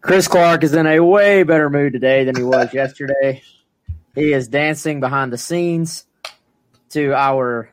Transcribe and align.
Chris 0.00 0.28
Clark 0.28 0.64
is 0.64 0.74
in 0.74 0.86
a 0.86 1.00
way 1.00 1.42
better 1.42 1.68
mood 1.68 1.92
today 1.92 2.24
than 2.24 2.36
he 2.36 2.42
was 2.42 2.72
yesterday. 2.74 3.42
He 4.14 4.32
is 4.32 4.48
dancing 4.48 5.00
behind 5.00 5.32
the 5.32 5.38
scenes 5.38 6.04
to 6.90 7.14
our 7.14 7.70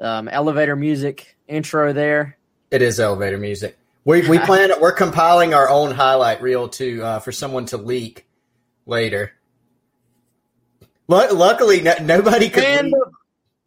um, 0.00 0.28
elevator 0.28 0.76
music 0.76 1.36
intro 1.48 1.92
there. 1.92 2.36
It 2.70 2.82
is 2.82 3.00
elevator 3.00 3.38
music. 3.38 3.76
We 4.04 4.28
we 4.28 4.38
plan 4.46 4.70
we're 4.80 4.92
compiling 4.92 5.54
our 5.54 5.68
own 5.68 5.90
highlight 5.92 6.42
reel 6.42 6.68
to 6.70 7.02
uh, 7.02 7.18
for 7.20 7.32
someone 7.32 7.66
to 7.66 7.76
leak 7.76 8.26
later. 8.86 9.32
L- 11.10 11.34
luckily, 11.34 11.80
no, 11.80 11.94
nobody 12.00 12.48
could 12.48 12.92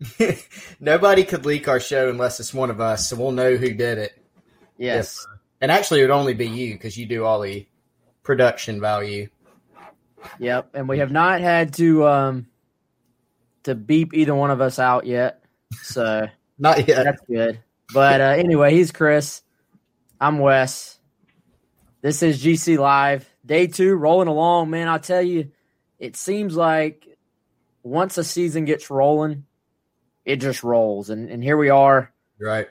leak, 0.09 0.50
nobody 0.80 1.23
could 1.25 1.45
leak 1.45 1.67
our 1.67 1.80
show 1.80 2.09
unless 2.09 2.39
it's 2.39 2.53
one 2.53 2.70
of 2.70 2.80
us, 2.80 3.09
so 3.09 3.17
we'll 3.17 3.31
know 3.31 3.58
who 3.58 3.73
did 3.73 3.98
it. 3.98 4.14
Yes, 4.77 5.20
If- 5.20 5.39
and 5.61 5.72
actually, 5.72 6.00
it 6.00 6.03
would 6.03 6.11
only 6.11 6.33
be 6.33 6.48
you 6.48 6.73
because 6.73 6.98
you 6.98 7.05
do 7.05 7.25
all 7.25 7.42
the 7.42 7.67
production 8.23 8.79
value. 8.81 9.27
yep. 10.39 10.69
And 10.73 10.88
we 10.89 10.99
have 10.99 11.11
not 11.11 11.41
had 11.41 11.73
to 11.75 12.07
um 12.07 12.47
to 13.63 13.75
beep 13.75 14.13
either 14.13 14.35
one 14.35 14.52
of 14.52 14.59
us 14.61 14.80
out 14.80 15.05
yet, 15.05 15.43
so 15.83 16.27
Not 16.59 16.88
yet. 16.88 17.03
that's 17.05 17.21
good. 17.27 17.59
But 17.93 18.19
uh, 18.21 18.23
anyway, 18.38 18.73
he's 18.73 18.91
Chris. 18.91 19.41
I'm 20.19 20.39
Wes. 20.39 20.97
This 22.02 22.21
is 22.23 22.43
GC 22.43 22.77
Live, 22.77 23.30
day 23.45 23.67
two, 23.67 23.95
rolling 23.95 24.27
along. 24.27 24.69
Man, 24.69 24.87
I'll 24.89 24.99
tell 24.99 25.21
you, 25.21 25.52
it 25.99 26.15
seems 26.17 26.55
like 26.55 27.08
once 27.83 28.17
a 28.17 28.23
season 28.23 28.65
gets 28.65 28.89
rolling, 28.89 29.45
it 30.25 30.37
just 30.37 30.63
rolls. 30.63 31.09
And, 31.09 31.30
and 31.30 31.41
here 31.43 31.55
we 31.58 31.69
are, 31.69 32.11
Right. 32.39 32.67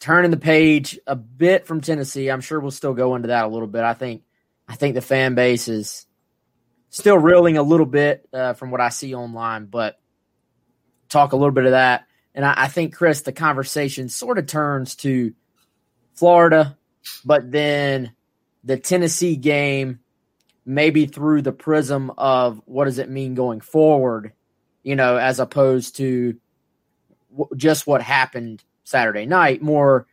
turning 0.00 0.30
the 0.30 0.36
page 0.38 0.98
a 1.06 1.16
bit 1.16 1.66
from 1.66 1.80
Tennessee. 1.82 2.28
I'm 2.30 2.40
sure 2.40 2.58
we'll 2.60 2.70
still 2.70 2.94
go 2.94 3.14
into 3.14 3.28
that 3.28 3.44
a 3.44 3.48
little 3.48 3.68
bit. 3.68 3.82
I 3.82 3.92
think 3.94 4.22
I 4.68 4.76
think 4.76 4.94
the 4.94 5.00
fan 5.00 5.34
base 5.34 5.68
is 5.68 6.06
still 6.90 7.18
reeling 7.18 7.56
a 7.56 7.62
little 7.62 7.86
bit 7.86 8.28
uh, 8.32 8.54
from 8.54 8.70
what 8.70 8.80
I 8.80 8.88
see 8.88 9.14
online, 9.14 9.66
but 9.66 9.98
talk 11.08 11.32
a 11.32 11.36
little 11.36 11.52
bit 11.52 11.66
of 11.66 11.72
that. 11.72 12.06
And 12.34 12.44
I, 12.44 12.54
I 12.56 12.68
think 12.68 12.94
Chris, 12.94 13.22
the 13.22 13.32
conversation 13.32 14.08
sort 14.08 14.38
of 14.38 14.46
turns 14.46 14.96
to 14.96 15.34
Florida, 16.14 16.76
but 17.24 17.50
then 17.50 18.12
the 18.64 18.76
Tennessee 18.76 19.36
game, 19.36 20.00
maybe 20.64 21.06
through 21.06 21.42
the 21.42 21.52
prism 21.52 22.10
of 22.18 22.60
what 22.64 22.86
does 22.86 22.98
it 22.98 23.08
mean 23.08 23.34
going 23.34 23.60
forward, 23.60 24.32
you 24.82 24.96
know, 24.96 25.16
as 25.16 25.38
opposed 25.38 25.96
to 25.96 26.36
w- 27.30 27.56
just 27.56 27.86
what 27.86 28.02
happened 28.02 28.64
Saturday 28.82 29.26
night. 29.26 29.62
More 29.62 30.06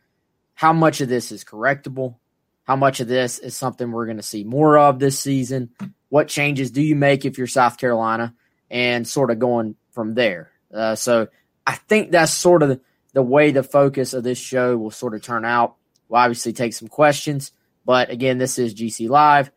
how 0.54 0.72
much 0.72 1.00
of 1.00 1.08
this 1.08 1.32
is 1.32 1.44
correctable, 1.44 2.16
how 2.64 2.76
much 2.76 3.00
of 3.00 3.08
this 3.08 3.38
is 3.38 3.54
something 3.54 3.92
we're 3.92 4.06
going 4.06 4.16
to 4.16 4.22
see 4.22 4.44
more 4.44 4.78
of 4.78 4.98
this 4.98 5.18
season. 5.18 5.70
What 6.08 6.28
changes 6.28 6.70
do 6.70 6.82
you 6.82 6.96
make 6.96 7.24
if 7.24 7.38
you're 7.38 7.46
South 7.46 7.78
Carolina, 7.78 8.34
and 8.70 9.06
sort 9.06 9.30
of 9.30 9.38
going 9.38 9.76
from 9.92 10.14
there. 10.14 10.50
Uh, 10.72 10.96
so 10.96 11.28
I 11.66 11.76
think 11.76 12.10
that's 12.10 12.32
sort 12.32 12.62
of 12.62 12.80
the, 13.12 13.22
way 13.22 13.52
the 13.52 13.62
focus 13.62 14.12
of 14.12 14.24
this 14.24 14.38
show 14.38 14.76
will 14.76 14.90
sort 14.90 15.14
of 15.14 15.22
turn 15.22 15.44
out. 15.44 15.76
We'll 16.08 16.20
obviously 16.20 16.52
take 16.52 16.74
some 16.74 16.88
questions, 16.88 17.52
but 17.84 18.10
again, 18.10 18.38
this 18.38 18.58
is 18.58 18.74
GC 18.74 19.08
Live, 19.08 19.50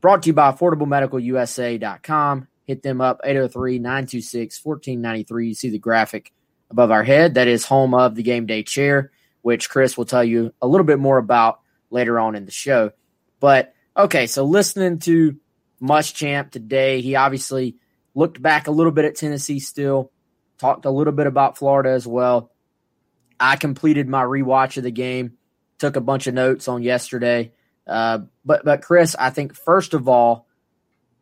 brought 0.00 0.22
to 0.22 0.28
you 0.28 0.32
by 0.32 0.50
AffordableMedicalUSA.com. 0.52 2.48
Hit 2.64 2.82
them 2.82 3.00
up 3.00 3.20
803 3.24 3.78
926 3.78 4.64
1493. 4.64 5.48
You 5.48 5.54
see 5.54 5.70
the 5.70 5.78
graphic 5.78 6.32
above 6.70 6.90
our 6.90 7.02
head. 7.02 7.34
That 7.34 7.48
is 7.48 7.64
home 7.64 7.94
of 7.94 8.14
the 8.14 8.22
game 8.22 8.46
day 8.46 8.62
chair, 8.62 9.10
which 9.42 9.70
Chris 9.70 9.96
will 9.96 10.04
tell 10.04 10.24
you 10.24 10.52
a 10.60 10.66
little 10.66 10.84
bit 10.84 10.98
more 10.98 11.18
about 11.18 11.60
later 11.90 12.18
on 12.18 12.34
in 12.34 12.44
the 12.44 12.50
show. 12.50 12.92
But 13.40 13.74
okay, 13.96 14.26
so 14.26 14.44
listening 14.44 14.98
to 15.00 15.36
Muschamp 15.80 16.50
today, 16.50 17.00
he 17.00 17.16
obviously 17.16 17.76
looked 18.14 18.40
back 18.40 18.66
a 18.66 18.72
little 18.72 18.92
bit 18.92 19.04
at 19.04 19.16
Tennessee 19.16 19.60
still, 19.60 20.10
talked 20.58 20.84
a 20.84 20.90
little 20.90 21.12
bit 21.12 21.26
about 21.26 21.58
Florida 21.58 21.90
as 21.90 22.06
well. 22.06 22.50
I 23.40 23.56
completed 23.56 24.08
my 24.08 24.22
rewatch 24.22 24.76
of 24.76 24.82
the 24.82 24.90
game, 24.90 25.34
took 25.78 25.96
a 25.96 26.00
bunch 26.00 26.26
of 26.26 26.34
notes 26.34 26.68
on 26.68 26.82
yesterday. 26.82 27.52
Uh, 27.86 28.20
but 28.44 28.64
but 28.64 28.82
Chris, 28.82 29.16
I 29.18 29.30
think 29.30 29.54
first 29.54 29.94
of 29.94 30.08
all, 30.08 30.46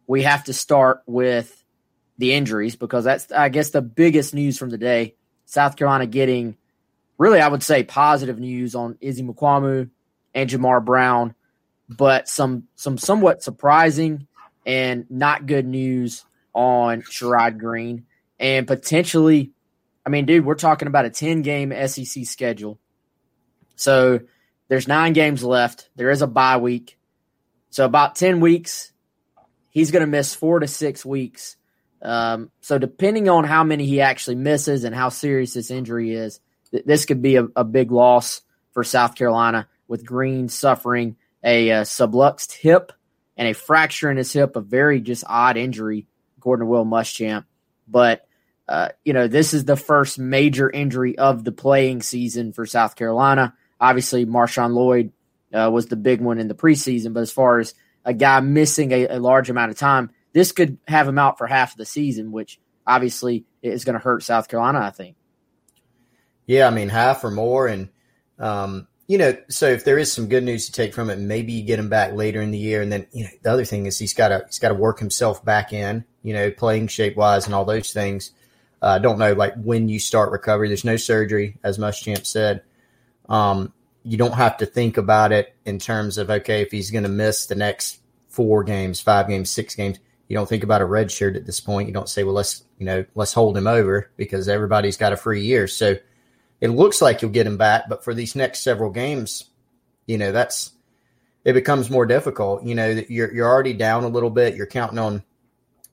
we 0.07 0.23
have 0.23 0.45
to 0.45 0.53
start 0.53 1.03
with 1.07 1.65
the 2.19 2.33
injuries 2.33 2.77
because 2.77 3.05
that's 3.05 3.31
I 3.31 3.51
guess 3.51 3.71
the 3.71 3.83
biggest 3.83 4.35
news 4.35 4.59
from 4.59 4.71
the 4.71 4.79
day. 4.79 5.15
South 5.45 5.77
Carolina 5.77 6.07
getting 6.07 6.57
really 7.19 7.41
I 7.41 7.49
would 7.49 7.63
say 7.63 7.85
positive 7.85 8.39
news 8.39 8.75
on 8.75 8.99
Izzy 9.01 9.23
Mukuamu 9.23 9.91
and 10.37 10.49
Jamar 10.49 10.85
Brown, 10.85 11.35
but 11.89 12.29
some 12.29 12.69
some 12.77 12.99
somewhat 12.99 13.43
surprising 13.43 14.29
and 14.65 15.07
not 15.11 15.47
good 15.47 15.67
news 15.67 16.25
on 16.53 17.03
Sherrod 17.03 17.59
Greene 17.59 18.07
and 18.39 18.67
potentially 18.67 19.51
I 20.05 20.09
mean, 20.09 20.25
dude, 20.25 20.45
we're 20.45 20.55
talking 20.55 20.87
about 20.87 21.05
a 21.05 21.11
10 21.11 21.43
game 21.43 21.73
SEC 21.89 22.25
schedule. 22.27 22.79
So 23.75 24.21
there's 24.69 24.87
nine 24.87 25.15
games 25.15 25.43
left. 25.43 25.91
There 25.97 26.11
is 26.11 26.23
a 26.23 26.29
bye 26.29 26.59
week. 26.59 26.97
So 27.71 27.85
about 27.85 28.15
10 28.15 28.39
weeks, 28.39 28.93
he's 29.71 29.91
going 29.91 30.03
to 30.03 30.07
miss 30.07 30.33
four 30.33 30.61
to 30.61 30.69
six 30.69 31.05
weeks. 31.05 31.57
Um, 32.03 32.53
so 32.61 32.79
depending 32.79 33.29
on 33.29 33.43
how 33.43 33.65
many 33.65 33.85
he 33.85 34.01
actually 34.01 34.37
misses 34.37 34.85
and 34.85 34.95
how 34.95 35.09
serious 35.09 35.55
this 35.55 35.73
injury 35.73 36.15
is, 36.15 36.39
th- 36.71 36.85
this 36.85 37.05
could 37.05 37.21
be 37.21 37.37
a, 37.37 37.49
a 37.57 37.65
big 37.65 37.91
loss 37.91 38.43
for 38.73 38.85
South 38.85 39.17
Carolina 39.17 39.67
with 39.89 40.07
Greene 40.07 40.49
suffering 40.49 41.17
a 41.45 41.71
uh, 41.71 41.83
subluxed 41.83 42.53
hip 42.53 42.93
and 43.37 43.49
a 43.49 43.55
fracture 43.55 44.11
in 44.11 44.17
his 44.17 44.33
hip, 44.33 44.57
a 44.57 44.61
very 44.61 45.01
just 45.01 45.25
odd 45.27 45.57
injury, 45.57 46.07
according 46.39 46.67
to 46.67 46.71
Will 46.71 46.85
Muschamp. 46.85 47.45
But 47.87 48.27
uh, 48.69 48.89
you 49.05 49.13
know, 49.13 49.29
this 49.29 49.55
is 49.55 49.65
the 49.65 49.77
first 49.77 50.19
major 50.19 50.69
injury 50.69 51.17
of 51.17 51.45
the 51.45 51.53
playing 51.53 52.03
season 52.03 52.53
for 52.53 52.67
South 52.67 52.97
Carolina. 52.97 53.55
Obviously, 53.81 54.27
Marshawn 54.27 54.75
Lloyd 54.75 55.13
uh, 55.55 55.71
was 55.73 55.87
the 55.87 55.97
big 55.97 56.21
one 56.21 56.39
in 56.39 56.49
the 56.49 56.55
preseason, 56.55 57.13
but 57.13 57.21
as 57.21 57.31
far 57.31 57.61
as 57.61 57.75
a 58.05 58.13
guy 58.13 58.41
missing 58.41 58.91
a, 58.93 59.07
a 59.07 59.21
large 59.21 59.51
amount 59.51 59.71
of 59.71 59.79
time, 59.79 60.11
this 60.33 60.53
could 60.53 60.79
have 60.89 61.07
him 61.07 61.19
out 61.19 61.39
for 61.39 61.47
half 61.47 61.73
of 61.73 61.79
the 61.79 61.87
season, 61.87 62.33
which 62.33 62.59
obviously 62.87 63.45
is 63.63 63.85
going 63.85 63.95
to 63.95 64.03
hurt 64.03 64.23
South 64.23 64.49
Carolina, 64.49 64.81
I 64.81 64.91
think. 64.91 65.17
Yeah, 66.47 66.67
I 66.67 66.71
mean 66.71 66.89
half 66.89 67.25
or 67.25 67.31
more, 67.31 67.67
and 67.67 67.89
um, 68.39 68.89
you 69.07 69.19
know, 69.19 69.37
so 69.49 69.69
if 69.69 69.85
there 69.85 69.99
is 69.99 70.13
some 70.13 70.29
good 70.29 70.43
news 70.43 70.67
to 70.67 70.73
take 70.73 70.93
from 70.93 71.11
it, 71.11 71.19
maybe 71.19 71.53
you 71.53 71.63
get 71.63 71.79
him 71.79 71.89
back 71.89 72.13
later 72.13 72.41
in 72.43 72.51
the 72.51 72.59
year, 72.59 72.83
and 72.83 72.91
then 72.91 73.07
you 73.13 73.25
know 73.25 73.31
the 73.43 73.53
other 73.53 73.65
thing 73.65 73.87
is 73.87 73.99
he's 73.99 74.15
got 74.15 74.29
to 74.29 74.43
he's 74.47 74.59
got 74.59 74.69
to 74.69 74.75
work 74.75 74.99
himself 74.99 75.45
back 75.45 75.73
in, 75.73 76.05
you 76.23 76.35
know, 76.35 76.51
playing 76.51 76.89
shape 76.89 77.17
wise 77.17 77.47
and 77.47 77.55
all 77.55 77.65
those 77.65 77.93
things. 77.93 78.33
I 78.83 78.97
uh, 78.97 78.99
don't 78.99 79.19
know 79.19 79.33
like 79.33 79.55
when 79.55 79.89
you 79.89 80.01
start 80.01 80.33
recovery. 80.33 80.69
There's 80.69 80.85
no 80.85 80.97
surgery, 80.97 81.59
as 81.63 81.79
Muschamp 81.79 82.27
said. 82.27 82.63
Um, 83.29 83.73
you 84.03 84.17
don't 84.17 84.35
have 84.35 84.59
to 84.59 84.67
think 84.67 84.97
about 84.97 85.33
it 85.33 85.55
in 85.65 85.79
terms 85.79 86.19
of 86.19 86.29
okay, 86.29 86.63
if 86.63 86.73
he's 86.73 86.91
going 86.91 87.05
to 87.05 87.09
miss 87.09 87.47
the 87.47 87.55
next 87.55 88.01
four 88.29 88.65
games, 88.65 89.01
five 89.01 89.29
games, 89.29 89.51
six 89.51 89.77
games, 89.77 89.99
you 90.29 90.37
don't 90.37 90.49
think 90.49 90.65
about 90.65 90.83
a 90.83 90.85
red 90.85 91.13
shirt 91.13 91.37
at 91.37 91.47
this 91.47 91.61
point. 91.61 91.87
You 91.87 91.95
don't 91.95 92.09
say, 92.09 92.25
well, 92.25 92.35
let's 92.35 92.65
you 92.79 92.87
know 92.87 93.05
let's 93.15 93.33
hold 93.33 93.57
him 93.57 93.69
over 93.69 94.11
because 94.17 94.49
everybody's 94.49 94.97
got 94.97 95.13
a 95.13 95.17
free 95.17 95.43
year. 95.43 95.69
So 95.69 95.97
it 96.61 96.69
looks 96.69 97.03
like 97.03 97.23
you'll 97.23 97.31
get 97.31 97.47
him 97.47 97.57
back, 97.57 97.89
but 97.89 98.05
for 98.05 98.15
these 98.15 98.35
next 98.35 98.61
several 98.61 98.91
games, 98.91 99.45
you 100.07 100.19
know 100.19 100.33
that's 100.33 100.73
it 101.45 101.53
becomes 101.53 101.91
more 101.91 102.07
difficult. 102.07 102.65
You 102.65 102.75
know 102.75 102.95
that 102.95 103.11
you're 103.11 103.33
you're 103.33 103.49
already 103.49 103.75
down 103.75 104.05
a 104.05 104.09
little 104.09 104.31
bit. 104.31 104.57
You're 104.57 104.67
counting 104.67 104.99
on 104.99 105.23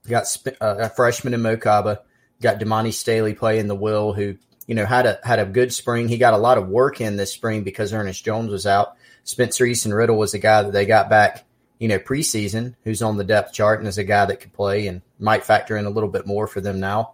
you 0.05 0.09
got 0.09 0.37
uh, 0.59 0.75
a 0.79 0.89
freshman 0.89 1.33
in 1.33 1.41
Mo 1.41 1.57
Kaba, 1.57 2.01
got 2.41 2.59
Damani 2.59 2.93
Staley 2.93 3.33
playing 3.33 3.67
the 3.67 3.75
will, 3.75 4.13
who 4.13 4.35
you 4.67 4.75
know 4.75 4.85
had 4.85 5.05
a 5.05 5.19
had 5.23 5.39
a 5.39 5.45
good 5.45 5.73
spring. 5.73 6.07
He 6.07 6.17
got 6.17 6.33
a 6.33 6.37
lot 6.37 6.57
of 6.57 6.67
work 6.67 7.01
in 7.01 7.17
this 7.17 7.33
spring 7.33 7.63
because 7.63 7.93
Ernest 7.93 8.23
Jones 8.23 8.51
was 8.51 8.65
out. 8.65 8.95
Spencer 9.23 9.65
Eason-Fleming 9.65 10.17
was 10.17 10.33
a 10.33 10.39
guy 10.39 10.63
that 10.63 10.73
they 10.73 10.85
got 10.85 11.09
back, 11.09 11.45
you 11.79 11.87
know, 11.87 11.97
preseason, 11.97 12.75
who's 12.83 13.01
on 13.01 13.15
the 13.15 13.23
depth 13.23 13.53
chart 13.53 13.79
and 13.79 13.87
is 13.87 13.97
a 13.97 14.03
guy 14.03 14.25
that 14.25 14.41
could 14.41 14.51
play 14.51 14.87
and 14.87 15.01
might 15.17 15.45
factor 15.45 15.77
in 15.77 15.85
a 15.85 15.89
little 15.89 16.09
bit 16.09 16.27
more 16.27 16.45
for 16.45 16.59
them 16.59 16.81
now. 16.81 17.13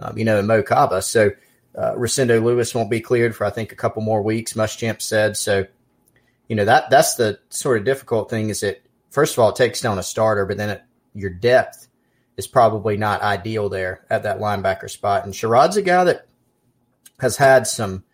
Um, 0.00 0.16
you 0.16 0.24
know, 0.24 0.38
in 0.38 0.46
Mo 0.46 0.62
Kaba. 0.62 1.02
So 1.02 1.32
uh, 1.76 1.92
Rosendo 1.94 2.42
Louis 2.42 2.74
won't 2.74 2.90
be 2.90 3.00
cleared 3.00 3.34
for 3.34 3.44
I 3.44 3.50
think 3.50 3.72
a 3.72 3.76
couple 3.76 4.02
more 4.02 4.22
weeks. 4.22 4.54
Muschamp 4.54 5.02
said 5.02 5.36
so. 5.36 5.66
You 6.48 6.56
know 6.56 6.66
that 6.66 6.90
that's 6.90 7.14
the 7.14 7.38
sort 7.48 7.78
of 7.78 7.84
difficult 7.84 8.28
thing 8.28 8.50
is 8.50 8.60
that 8.60 8.82
first 9.10 9.34
of 9.34 9.38
all 9.38 9.50
it 9.50 9.56
takes 9.56 9.80
down 9.80 9.98
a 9.98 10.02
starter, 10.02 10.44
but 10.44 10.56
then 10.56 10.70
it, 10.70 10.82
your 11.14 11.30
depth 11.30 11.88
is 12.36 12.46
probably 12.46 12.96
not 12.96 13.22
ideal 13.22 13.68
there 13.68 14.04
at 14.10 14.24
that 14.24 14.40
linebacker 14.40 14.90
spot. 14.90 15.24
And 15.24 15.32
Sherrod's 15.32 15.76
a 15.76 15.82
guy 15.82 16.04
that 16.04 16.26
has 17.20 17.36
had 17.36 17.66
some, 17.66 18.04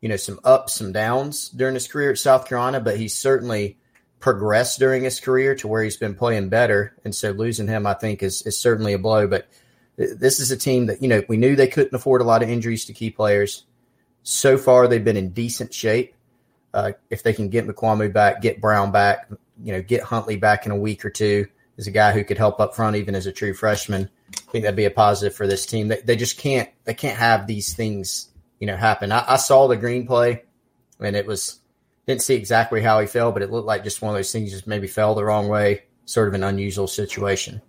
you 0.00 0.08
know, 0.08 0.16
some 0.16 0.38
ups, 0.44 0.74
some 0.74 0.92
downs 0.92 1.48
during 1.48 1.74
his 1.74 1.88
career 1.88 2.10
at 2.10 2.18
South 2.18 2.46
Carolina, 2.46 2.80
but 2.80 2.98
he's 2.98 3.16
certainly 3.16 3.78
progressed 4.20 4.78
during 4.78 5.04
his 5.04 5.20
career 5.20 5.54
to 5.56 5.68
where 5.68 5.82
he's 5.82 5.96
been 5.96 6.14
playing 6.14 6.48
better. 6.48 6.94
And 7.04 7.14
so 7.14 7.30
losing 7.30 7.68
him, 7.68 7.86
I 7.86 7.94
think, 7.94 8.22
is 8.22 8.42
is 8.42 8.58
certainly 8.58 8.92
a 8.92 8.98
blow. 8.98 9.26
But 9.26 9.48
this 9.96 10.40
is 10.40 10.50
a 10.50 10.56
team 10.56 10.86
that, 10.86 11.02
you 11.02 11.08
know, 11.08 11.22
we 11.28 11.36
knew 11.36 11.54
they 11.54 11.68
couldn't 11.68 11.94
afford 11.94 12.20
a 12.20 12.24
lot 12.24 12.42
of 12.42 12.48
injuries 12.48 12.84
to 12.86 12.92
key 12.92 13.10
players. 13.10 13.64
So 14.22 14.56
far, 14.56 14.88
they've 14.88 15.04
been 15.04 15.16
in 15.16 15.30
decent 15.30 15.74
shape. 15.74 16.14
Uh, 16.72 16.92
if 17.10 17.22
they 17.22 17.32
can 17.32 17.48
get 17.48 17.66
Mukuamu 17.66 18.12
back, 18.12 18.40
get 18.40 18.60
Brown 18.60 18.92
back, 18.92 19.28
you 19.62 19.72
know, 19.72 19.82
get 19.82 20.02
Huntley 20.02 20.36
back 20.36 20.64
in 20.64 20.72
a 20.72 20.76
week 20.76 21.04
or 21.04 21.10
two, 21.10 21.46
is 21.76 21.86
a 21.86 21.90
guy 21.90 22.12
who 22.12 22.24
could 22.24 22.38
help 22.38 22.60
up 22.60 22.74
front 22.74 22.96
even 22.96 23.14
as 23.14 23.26
a 23.26 23.32
true 23.32 23.52
freshman. 23.52 24.08
I 24.34 24.50
think 24.50 24.64
that'd 24.64 24.76
be 24.76 24.86
a 24.86 24.90
positive 24.90 25.36
for 25.36 25.46
this 25.46 25.66
team. 25.66 25.88
They, 25.88 26.00
they 26.00 26.16
just 26.16 26.38
can't 26.38 26.70
they 26.84 26.94
can't 26.94 27.18
have 27.18 27.46
these 27.46 27.74
things 27.74 28.30
you 28.58 28.66
know 28.66 28.76
happen. 28.76 29.12
I, 29.12 29.24
I, 29.28 29.36
saw 29.36 29.68
the 29.68 29.76
green 29.76 30.06
play, 30.06 30.44
and 31.00 31.14
it 31.14 31.26
was 31.26 31.60
didn't 32.06 32.22
see 32.22 32.34
exactly 32.34 32.80
how 32.80 33.00
he 33.00 33.06
fell, 33.06 33.32
but 33.32 33.42
it 33.42 33.50
looked 33.50 33.66
like 33.66 33.84
just 33.84 34.00
one 34.00 34.10
of 34.10 34.18
those 34.18 34.32
things 34.32 34.50
just 34.50 34.66
maybe 34.66 34.86
fell 34.86 35.14
the 35.14 35.24
wrong 35.24 35.48
way. 35.48 35.82
Sort 36.04 36.28
of 36.28 36.34
an 36.34 36.42
unusual 36.42 36.86
situation. 36.86 37.60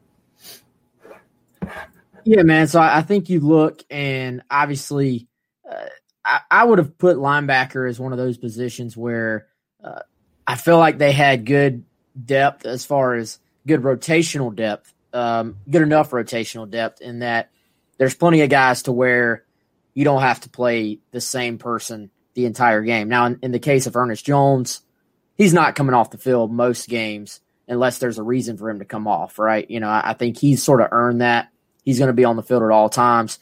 Yeah, 2.26 2.44
man. 2.44 2.68
So 2.68 2.80
I 2.80 3.02
think 3.02 3.30
you 3.30 3.40
look, 3.40 3.84
and 3.90 4.44
obviously, 4.50 5.28
uh, 5.70 5.86
I, 6.26 6.40
I, 6.50 6.64
would 6.64 6.78
have 6.78 6.98
put 6.98 7.18
linebacker 7.18 7.90
as 7.90 8.00
one 8.00 8.12
of 8.14 8.18
those 8.18 8.38
positions 8.38 8.96
where 8.96 9.48
uh, 9.84 10.02
I 10.48 10.56
feel 10.56 10.78
like 10.78 10.98
they 10.98 11.12
had 11.12 11.46
good 11.46 11.84
depth 12.26 12.66
as 12.66 12.86
far 12.86 13.16
as 13.16 13.40
good 13.68 13.82
rotational 13.82 14.56
depth, 14.56 14.94
um, 15.14 15.58
good 15.70 15.82
enough 15.82 16.12
rotational 16.12 16.70
depth 16.70 17.02
in 17.02 17.20
that 17.20 17.50
there's 17.98 18.16
plenty 18.16 18.42
of 18.42 18.50
guys 18.50 18.84
to 18.84 18.92
where 18.92 19.44
you 19.94 20.04
don't 20.04 20.22
have 20.22 20.42
to 20.42 20.50
play 20.50 21.00
the 21.12 21.22
same 21.22 21.58
person 21.58 22.10
the 22.34 22.46
entire 22.46 22.82
game. 22.82 23.10
Now, 23.10 23.26
in, 23.26 23.40
in 23.42 23.52
the 23.52 23.60
case 23.60 23.86
of 23.86 23.96
Ernest 23.96 24.26
Jones, 24.26 24.82
he's 25.36 25.54
not 25.54 25.76
coming 25.76 25.94
off 25.94 26.12
the 26.12 26.18
field 26.18 26.52
most 26.52 26.88
games 26.88 27.42
unless 27.68 28.00
there's 28.00 28.18
a 28.18 28.24
reason 28.24 28.58
for 28.58 28.70
him 28.70 28.80
to 28.80 28.86
come 28.86 29.08
off, 29.08 29.40
right? 29.40 29.70
You 29.70 29.80
know, 29.80 29.90
I, 29.90 30.12
I 30.12 30.14
think 30.14 30.38
he's 30.38 30.64
sort 30.64 30.82
of 30.82 30.90
earned 30.92 31.22
that. 31.22 31.50
He's 31.84 32.00
going 32.00 32.08
to 32.08 32.14
be 32.14 32.26
on 32.26 32.36
the 32.36 32.44
field 32.44 32.64
at 32.64 32.72
all 32.72 32.90
times. 32.90 33.40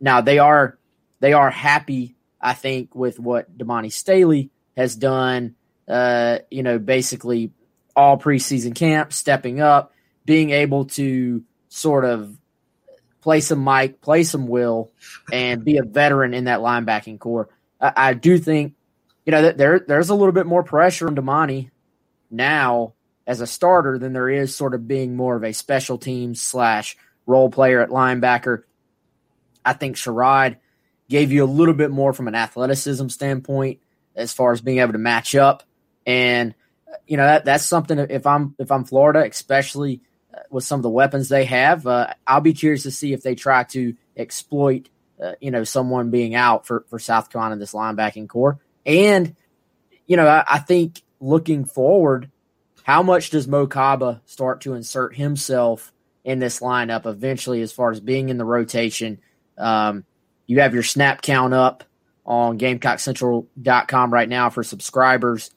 Now 0.00 0.20
they 0.20 0.38
are 0.38 0.78
they 1.20 1.32
are 1.32 1.50
happy, 1.50 2.16
I 2.40 2.54
think, 2.54 2.94
with 2.94 3.18
what 3.18 3.56
Damani 3.56 3.92
Staley 3.92 4.50
has 4.76 4.96
done. 4.96 5.54
Uh, 5.86 6.38
you 6.50 6.62
know, 6.62 6.78
basically 6.78 7.52
all 7.94 8.18
preseason 8.18 8.74
camp, 8.74 9.12
stepping 9.12 9.60
up, 9.60 9.92
being 10.24 10.50
able 10.50 10.86
to 10.86 11.44
sort 11.68 12.04
of 12.04 12.36
play 13.20 13.40
some 13.40 13.60
Mike, 13.60 14.00
play 14.00 14.22
some 14.22 14.46
Will, 14.46 14.90
and 15.32 15.64
be 15.64 15.78
a 15.78 15.82
veteran 15.82 16.34
in 16.34 16.44
that 16.44 16.60
linebacking 16.60 17.18
core. 17.18 17.48
I, 17.80 17.92
I 17.96 18.14
do 18.14 18.38
think, 18.38 18.74
you 19.24 19.30
know, 19.32 19.42
that 19.42 19.58
there 19.58 19.78
there's 19.78 20.10
a 20.10 20.14
little 20.14 20.32
bit 20.32 20.46
more 20.46 20.62
pressure 20.62 21.06
on 21.06 21.16
Damani 21.16 21.70
now 22.30 22.94
as 23.26 23.40
a 23.40 23.46
starter 23.46 23.98
than 23.98 24.12
there 24.12 24.28
is 24.28 24.54
sort 24.54 24.74
of 24.74 24.86
being 24.86 25.16
more 25.16 25.36
of 25.36 25.44
a 25.44 25.52
special 25.52 25.96
teams 25.96 26.42
slash 26.42 26.96
role 27.26 27.50
player 27.50 27.80
at 27.80 27.90
linebacker. 27.90 28.64
I 29.64 29.72
think 29.72 29.96
Sherrod 29.96 30.56
gave 31.08 31.32
you 31.32 31.44
a 31.44 31.46
little 31.46 31.74
bit 31.74 31.90
more 31.90 32.12
from 32.12 32.28
an 32.28 32.34
athleticism 32.34 33.08
standpoint 33.08 33.80
as 34.14 34.32
far 34.32 34.52
as 34.52 34.60
being 34.60 34.78
able 34.78 34.92
to 34.92 34.98
match 34.98 35.34
up. 35.34 35.62
And 36.06 36.54
you 37.06 37.16
know 37.16 37.24
that 37.24 37.44
that's 37.44 37.64
something. 37.64 37.98
If 37.98 38.26
I'm 38.26 38.54
if 38.58 38.70
I'm 38.70 38.84
Florida, 38.84 39.24
especially 39.24 40.00
uh, 40.32 40.40
with 40.50 40.64
some 40.64 40.78
of 40.78 40.82
the 40.82 40.90
weapons 40.90 41.28
they 41.28 41.44
have, 41.44 41.86
uh, 41.86 42.14
I'll 42.26 42.40
be 42.40 42.52
curious 42.52 42.84
to 42.84 42.90
see 42.90 43.12
if 43.12 43.22
they 43.22 43.34
try 43.34 43.64
to 43.64 43.94
exploit 44.16 44.88
uh, 45.22 45.32
you 45.40 45.50
know 45.50 45.64
someone 45.64 46.10
being 46.10 46.34
out 46.34 46.66
for 46.66 46.84
for 46.88 46.98
South 46.98 47.30
Carolina 47.30 47.54
in 47.54 47.58
this 47.58 47.72
linebacking 47.72 48.28
core. 48.28 48.58
And 48.86 49.34
you 50.06 50.16
know 50.16 50.26
I, 50.26 50.44
I 50.48 50.58
think 50.58 51.02
looking 51.20 51.64
forward, 51.64 52.30
how 52.84 53.02
much 53.02 53.30
does 53.30 53.48
Mo 53.48 53.66
Kaba 53.66 54.22
start 54.24 54.60
to 54.62 54.74
insert 54.74 55.16
himself 55.16 55.92
in 56.24 56.38
this 56.38 56.60
lineup 56.60 57.06
eventually, 57.06 57.62
as 57.62 57.72
far 57.72 57.90
as 57.90 58.00
being 58.00 58.28
in 58.28 58.38
the 58.38 58.44
rotation? 58.44 59.20
Um, 59.56 60.04
you 60.46 60.60
have 60.60 60.74
your 60.74 60.82
snap 60.82 61.22
count 61.22 61.54
up 61.54 61.84
on 62.26 62.58
GamecockCentral.com 62.58 64.12
right 64.12 64.28
now 64.28 64.50
for 64.50 64.62
subscribers. 64.62 65.50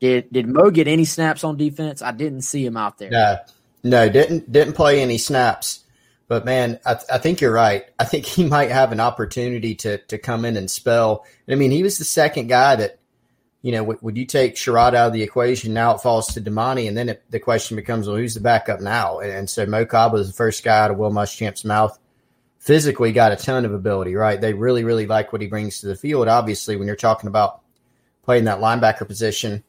Did 0.00 0.32
did 0.32 0.48
Mo 0.48 0.70
get 0.70 0.88
any 0.88 1.04
snaps 1.04 1.44
on 1.44 1.56
defense? 1.56 2.02
I 2.02 2.12
didn't 2.12 2.42
see 2.42 2.64
him 2.64 2.76
out 2.76 2.98
there. 2.98 3.10
No, 3.10 3.36
no, 3.84 4.08
didn't 4.08 4.50
didn't 4.50 4.74
play 4.74 5.00
any 5.00 5.18
snaps. 5.18 5.80
But 6.28 6.44
man, 6.44 6.80
I, 6.86 6.96
I 7.12 7.18
think 7.18 7.40
you're 7.40 7.52
right. 7.52 7.84
I 7.98 8.04
think 8.04 8.24
he 8.24 8.44
might 8.44 8.70
have 8.70 8.90
an 8.90 9.00
opportunity 9.00 9.74
to 9.76 9.98
to 9.98 10.18
come 10.18 10.44
in 10.44 10.56
and 10.56 10.70
spell. 10.70 11.24
I 11.48 11.56
mean, 11.56 11.70
he 11.70 11.82
was 11.82 11.98
the 11.98 12.04
second 12.04 12.48
guy 12.48 12.76
that, 12.76 12.98
you 13.62 13.72
know, 13.72 13.78
w- 13.78 13.98
would 14.02 14.16
you 14.16 14.26
take 14.26 14.56
Sherrod 14.56 14.94
out 14.94 15.08
of 15.08 15.12
the 15.12 15.22
equation? 15.22 15.72
Now 15.72 15.94
it 15.94 16.02
falls 16.02 16.34
to 16.34 16.40
Damani, 16.40 16.88
and 16.88 16.96
then 16.96 17.08
it, 17.08 17.22
the 17.30 17.40
question 17.40 17.76
becomes, 17.76 18.06
well, 18.06 18.16
who's 18.16 18.34
the 18.34 18.40
backup 18.40 18.80
now? 18.80 19.20
And, 19.20 19.32
and 19.32 19.50
so 19.50 19.64
Mo 19.64 19.86
Kaba 19.86 20.16
was 20.16 20.28
the 20.28 20.34
first 20.34 20.62
guy 20.64 20.84
out 20.84 20.90
of 20.90 20.98
Will 20.98 21.10
Muschamp's 21.10 21.64
mouth. 21.64 21.98
Physically, 22.58 23.12
got 23.12 23.32
a 23.32 23.36
ton 23.36 23.64
of 23.64 23.72
ability. 23.72 24.14
Right? 24.14 24.40
They 24.40 24.52
really, 24.52 24.84
really 24.84 25.06
like 25.06 25.32
what 25.32 25.42
he 25.42 25.48
brings 25.48 25.80
to 25.80 25.86
the 25.86 25.96
field. 25.96 26.28
Obviously, 26.28 26.76
when 26.76 26.86
you're 26.86 26.96
talking 26.96 27.28
about 27.28 27.60
playing 28.22 28.44
that 28.44 28.60
linebacker 28.60 29.06
position 29.06 29.64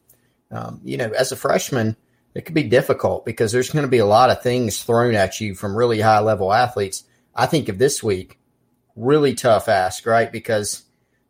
um, 0.54 0.80
you 0.84 0.96
know, 0.96 1.10
as 1.10 1.32
a 1.32 1.36
freshman, 1.36 1.96
it 2.34 2.44
could 2.44 2.54
be 2.54 2.62
difficult 2.64 3.24
because 3.24 3.52
there's 3.52 3.70
going 3.70 3.84
to 3.84 3.90
be 3.90 3.98
a 3.98 4.06
lot 4.06 4.30
of 4.30 4.42
things 4.42 4.82
thrown 4.82 5.14
at 5.14 5.40
you 5.40 5.54
from 5.54 5.76
really 5.76 6.00
high 6.00 6.20
level 6.20 6.52
athletes. 6.52 7.04
I 7.34 7.46
think 7.46 7.68
of 7.68 7.78
this 7.78 8.02
week, 8.02 8.38
really 8.94 9.34
tough 9.34 9.68
ask, 9.68 10.06
right? 10.06 10.30
Because 10.30 10.84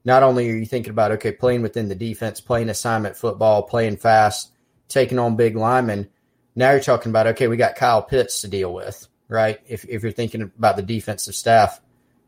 not 0.04 0.22
only 0.22 0.50
are 0.50 0.56
you 0.56 0.66
thinking 0.66 0.90
about, 0.90 1.12
okay, 1.12 1.32
playing 1.32 1.62
within 1.62 1.88
the 1.88 1.94
defense, 1.94 2.40
playing 2.40 2.68
assignment 2.68 3.16
football, 3.16 3.62
playing 3.62 3.96
fast, 3.96 4.52
taking 4.88 5.18
on 5.18 5.36
big 5.36 5.56
linemen. 5.56 6.08
Now 6.54 6.72
you're 6.72 6.80
talking 6.80 7.10
about, 7.10 7.26
okay, 7.28 7.48
we 7.48 7.56
got 7.56 7.76
Kyle 7.76 8.02
Pitts 8.02 8.42
to 8.42 8.48
deal 8.48 8.72
with, 8.72 9.08
right? 9.28 9.60
If, 9.66 9.84
if 9.86 10.02
you're 10.02 10.12
thinking 10.12 10.42
about 10.42 10.76
the 10.76 10.82
defensive 10.82 11.34
staff, 11.34 11.80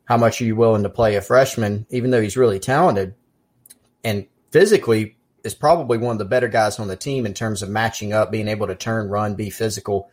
how 0.05 0.17
much 0.17 0.41
are 0.41 0.45
you 0.45 0.57
willing 0.57 0.85
to 0.85 0.89
play 0.89 1.17
a 1.17 1.21
freshman, 1.21 1.87
even 1.91 2.11
though 2.11 2.23
he's 2.23 2.37
really 2.37 2.59
talented 2.59 3.15
and 4.07 4.27
physically 4.53 5.17
is 5.43 5.55
probably 5.55 5.99
one 5.99 6.13
of 6.13 6.19
the 6.19 6.25
better 6.25 6.47
guys 6.47 6.79
on 6.79 6.87
the 6.87 6.97
team 6.97 7.27
in 7.27 7.35
terms 7.35 7.61
of 7.61 7.69
matching 7.69 8.13
up, 8.13 8.31
being 8.31 8.47
able 8.47 8.69
to 8.69 8.75
turn, 8.77 9.09
run, 9.09 9.35
be 9.35 9.51
physical. 9.51 10.09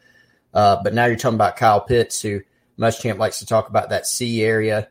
Uh, 0.52 0.82
but 0.84 0.96
now 0.96 1.06
you're 1.06 1.16
talking 1.16 1.36
about 1.36 1.58
Kyle 1.58 1.80
Pitts, 1.80 2.22
who 2.22 2.42
Muschamp 2.78 3.20
likes 3.20 3.40
to 3.40 3.46
talk 3.46 3.70
about 3.70 3.90
that 3.90 4.08
C 4.08 4.44
area, 4.44 4.90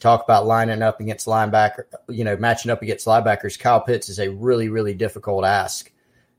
talk 0.00 0.24
about 0.24 0.46
lining 0.46 0.82
up 0.82 1.00
against 1.00 1.26
linebacker, 1.26 1.84
you 2.08 2.24
know, 2.24 2.36
matching 2.36 2.70
up 2.70 2.82
against 2.82 3.06
linebackers. 3.06 3.58
Kyle 3.58 3.80
Pitts 3.80 4.08
is 4.08 4.18
a 4.18 4.30
really, 4.30 4.68
really 4.68 4.94
difficult 4.94 5.44
ask. 5.44 5.90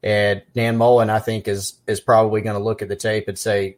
And 0.03 0.43
Dan 0.53 0.77
Mullen, 0.77 1.09
I 1.09 1.19
think, 1.19 1.47
is 1.47 1.75
is 1.87 1.99
probably 1.99 2.41
going 2.41 2.57
to 2.57 2.63
look 2.63 2.81
at 2.81 2.87
the 2.87 2.95
tape 2.95 3.27
and 3.27 3.37
say, 3.37 3.77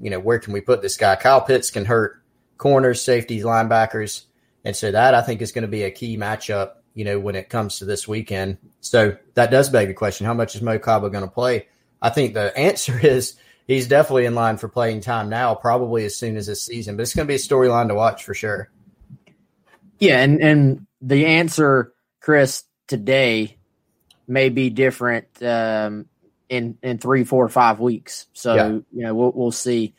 you 0.00 0.10
know, 0.10 0.18
where 0.18 0.38
can 0.38 0.52
we 0.52 0.60
put 0.60 0.82
this 0.82 0.96
guy? 0.96 1.16
Kyle 1.16 1.40
Pitts 1.40 1.70
can 1.70 1.84
hurt 1.84 2.22
corners, 2.58 3.02
safeties, 3.02 3.44
linebackers. 3.44 4.24
And 4.64 4.74
so 4.74 4.90
that 4.90 5.14
I 5.14 5.22
think 5.22 5.42
is 5.42 5.52
going 5.52 5.62
to 5.62 5.68
be 5.68 5.84
a 5.84 5.90
key 5.90 6.16
matchup 6.16 6.72
you 6.96 7.04
know, 7.04 7.20
when 7.20 7.36
it 7.36 7.50
comes 7.50 7.78
to 7.78 7.84
this 7.84 8.08
weekend. 8.08 8.56
So 8.80 9.16
that 9.34 9.50
does 9.50 9.68
beg 9.70 9.86
the 9.86 9.94
question: 9.94 10.26
How 10.26 10.34
much 10.34 10.56
is 10.56 10.62
Mo 10.62 10.78
Kaba 10.80 11.10
going 11.10 11.24
to 11.24 11.30
play? 11.30 11.68
I 12.02 12.08
think 12.08 12.34
the 12.34 12.56
answer 12.56 12.98
is 13.06 13.36
he's 13.68 13.86
definitely 13.86 14.24
in 14.24 14.34
line 14.34 14.56
for 14.56 14.68
playing 14.68 15.02
time 15.02 15.28
now, 15.28 15.54
probably 15.54 16.04
as 16.06 16.16
soon 16.16 16.36
as 16.36 16.46
this 16.48 16.62
season. 16.62 16.96
But 16.96 17.02
it's 17.02 17.14
going 17.14 17.28
to 17.28 17.30
be 17.30 17.36
a 17.36 17.38
storyline 17.38 17.88
to 17.88 17.94
watch 17.94 18.24
for 18.24 18.34
sure. 18.34 18.70
Yeah, 19.98 20.22
and 20.22 20.40
and 20.42 20.86
the 21.00 21.26
answer, 21.26 21.92
Chris, 22.20 22.64
today 22.86 23.56
may 24.28 24.48
be 24.48 24.70
different 24.70 25.26
um, 25.42 26.06
in 26.48 26.78
in 26.82 26.98
three, 26.98 27.24
four, 27.24 27.48
five 27.48 27.80
weeks. 27.80 28.26
So 28.32 28.54
yeah. 28.54 28.68
you 28.68 28.84
know 28.92 29.14
we'll 29.14 29.32
we'll 29.32 29.52
see. 29.52 29.94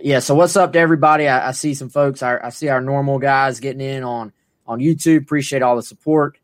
yeah. 0.00 0.20
So 0.20 0.34
what's 0.34 0.56
up 0.56 0.72
to 0.74 0.78
everybody? 0.78 1.28
I, 1.28 1.48
I 1.48 1.52
see 1.52 1.74
some 1.74 1.88
folks. 1.88 2.22
I, 2.22 2.38
I, 2.42 2.50
see 2.50 2.68
our 2.68 2.80
normal 2.80 3.18
guys 3.18 3.60
getting 3.60 3.80
in 3.80 4.04
on 4.04 4.32
on 4.66 4.78
YouTube. 4.78 5.22
Appreciate 5.22 5.62
all 5.62 5.76
the 5.76 5.82
support. 5.82 6.38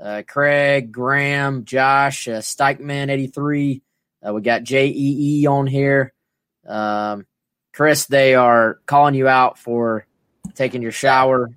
Uh, 0.00 0.22
Craig, 0.26 0.90
Graham, 0.90 1.64
Josh, 1.64 2.26
uh, 2.26 2.40
Stikeman, 2.40 3.10
eighty 3.10 3.28
three. 3.28 3.82
Uh, 4.26 4.32
we 4.32 4.42
got 4.42 4.62
JEE 4.62 5.46
on 5.48 5.66
here. 5.66 6.12
Um, 6.66 7.26
Chris, 7.72 8.06
they 8.06 8.34
are 8.34 8.80
calling 8.86 9.14
you 9.14 9.26
out 9.26 9.58
for 9.58 10.06
taking 10.54 10.82
your 10.82 10.92
shower 10.92 11.50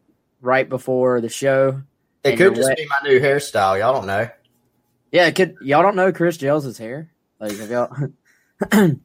right 0.46 0.68
before 0.68 1.20
the 1.22 1.30
show. 1.30 1.82
It 2.24 2.38
could 2.38 2.56
just 2.56 2.68
wet. 2.68 2.78
be 2.78 2.88
my 2.88 3.10
new 3.10 3.20
hairstyle. 3.20 3.80
Y'all 3.80 3.94
don't 3.94 4.08
know. 4.08 4.30
Yeah, 5.12 5.28
it 5.28 5.36
could. 5.36 5.56
Y'all 5.62 5.82
don't 5.82 5.96
know 5.96 6.12
Chris 6.12 6.38
Gels' 6.38 6.78
hair. 6.78 7.12
Like, 7.40 7.58
y'all, 7.70 7.92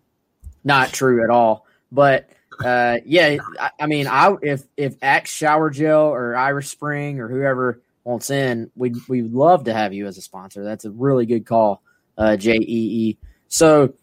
not 0.64 0.92
true 0.92 1.22
at 1.22 1.30
all. 1.30 1.66
But 1.92 2.30
uh, 2.64 2.98
yeah, 3.04 3.38
I, 3.58 3.70
I, 3.80 3.86
mean, 3.86 4.06
I 4.06 4.34
if 4.42 4.62
if 4.76 4.96
Axe 5.02 5.32
Shower 5.32 5.70
Gel 5.70 6.06
or 6.06 6.36
Irish 6.36 6.68
Spring 6.68 7.20
or 7.20 7.28
whoever 7.28 7.82
wants 8.04 8.30
in, 8.30 8.70
we 8.74 8.94
we 9.08 9.22
love 9.22 9.64
to 9.64 9.72
have 9.72 9.92
you 9.92 10.06
as 10.06 10.18
a 10.18 10.22
sponsor. 10.22 10.64
That's 10.64 10.84
a 10.84 10.90
really 10.90 11.26
good 11.26 11.46
call, 11.46 11.82
uh, 12.16 12.36
J 12.36 12.54
E 12.54 12.60
E. 12.60 13.18
So, 13.48 13.94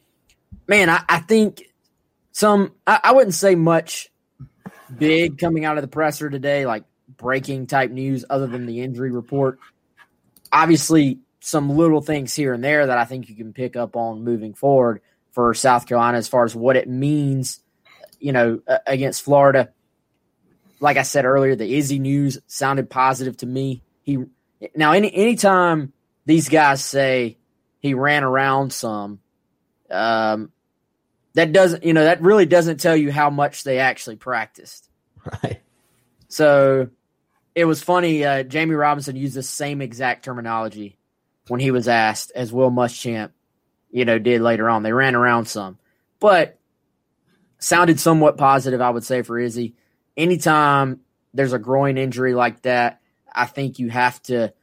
man, 0.67 0.89
I, 0.89 1.03
I 1.08 1.20
think 1.20 1.63
some. 2.32 2.74
I, 2.86 3.00
I 3.06 3.12
wouldn't 3.13 3.36
say 3.36 3.56
much 3.56 4.12
big 4.96 5.38
coming 5.38 5.65
out 5.65 5.77
of 5.77 5.82
the 5.82 5.88
presser 5.88 6.29
today, 6.29 6.65
like 6.65 6.84
breaking 7.17 7.67
type 7.67 7.91
news, 7.91 8.25
other 8.29 8.47
than 8.47 8.65
the 8.65 8.81
injury 8.81 9.12
report. 9.12 9.59
Obviously, 10.51 11.19
some 11.39 11.69
little 11.69 12.01
things 12.01 12.33
here 12.33 12.53
and 12.53 12.63
there 12.63 12.88
that 12.88 12.97
I 12.97 13.05
think 13.05 13.29
you 13.29 13.36
can 13.36 13.53
pick 13.53 13.75
up 13.75 13.95
on 13.95 14.24
moving 14.24 14.53
forward 14.53 15.01
for 15.31 15.53
South 15.53 15.86
Carolina 15.86 16.17
as 16.17 16.27
far 16.27 16.45
as 16.45 16.55
what 16.55 16.75
it 16.75 16.88
means 16.88 17.62
you 18.19 18.31
know, 18.31 18.62
against 18.86 19.24
Florida. 19.24 19.69
Like 20.79 20.97
I 20.97 21.03
said 21.03 21.25
earlier, 21.25 21.55
the 21.55 21.75
Izzy 21.75 22.00
news 22.00 22.39
sounded 22.47 22.89
positive 22.89 23.38
to 23.38 23.45
me. 23.45 23.81
He 24.03 24.19
now 24.75 24.91
any 24.91 25.13
anytime 25.13 25.91
these 26.25 26.50
guys 26.50 26.83
say 26.83 27.38
he 27.79 27.93
ran 27.93 28.24
around 28.24 28.74
some, 28.74 29.19
um, 29.89 30.51
that 31.33 31.51
doesn't 31.51 31.83
you 31.83 31.93
know 31.93 32.03
that 32.03 32.21
really 32.21 32.45
doesn't 32.45 32.79
tell 32.79 32.95
you 32.95 33.12
how 33.12 33.29
much 33.29 33.63
they 33.63 33.79
actually 33.79 34.17
practiced. 34.17 34.89
Right. 35.43 35.62
So 36.29 36.89
it 37.57 37.65
was 37.65 37.81
funny. 37.81 38.23
Uh, 38.23 38.43
Jammie 38.43 38.77
Robinson 38.77 39.15
used 39.15 39.33
the 39.33 39.41
same 39.41 39.81
exact 39.81 40.23
terminology 40.23 40.95
when 41.47 41.59
he 41.59 41.71
was 41.71 41.87
asked, 41.87 42.31
as 42.35 42.53
Will 42.53 42.69
Muschamp, 42.69 43.31
you 43.89 44.05
know, 44.05 44.19
did 44.19 44.41
later 44.41 44.69
on. 44.69 44.83
They 44.83 44.93
ran 44.93 45.15
around 45.15 45.47
some, 45.47 45.79
but 46.19 46.59
sounded 47.57 47.99
somewhat 47.99 48.37
positive, 48.37 48.79
I 48.79 48.91
would 48.91 49.03
say, 49.03 49.23
for 49.23 49.39
Izzy. 49.39 49.73
Anytime 50.15 50.99
there's 51.33 51.53
a 51.53 51.57
groin 51.57 51.97
injury 51.97 52.35
like 52.35 52.61
that, 52.61 53.01
I 53.33 53.47
think 53.47 53.79
you 53.79 53.89
have 53.89 54.21
to 54.23 54.53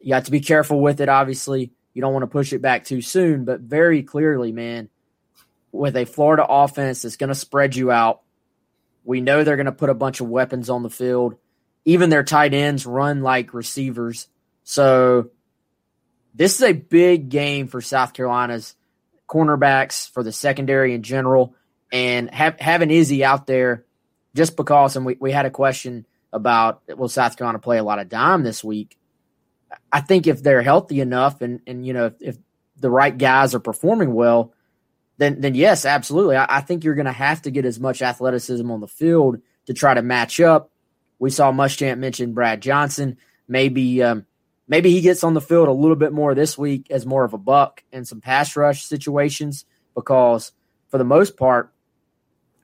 you 0.00 0.14
have 0.14 0.24
to 0.24 0.32
be 0.32 0.40
careful 0.40 0.80
with 0.80 1.00
it. 1.00 1.08
Obviously, 1.08 1.70
you 1.94 2.02
don't 2.02 2.12
want 2.12 2.24
to 2.24 2.26
push 2.26 2.52
it 2.52 2.60
back 2.60 2.82
too 2.84 3.02
soon, 3.02 3.44
but 3.44 3.60
very 3.60 4.02
clearly, 4.02 4.50
man, 4.50 4.88
with 5.70 5.96
a 5.96 6.06
Florida 6.06 6.44
offense 6.48 7.02
that's 7.02 7.16
going 7.16 7.28
to 7.28 7.36
spread 7.36 7.76
you 7.76 7.92
out, 7.92 8.22
we 9.04 9.20
know 9.20 9.44
they're 9.44 9.54
going 9.54 9.66
to 9.66 9.72
put 9.72 9.90
a 9.90 9.94
bunch 9.94 10.20
of 10.20 10.28
weapons 10.28 10.68
on 10.68 10.82
the 10.82 10.90
field. 10.90 11.36
Even 11.84 12.10
their 12.10 12.22
tight 12.22 12.54
ends 12.54 12.86
run 12.86 13.22
like 13.22 13.54
receivers. 13.54 14.28
So 14.64 15.30
this 16.34 16.56
is 16.56 16.62
a 16.62 16.72
big 16.72 17.28
game 17.28 17.66
for 17.66 17.80
South 17.80 18.12
Carolina's 18.12 18.74
cornerbacks, 19.28 20.10
for 20.10 20.22
the 20.22 20.32
secondary 20.32 20.94
in 20.94 21.02
general 21.02 21.54
and 21.92 22.30
have, 22.30 22.58
having 22.58 22.90
Izzy 22.90 23.24
out 23.24 23.46
there 23.46 23.84
just 24.34 24.56
because, 24.56 24.96
and 24.96 25.04
we, 25.04 25.16
we 25.20 25.30
had 25.30 25.46
a 25.46 25.50
question 25.50 26.06
about 26.32 26.82
will 26.88 27.08
South 27.08 27.36
Carolina 27.36 27.58
play 27.58 27.78
a 27.78 27.84
lot 27.84 27.98
of 27.98 28.08
dime 28.08 28.42
this 28.42 28.64
week? 28.64 28.96
I 29.92 30.00
think 30.00 30.26
if 30.26 30.42
they're 30.42 30.62
healthy 30.62 31.00
enough 31.00 31.42
and, 31.42 31.60
and 31.66 31.86
you 31.86 31.92
know, 31.92 32.06
if, 32.06 32.14
if 32.20 32.38
the 32.78 32.90
right 32.90 33.16
guys 33.16 33.54
are 33.54 33.60
performing 33.60 34.14
well, 34.14 34.52
then 35.18 35.40
then 35.40 35.54
yes, 35.54 35.84
absolutely. 35.84 36.36
I, 36.36 36.46
I 36.48 36.60
think 36.62 36.82
you're 36.82 36.94
going 36.94 37.06
to 37.06 37.12
have 37.12 37.42
to 37.42 37.50
get 37.50 37.66
as 37.66 37.78
much 37.78 38.02
athleticism 38.02 38.68
on 38.70 38.80
the 38.80 38.88
field 38.88 39.38
to 39.66 39.74
try 39.74 39.94
to 39.94 40.02
match 40.02 40.40
up. 40.40 40.70
We 41.22 41.30
saw 41.30 41.52
Muschamp 41.52 41.98
mention 41.98 42.32
Brad 42.32 42.60
Johnson. 42.60 43.16
Maybe 43.46 44.02
um, 44.02 44.26
maybe 44.66 44.90
he 44.90 45.00
gets 45.02 45.22
on 45.22 45.34
the 45.34 45.40
field 45.40 45.68
a 45.68 45.72
little 45.72 45.94
bit 45.94 46.12
more 46.12 46.34
this 46.34 46.58
week 46.58 46.90
as 46.90 47.06
more 47.06 47.22
of 47.22 47.32
a 47.32 47.38
buck 47.38 47.84
in 47.92 48.04
some 48.04 48.20
pass 48.20 48.56
rush 48.56 48.82
situations 48.82 49.64
because 49.94 50.50
for 50.88 50.98
the 50.98 51.04
most 51.04 51.36
part, 51.36 51.72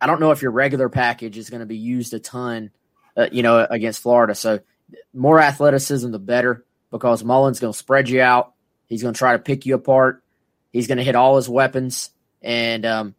I 0.00 0.09
don't 0.09 0.19
know 0.19 0.33
if 0.33 0.43
your 0.43 0.50
regular 0.50 0.88
package 0.88 1.38
is 1.38 1.50
going 1.50 1.61
to 1.61 1.67
be 1.67 1.77
used 1.77 2.12
a 2.15 2.19
ton, 2.19 2.73
uh, 3.17 3.29
you 3.31 3.45
know, 3.45 3.65
against 3.71 4.03
Florida. 4.03 4.35
So 4.35 4.59
more 5.15 5.38
athleticism, 5.41 6.11
the 6.11 6.19
better, 6.19 6.65
because 6.91 7.23
Mullen's 7.23 7.61
going 7.61 7.73
to 7.73 7.79
spread 7.79 8.09
you 8.09 8.23
out. 8.23 8.55
He's 8.87 9.03
going 9.03 9.15
to 9.15 9.19
try 9.19 9.35
to 9.35 9.38
pick 9.38 9.67
you 9.67 9.77
apart. 9.77 10.25
He's 10.73 10.88
going 10.88 10.99
to 10.99 11.05
hit 11.05 11.15
all 11.15 11.37
his 11.37 11.49
weapons, 11.49 12.11
and 12.43 12.85
um, 12.85 13.15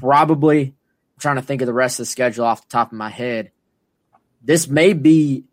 probably 0.00 0.62
I'm 0.62 1.20
trying 1.20 1.36
to 1.36 1.42
think 1.42 1.60
of 1.60 1.66
the 1.66 1.74
rest 1.74 2.00
of 2.00 2.06
the 2.06 2.10
schedule 2.10 2.46
off 2.46 2.62
the 2.62 2.72
top 2.72 2.90
of 2.90 2.96
my 2.96 3.10
head. 3.10 3.50
This 4.42 4.68
may 4.68 4.92
be 4.92 5.44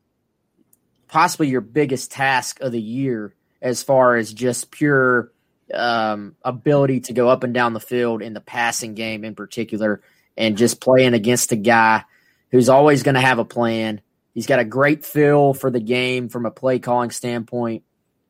possibly 1.08 1.50
your 1.50 1.62
biggest 1.62 2.12
task 2.12 2.62
of 2.62 2.72
the 2.72 2.82
year 2.82 3.34
as 3.62 3.84
far 3.84 4.16
as 4.16 4.34
just 4.34 4.72
pure 4.72 5.32
um, 5.74 6.36
ability 6.44 7.02
to 7.02 7.14
go 7.14 7.30
up 7.30 7.44
and 7.44 7.54
down 7.54 7.74
the 7.74 7.80
field 7.80 8.22
in 8.22 8.34
the 8.34 8.42
passing 8.42 8.96
game 8.96 9.24
in 9.24 9.36
particular 9.36 10.02
and 10.38 10.58
just 10.58 10.82
playing 10.82 11.14
against 11.14 11.52
a 11.52 11.56
guy 11.56 12.04
who's 12.52 12.70
always 12.70 13.04
going 13.04 13.16
to 13.16 13.22
have 13.22 13.40
a 13.40 13.46
plan. 13.46 14.02
He's 14.34 14.48
got 14.48 14.60
a 14.60 14.66
great 14.66 15.06
feel 15.06 15.54
for 15.54 15.70
the 15.70 15.80
game 15.80 16.30
from 16.30 16.46
a 16.46 16.52
play 16.52 16.80
calling 16.80 17.12
standpoint, 17.12 17.84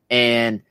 and 0.10 0.64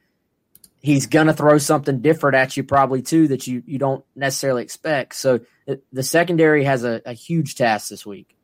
he's 0.80 1.06
going 1.06 1.28
to 1.28 1.32
throw 1.32 1.58
something 1.58 2.00
different 2.00 2.36
at 2.36 2.56
you 2.56 2.64
probably 2.64 3.02
too 3.02 3.28
that 3.28 3.46
you 3.46 3.62
you 3.66 3.78
don't 3.78 4.04
necessarily 4.16 4.62
expect. 4.62 5.14
So 5.14 5.40
the 5.92 6.02
secondary 6.02 6.64
has 6.64 6.84
a, 6.84 7.02
a 7.04 7.12
huge 7.12 7.54
task 7.54 7.88
this 7.88 8.04
week. 8.04 8.37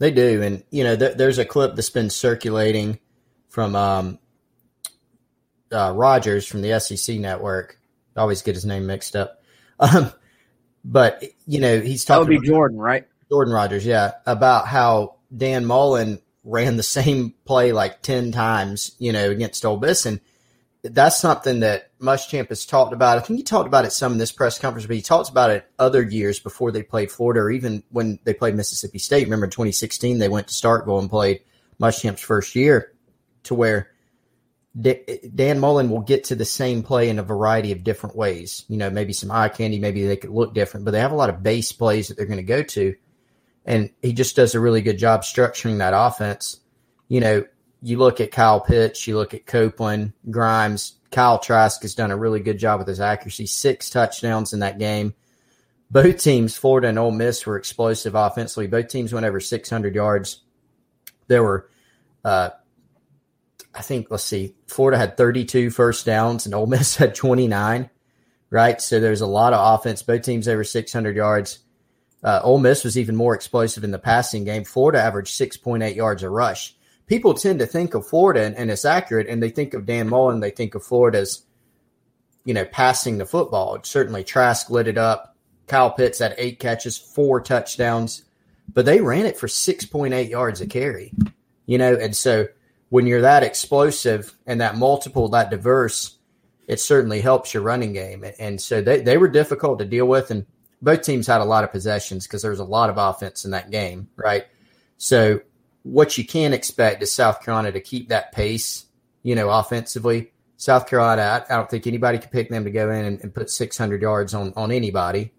They 0.00 0.10
do, 0.10 0.42
and 0.42 0.64
you 0.70 0.82
know 0.82 0.96
th- 0.96 1.18
there's 1.18 1.36
a 1.36 1.44
clip 1.44 1.76
that's 1.76 1.90
been 1.90 2.08
circulating 2.08 2.98
from 3.50 3.76
um, 3.76 4.18
uh, 5.70 5.92
Rogers 5.94 6.46
from 6.46 6.62
the 6.62 6.80
SEC 6.80 7.18
network. 7.18 7.78
I 8.16 8.20
always 8.20 8.40
get 8.40 8.54
his 8.54 8.64
name 8.64 8.86
mixed 8.86 9.14
up. 9.14 9.36
Um, 9.82 10.12
but 10.84 11.24
you 11.46 11.58
know, 11.58 11.80
he's 11.80 12.04
talking. 12.04 12.24
That 12.24 12.32
would 12.34 12.42
be 12.42 12.46
Jordan, 12.46 12.78
right? 12.78 13.06
Jordan 13.30 13.54
Rogers, 13.54 13.86
yeah, 13.86 14.12
about 14.26 14.66
how 14.68 15.16
Dan 15.34 15.64
Mullen 15.64 16.20
ran 16.44 16.76
the 16.76 16.82
same 16.98 17.32
play 17.46 17.72
like 17.72 18.02
ten 18.02 18.30
times, 18.30 18.94
you 18.98 19.10
know, 19.10 19.30
against 19.30 19.64
Ole 19.64 19.78
Miss, 19.78 20.04
and 20.04 20.20
that's 20.82 21.18
something 21.18 21.60
that 21.60 21.89
Muschamp 22.00 22.48
has 22.48 22.66
talked 22.66 22.92
about. 22.92 23.18
I 23.18 23.20
think 23.20 23.38
he 23.38 23.42
talked 23.42 23.66
about 23.66 23.84
it 23.84 23.92
some 23.92 24.12
in 24.12 24.18
this 24.18 24.32
press 24.32 24.58
conference, 24.58 24.86
but 24.86 24.96
he 24.96 25.02
talks 25.02 25.28
about 25.28 25.50
it 25.50 25.70
other 25.78 26.02
years 26.02 26.40
before 26.40 26.72
they 26.72 26.82
played 26.82 27.10
Florida, 27.10 27.40
or 27.40 27.50
even 27.50 27.82
when 27.90 28.18
they 28.24 28.34
played 28.34 28.54
Mississippi 28.54 28.98
State. 28.98 29.24
Remember, 29.24 29.44
in 29.44 29.50
2016 29.50 30.18
they 30.18 30.28
went 30.28 30.48
to 30.48 30.54
Starkville 30.54 31.00
and 31.00 31.10
played 31.10 31.42
Muschamp's 31.80 32.22
first 32.22 32.54
year, 32.56 32.92
to 33.44 33.54
where 33.54 33.90
Dan 34.80 35.58
Mullen 35.58 35.90
will 35.90 36.00
get 36.00 36.24
to 36.24 36.36
the 36.36 36.44
same 36.44 36.82
play 36.82 37.08
in 37.08 37.18
a 37.18 37.24
variety 37.24 37.72
of 37.72 37.82
different 37.82 38.16
ways. 38.16 38.64
You 38.68 38.76
know, 38.76 38.88
maybe 38.88 39.12
some 39.12 39.30
eye 39.30 39.48
candy, 39.48 39.78
maybe 39.78 40.06
they 40.06 40.16
could 40.16 40.30
look 40.30 40.54
different, 40.54 40.84
but 40.84 40.92
they 40.92 41.00
have 41.00 41.12
a 41.12 41.16
lot 41.16 41.30
of 41.30 41.42
base 41.42 41.72
plays 41.72 42.08
that 42.08 42.16
they're 42.16 42.26
going 42.26 42.36
to 42.36 42.42
go 42.42 42.62
to. 42.62 42.94
And 43.64 43.90
he 44.00 44.12
just 44.12 44.36
does 44.36 44.54
a 44.54 44.60
really 44.60 44.80
good 44.80 44.98
job 44.98 45.22
structuring 45.22 45.78
that 45.78 45.92
offense. 45.94 46.60
You 47.08 47.20
know, 47.20 47.44
you 47.82 47.98
look 47.98 48.20
at 48.20 48.32
Kyle 48.32 48.60
Pitts, 48.60 49.06
you 49.06 49.16
look 49.16 49.34
at 49.34 49.46
Copeland, 49.46 50.12
Grimes, 50.30 50.94
Kyle 51.10 51.38
Trask 51.38 51.82
has 51.82 51.94
done 51.94 52.10
a 52.10 52.16
really 52.16 52.40
good 52.40 52.58
job 52.58 52.78
with 52.78 52.88
his 52.88 53.00
accuracy. 53.00 53.46
Six 53.46 53.90
touchdowns 53.90 54.52
in 54.52 54.60
that 54.60 54.78
game. 54.78 55.14
Both 55.90 56.18
teams, 56.22 56.56
Florida 56.56 56.88
and 56.88 56.98
Ole 56.98 57.10
Miss, 57.10 57.44
were 57.44 57.56
explosive 57.56 58.14
offensively. 58.14 58.68
Both 58.68 58.88
teams 58.88 59.12
went 59.12 59.26
over 59.26 59.40
600 59.40 59.94
yards. 59.94 60.40
There 61.26 61.42
were 61.42 61.68
uh, 62.24 62.50
I 63.74 63.82
think 63.82 64.10
let's 64.10 64.24
see, 64.24 64.54
Florida 64.66 64.98
had 64.98 65.16
32 65.16 65.70
first 65.70 66.04
downs 66.06 66.46
and 66.46 66.54
Ole 66.54 66.66
Miss 66.66 66.96
had 66.96 67.14
29. 67.14 67.90
Right, 68.52 68.80
so 68.80 68.98
there's 68.98 69.20
a 69.20 69.28
lot 69.28 69.52
of 69.52 69.78
offense. 69.78 70.02
Both 70.02 70.22
teams 70.22 70.48
over 70.48 70.64
600 70.64 71.14
yards. 71.14 71.60
Uh, 72.22 72.40
Ole 72.42 72.58
Miss 72.58 72.82
was 72.82 72.98
even 72.98 73.14
more 73.14 73.32
explosive 73.32 73.84
in 73.84 73.92
the 73.92 73.98
passing 73.98 74.42
game. 74.42 74.64
Florida 74.64 75.00
averaged 75.00 75.38
6.8 75.38 75.94
yards 75.94 76.24
a 76.24 76.28
rush. 76.28 76.76
People 77.10 77.34
tend 77.34 77.58
to 77.58 77.66
think 77.66 77.94
of 77.94 78.06
Florida, 78.06 78.42
and, 78.42 78.54
and 78.54 78.70
it's 78.70 78.84
accurate, 78.84 79.26
and 79.26 79.42
they 79.42 79.50
think 79.50 79.74
of 79.74 79.84
Dan 79.84 80.08
Mullen. 80.08 80.38
They 80.38 80.52
think 80.52 80.76
of 80.76 80.84
Florida's, 80.84 81.44
you 82.44 82.54
know, 82.54 82.64
passing 82.64 83.18
the 83.18 83.26
football. 83.26 83.76
Certainly, 83.82 84.22
Trask 84.22 84.70
lit 84.70 84.86
it 84.86 84.96
up. 84.96 85.36
Kyle 85.66 85.90
Pitts 85.90 86.20
had 86.20 86.36
eight 86.38 86.60
catches, 86.60 86.96
four 86.96 87.40
touchdowns, 87.40 88.22
but 88.72 88.84
they 88.84 89.00
ran 89.00 89.26
it 89.26 89.36
for 89.36 89.48
6.8 89.48 90.30
yards 90.30 90.60
a 90.60 90.68
carry. 90.68 91.12
You 91.66 91.78
know, 91.78 91.96
and 91.96 92.14
so 92.14 92.46
when 92.90 93.08
you're 93.08 93.22
that 93.22 93.42
explosive 93.42 94.32
and 94.46 94.60
that 94.60 94.76
multiple, 94.76 95.28
that 95.30 95.50
diverse, 95.50 96.16
it 96.68 96.78
certainly 96.78 97.20
helps 97.20 97.52
your 97.52 97.64
running 97.64 97.92
game. 97.92 98.24
And 98.38 98.60
so 98.60 98.82
they, 98.82 99.00
they 99.00 99.18
were 99.18 99.26
difficult 99.26 99.80
to 99.80 99.84
deal 99.84 100.06
with. 100.06 100.30
And 100.30 100.46
both 100.80 101.02
teams 101.02 101.26
had 101.26 101.40
a 101.40 101.44
lot 101.44 101.64
of 101.64 101.72
possessions 101.72 102.28
because 102.28 102.42
there 102.42 102.52
was 102.52 102.60
a 102.60 102.64
lot 102.64 102.88
of 102.88 102.98
offense 102.98 103.44
in 103.44 103.50
that 103.50 103.72
game, 103.72 104.08
right? 104.14 104.46
So 104.96 105.40
what 105.82 106.18
you 106.18 106.26
can 106.26 106.52
expect 106.52 107.02
is 107.02 107.12
South 107.12 107.42
Carolina 107.42 107.72
to 107.72 107.80
keep 107.80 108.08
that 108.08 108.32
pace, 108.32 108.86
you 109.22 109.34
know, 109.34 109.50
offensively. 109.50 110.32
South 110.56 110.86
Carolina, 110.86 111.22
I, 111.22 111.54
I 111.54 111.56
don't 111.56 111.70
think 111.70 111.86
anybody 111.86 112.18
could 112.18 112.30
pick 112.30 112.50
them 112.50 112.64
to 112.64 112.70
go 112.70 112.90
in 112.90 113.04
and, 113.04 113.20
and, 113.22 113.34
put 113.34 113.48
600 113.48 114.02
yards 114.02 114.34
on 114.34 114.52
on 114.56 114.70
anybody, 114.70 115.32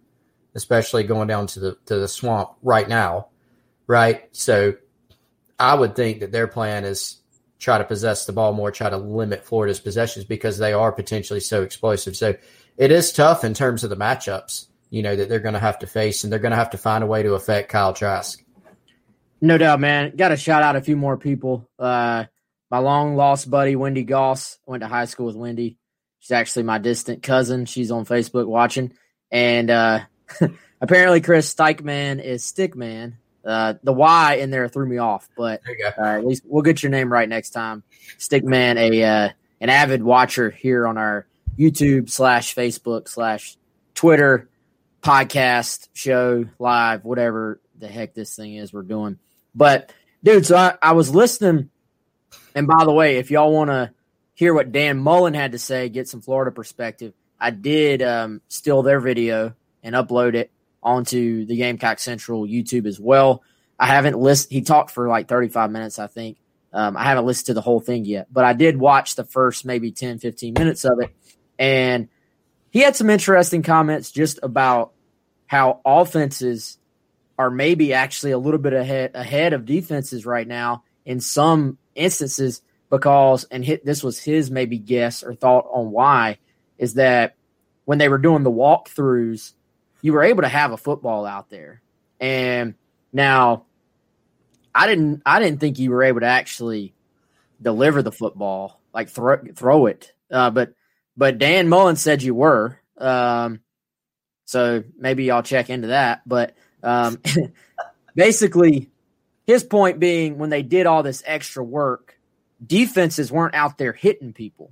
especially 0.55 1.03
going 1.03 1.27
down 1.27 1.45
to 1.47 1.59
the 1.59 1.77
to 1.85 1.99
the 1.99 2.07
swamp 2.07 2.49
right 2.63 2.89
now, 2.89 3.27
right? 3.85 4.27
So 4.31 4.73
I 5.59 5.75
would 5.75 5.95
think 5.95 6.21
that 6.21 6.31
their 6.31 6.47
plan 6.47 6.85
is 6.85 7.21
try 7.59 7.77
to 7.77 7.83
possess 7.83 8.25
the 8.25 8.33
ball 8.33 8.51
more, 8.51 8.71
try 8.71 8.89
to 8.89 8.97
limit 8.97 9.45
Florida's 9.45 9.79
possessions 9.79 10.25
because 10.25 10.57
they 10.57 10.73
are 10.73 10.91
potentially 10.91 11.39
so 11.39 11.61
explosive. 11.61 12.17
So 12.17 12.33
it 12.77 12.91
is 12.91 13.11
tough 13.11 13.43
in 13.43 13.53
terms 13.53 13.83
of 13.83 13.91
the 13.91 13.95
matchups, 13.95 14.65
you 14.89 15.03
know, 15.03 15.15
that 15.15 15.29
they're 15.29 15.39
going 15.39 15.53
to 15.53 15.59
have 15.59 15.77
to 15.79 15.87
face, 15.87 16.23
and 16.23 16.33
they're 16.33 16.39
going 16.39 16.51
to 16.51 16.57
have 16.57 16.71
to 16.71 16.79
find 16.79 17.03
a 17.03 17.07
way 17.07 17.21
to 17.21 17.35
affect 17.35 17.69
Kyle 17.69 17.93
Trask. 17.93 18.43
No 19.41 19.57
doubt, 19.57 19.79
man. 19.79 20.15
Got 20.15 20.29
to 20.29 20.37
shout 20.37 20.61
out 20.61 20.75
a 20.75 20.81
few 20.81 20.95
more 20.95 21.17
people. 21.17 21.67
Uh, 21.79 22.25
my 22.69 22.77
long 22.77 23.15
lost 23.15 23.49
buddy, 23.49 23.75
Wendy 23.75 24.03
Goss, 24.03 24.59
went 24.65 24.81
to 24.81 24.87
high 24.87 25.05
school 25.05 25.25
with 25.25 25.35
Wendy. 25.35 25.77
She's 26.19 26.31
actually 26.31 26.63
my 26.63 26.77
distant 26.77 27.23
cousin. 27.23 27.65
She's 27.65 27.89
on 27.89 28.05
Facebook 28.05 28.45
watching. 28.45 28.93
And 29.31 29.71
uh, 29.71 30.01
apparently, 30.81 31.21
Chris 31.21 31.53
Stikeman 31.53 32.23
is 32.23 32.43
Stickman. 32.43 33.15
Uh, 33.43 33.73
the 33.81 33.91
Y 33.91 34.35
in 34.35 34.51
there 34.51 34.67
threw 34.69 34.85
me 34.85 34.99
off, 34.99 35.27
but 35.35 35.61
uh, 35.97 36.01
at 36.01 36.25
least 36.25 36.43
we'll 36.45 36.61
get 36.61 36.83
your 36.83 36.91
name 36.91 37.11
right 37.11 37.27
next 37.27 37.49
time. 37.49 37.81
Stickman, 38.19 38.77
a 38.77 39.03
uh, 39.03 39.29
an 39.59 39.69
avid 39.69 40.03
watcher 40.03 40.51
here 40.51 40.85
on 40.85 40.99
our 40.99 41.25
YouTube 41.57 42.07
slash 42.07 42.53
Facebook 42.53 43.07
slash 43.07 43.57
Twitter 43.95 44.47
podcast 45.01 45.89
show 45.93 46.45
live, 46.59 47.03
whatever 47.03 47.59
the 47.79 47.87
heck 47.87 48.13
this 48.13 48.35
thing 48.35 48.55
is 48.55 48.71
we're 48.71 48.83
doing. 48.83 49.17
But 49.53 49.91
dude, 50.23 50.45
so 50.45 50.55
I, 50.55 50.75
I 50.81 50.91
was 50.93 51.13
listening, 51.13 51.69
and 52.55 52.67
by 52.67 52.85
the 52.85 52.91
way, 52.91 53.17
if 53.17 53.31
y'all 53.31 53.53
want 53.53 53.69
to 53.69 53.91
hear 54.33 54.53
what 54.53 54.71
Dan 54.71 54.97
Mullen 54.97 55.33
had 55.33 55.51
to 55.51 55.59
say, 55.59 55.89
get 55.89 56.07
some 56.07 56.21
Florida 56.21 56.51
perspective, 56.51 57.13
I 57.39 57.51
did 57.51 58.01
um, 58.01 58.41
steal 58.47 58.83
their 58.83 58.99
video 58.99 59.55
and 59.83 59.95
upload 59.95 60.35
it 60.35 60.51
onto 60.83 61.45
the 61.45 61.57
Gamecock 61.57 61.99
Central 61.99 62.45
YouTube 62.45 62.85
as 62.85 62.99
well. 62.99 63.43
I 63.79 63.87
haven't 63.87 64.17
listened. 64.17 64.51
He 64.51 64.61
talked 64.61 64.91
for 64.91 65.07
like 65.07 65.27
35 65.27 65.71
minutes, 65.71 65.99
I 65.99 66.07
think. 66.07 66.37
Um, 66.73 66.95
I 66.95 67.03
haven't 67.03 67.25
listened 67.25 67.47
to 67.47 67.53
the 67.53 67.61
whole 67.61 67.81
thing 67.81 68.05
yet, 68.05 68.27
but 68.31 68.45
I 68.45 68.53
did 68.53 68.77
watch 68.77 69.15
the 69.15 69.25
first 69.25 69.65
maybe 69.65 69.91
10, 69.91 70.19
15 70.19 70.53
minutes 70.53 70.85
of 70.85 70.99
it. 71.01 71.13
And 71.59 72.07
he 72.69 72.79
had 72.79 72.95
some 72.95 73.09
interesting 73.09 73.61
comments 73.61 74.11
just 74.11 74.39
about 74.41 74.93
how 75.47 75.81
offenses 75.83 76.77
are 77.41 77.51
maybe 77.51 77.93
actually 77.93 78.31
a 78.31 78.37
little 78.37 78.59
bit 78.59 78.73
ahead 78.73 79.11
ahead 79.13 79.53
of 79.53 79.65
defenses 79.65 80.25
right 80.25 80.47
now 80.47 80.83
in 81.05 81.19
some 81.19 81.77
instances 81.95 82.61
because 82.89 83.45
and 83.45 83.65
hit 83.65 83.85
this 83.85 84.03
was 84.03 84.19
his 84.19 84.51
maybe 84.51 84.77
guess 84.77 85.23
or 85.23 85.33
thought 85.33 85.67
on 85.71 85.91
why 85.91 86.37
is 86.77 86.95
that 86.95 87.35
when 87.85 87.97
they 87.97 88.09
were 88.09 88.17
doing 88.17 88.43
the 88.43 88.51
walkthroughs 88.51 89.53
you 90.01 90.13
were 90.13 90.23
able 90.23 90.41
to 90.41 90.47
have 90.47 90.71
a 90.71 90.77
football 90.77 91.25
out 91.25 91.49
there. 91.49 91.81
And 92.19 92.75
now 93.13 93.65
I 94.73 94.87
didn't 94.87 95.21
I 95.25 95.39
didn't 95.39 95.59
think 95.59 95.79
you 95.79 95.91
were 95.91 96.03
able 96.03 96.21
to 96.21 96.27
actually 96.27 96.93
deliver 97.61 98.01
the 98.01 98.11
football, 98.11 98.79
like 98.93 99.09
throw 99.09 99.37
throw 99.55 99.85
it. 99.87 100.13
Uh, 100.29 100.49
but 100.49 100.73
but 101.15 101.37
Dan 101.37 101.69
Mullen 101.69 101.95
said 101.95 102.23
you 102.23 102.35
were. 102.35 102.79
Um, 102.97 103.61
so 104.45 104.83
maybe 104.97 105.31
I'll 105.31 105.43
check 105.43 105.69
into 105.69 105.89
that. 105.89 106.21
But 106.27 106.55
um, 106.83 107.21
basically, 108.15 108.89
his 109.45 109.63
point 109.63 109.99
being 109.99 110.37
when 110.37 110.49
they 110.49 110.63
did 110.63 110.85
all 110.85 111.03
this 111.03 111.23
extra 111.25 111.63
work, 111.63 112.17
defenses 112.65 113.31
weren't 113.31 113.55
out 113.55 113.77
there 113.77 113.93
hitting 113.93 114.33
people 114.33 114.71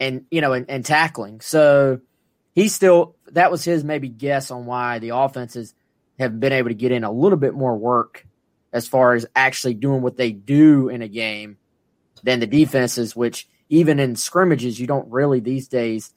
and 0.00 0.24
you 0.30 0.40
know 0.40 0.52
and, 0.52 0.68
and 0.68 0.84
tackling. 0.84 1.40
So 1.40 2.00
he 2.54 2.68
still 2.68 3.16
that 3.32 3.50
was 3.50 3.64
his 3.64 3.84
maybe 3.84 4.08
guess 4.08 4.50
on 4.50 4.66
why 4.66 4.98
the 4.98 5.10
offenses 5.10 5.74
have 6.18 6.38
been 6.38 6.52
able 6.52 6.68
to 6.68 6.74
get 6.74 6.92
in 6.92 7.04
a 7.04 7.12
little 7.12 7.38
bit 7.38 7.54
more 7.54 7.76
work 7.76 8.26
as 8.72 8.88
far 8.88 9.14
as 9.14 9.26
actually 9.36 9.74
doing 9.74 10.02
what 10.02 10.16
they 10.16 10.32
do 10.32 10.88
in 10.88 11.02
a 11.02 11.08
game 11.08 11.58
than 12.22 12.40
the 12.40 12.46
defenses, 12.46 13.14
which 13.14 13.48
even 13.68 13.98
in 13.98 14.16
scrimmages, 14.16 14.78
you 14.80 14.86
don't 14.86 15.10
really 15.10 15.40
these 15.40 15.68
days. 15.68 16.12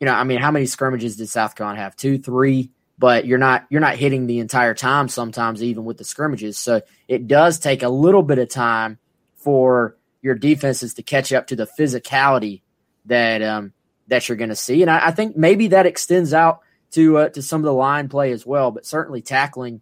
You 0.00 0.06
know, 0.06 0.14
I 0.14 0.24
mean, 0.24 0.40
how 0.40 0.50
many 0.50 0.66
scrimmages 0.66 1.16
did 1.16 1.28
South 1.28 1.54
Carolina 1.54 1.80
have? 1.80 1.96
Two, 1.96 2.18
three, 2.18 2.70
but 3.02 3.26
you're 3.26 3.36
not 3.36 3.66
you're 3.68 3.80
not 3.80 3.96
hitting 3.96 4.28
the 4.28 4.38
entire 4.38 4.74
time 4.74 5.08
sometimes, 5.08 5.60
even 5.60 5.84
with 5.84 5.98
the 5.98 6.04
scrimmages. 6.04 6.56
So 6.56 6.82
it 7.08 7.26
does 7.26 7.58
take 7.58 7.82
a 7.82 7.88
little 7.88 8.22
bit 8.22 8.38
of 8.38 8.48
time 8.48 9.00
for 9.34 9.96
your 10.22 10.36
defenses 10.36 10.94
to 10.94 11.02
catch 11.02 11.32
up 11.32 11.48
to 11.48 11.56
the 11.56 11.66
physicality 11.76 12.62
that 13.06 13.42
um, 13.42 13.72
that 14.06 14.28
you're 14.28 14.36
going 14.36 14.50
to 14.50 14.54
see. 14.54 14.82
And 14.82 14.90
I, 14.90 15.08
I, 15.08 15.10
think 15.10 15.36
maybe 15.36 15.66
that 15.68 15.84
extends 15.84 16.32
out 16.32 16.60
to 16.92 17.18
uh, 17.18 17.28
to 17.30 17.42
some 17.42 17.60
of 17.60 17.64
the 17.64 17.72
line 17.72 18.08
play 18.08 18.30
as 18.30 18.46
well, 18.46 18.70
but 18.70 18.86
certainly 18.86 19.20
tackling 19.20 19.80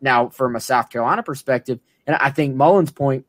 now 0.00 0.30
from 0.30 0.56
a 0.56 0.60
South 0.60 0.88
Carolina 0.88 1.22
perspective. 1.22 1.78
And 2.06 2.16
I 2.16 2.30
think 2.30 2.56
Mullen's 2.56 2.90
point 2.90 3.26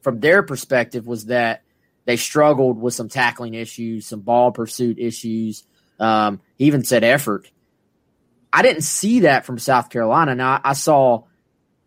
from 0.00 0.20
their 0.20 0.42
perspective 0.42 1.06
was 1.06 1.26
that 1.26 1.62
they 2.06 2.16
struggled 2.16 2.80
with 2.80 2.94
some 2.94 3.10
tackling 3.10 3.52
issues, 3.52 4.06
some 4.06 4.20
ball 4.20 4.50
pursuit 4.50 4.98
issues. 4.98 5.64
Um, 6.00 6.40
he 6.56 6.64
even 6.64 6.84
said 6.84 7.04
effort. 7.04 7.50
I 8.54 8.62
didn't 8.62 8.82
see 8.82 9.20
that 9.20 9.44
from 9.44 9.58
South 9.58 9.90
Carolina. 9.90 10.36
Now 10.36 10.60
I 10.62 10.74
saw 10.74 11.24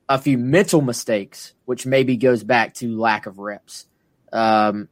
a 0.09 0.17
few 0.17 0.37
mental 0.37 0.81
mistakes, 0.81 1.53
which 1.63 1.85
maybe 1.85 2.17
goes 2.17 2.43
back 2.43 2.73
to 2.75 2.97
lack 2.97 3.25
of 3.25 3.39
reps. 3.39 3.85
Um, 4.33 4.89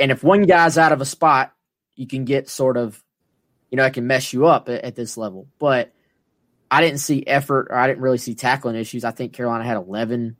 and 0.00 0.10
if 0.10 0.24
one 0.24 0.44
guy's 0.44 0.78
out 0.78 0.90
of 0.92 1.02
a 1.02 1.04
spot, 1.04 1.52
you 1.96 2.06
can 2.06 2.24
get 2.24 2.48
sort 2.48 2.78
of, 2.78 3.04
you 3.70 3.76
know, 3.76 3.84
it 3.84 3.92
can 3.92 4.06
mess 4.06 4.32
you 4.32 4.46
up 4.46 4.70
at, 4.70 4.84
at 4.84 4.96
this 4.96 5.18
level. 5.18 5.48
But 5.58 5.92
I 6.70 6.80
didn't 6.80 7.00
see 7.00 7.26
effort 7.26 7.68
or 7.68 7.76
I 7.76 7.88
didn't 7.88 8.02
really 8.02 8.16
see 8.16 8.34
tackling 8.34 8.76
issues. 8.76 9.04
I 9.04 9.10
think 9.10 9.34
Carolina 9.34 9.64
had 9.64 9.76
11 9.76 10.38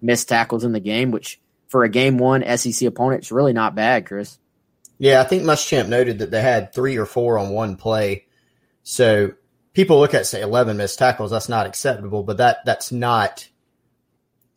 missed 0.00 0.28
tackles 0.28 0.62
in 0.62 0.70
the 0.70 0.78
game, 0.78 1.10
which 1.10 1.40
for 1.66 1.82
a 1.82 1.88
game 1.88 2.18
one 2.18 2.44
SEC 2.56 2.86
opponent 2.86 3.24
is 3.24 3.32
really 3.32 3.52
not 3.52 3.74
bad, 3.74 4.06
Chris. 4.06 4.38
Yeah, 4.96 5.20
I 5.20 5.24
think 5.24 5.42
Muschamp 5.42 5.88
noted 5.88 6.20
that 6.20 6.30
they 6.30 6.40
had 6.40 6.72
three 6.72 6.98
or 6.98 7.04
four 7.04 7.36
on 7.36 7.50
one 7.50 7.74
play. 7.76 8.26
So 8.84 9.32
people 9.74 9.98
look 9.98 10.14
at 10.14 10.26
say 10.26 10.40
11 10.40 10.76
missed 10.76 10.98
tackles. 10.98 11.30
That's 11.30 11.48
not 11.48 11.66
acceptable, 11.66 12.22
but 12.22 12.38
that 12.38 12.64
that's 12.64 12.90
not 12.90 13.46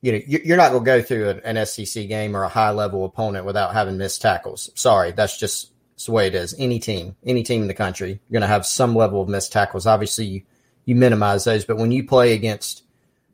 you 0.02 0.12
know, 0.12 0.20
you're 0.28 0.58
not 0.58 0.72
going 0.72 0.84
to 0.84 0.86
go 0.86 1.02
through 1.02 1.42
an, 1.44 1.66
SEC 1.66 2.08
game 2.08 2.38
or 2.38 2.44
a 2.44 2.50
high 2.50 2.70
level 2.70 3.04
opponent 3.04 3.46
without 3.46 3.74
having 3.74 3.98
missed 3.98 4.22
tackles. 4.22 4.70
Sorry, 4.76 5.12
that's 5.12 5.38
just 5.38 5.72
it's 5.96 6.06
the 6.06 6.12
way 6.12 6.28
it 6.28 6.36
is. 6.36 6.56
Any 6.60 6.80
team, 6.80 7.16
any 7.26 7.42
team 7.42 7.64
in 7.64 7.68
the 7.68 7.74
country, 7.74 8.10
you're 8.10 8.40
going 8.40 8.42
to 8.42 8.48
have 8.48 8.66
some 8.66 8.96
level 8.96 9.22
of 9.22 9.30
missed 9.30 9.52
tackles. 9.52 9.88
Obviously, 9.88 10.26
you, 10.26 10.42
you 10.86 10.96
minimize 10.96 11.44
those, 11.44 11.66
but 11.66 11.78
when 11.78 11.92
you 11.92 12.06
play 12.06 12.34
against 12.34 12.84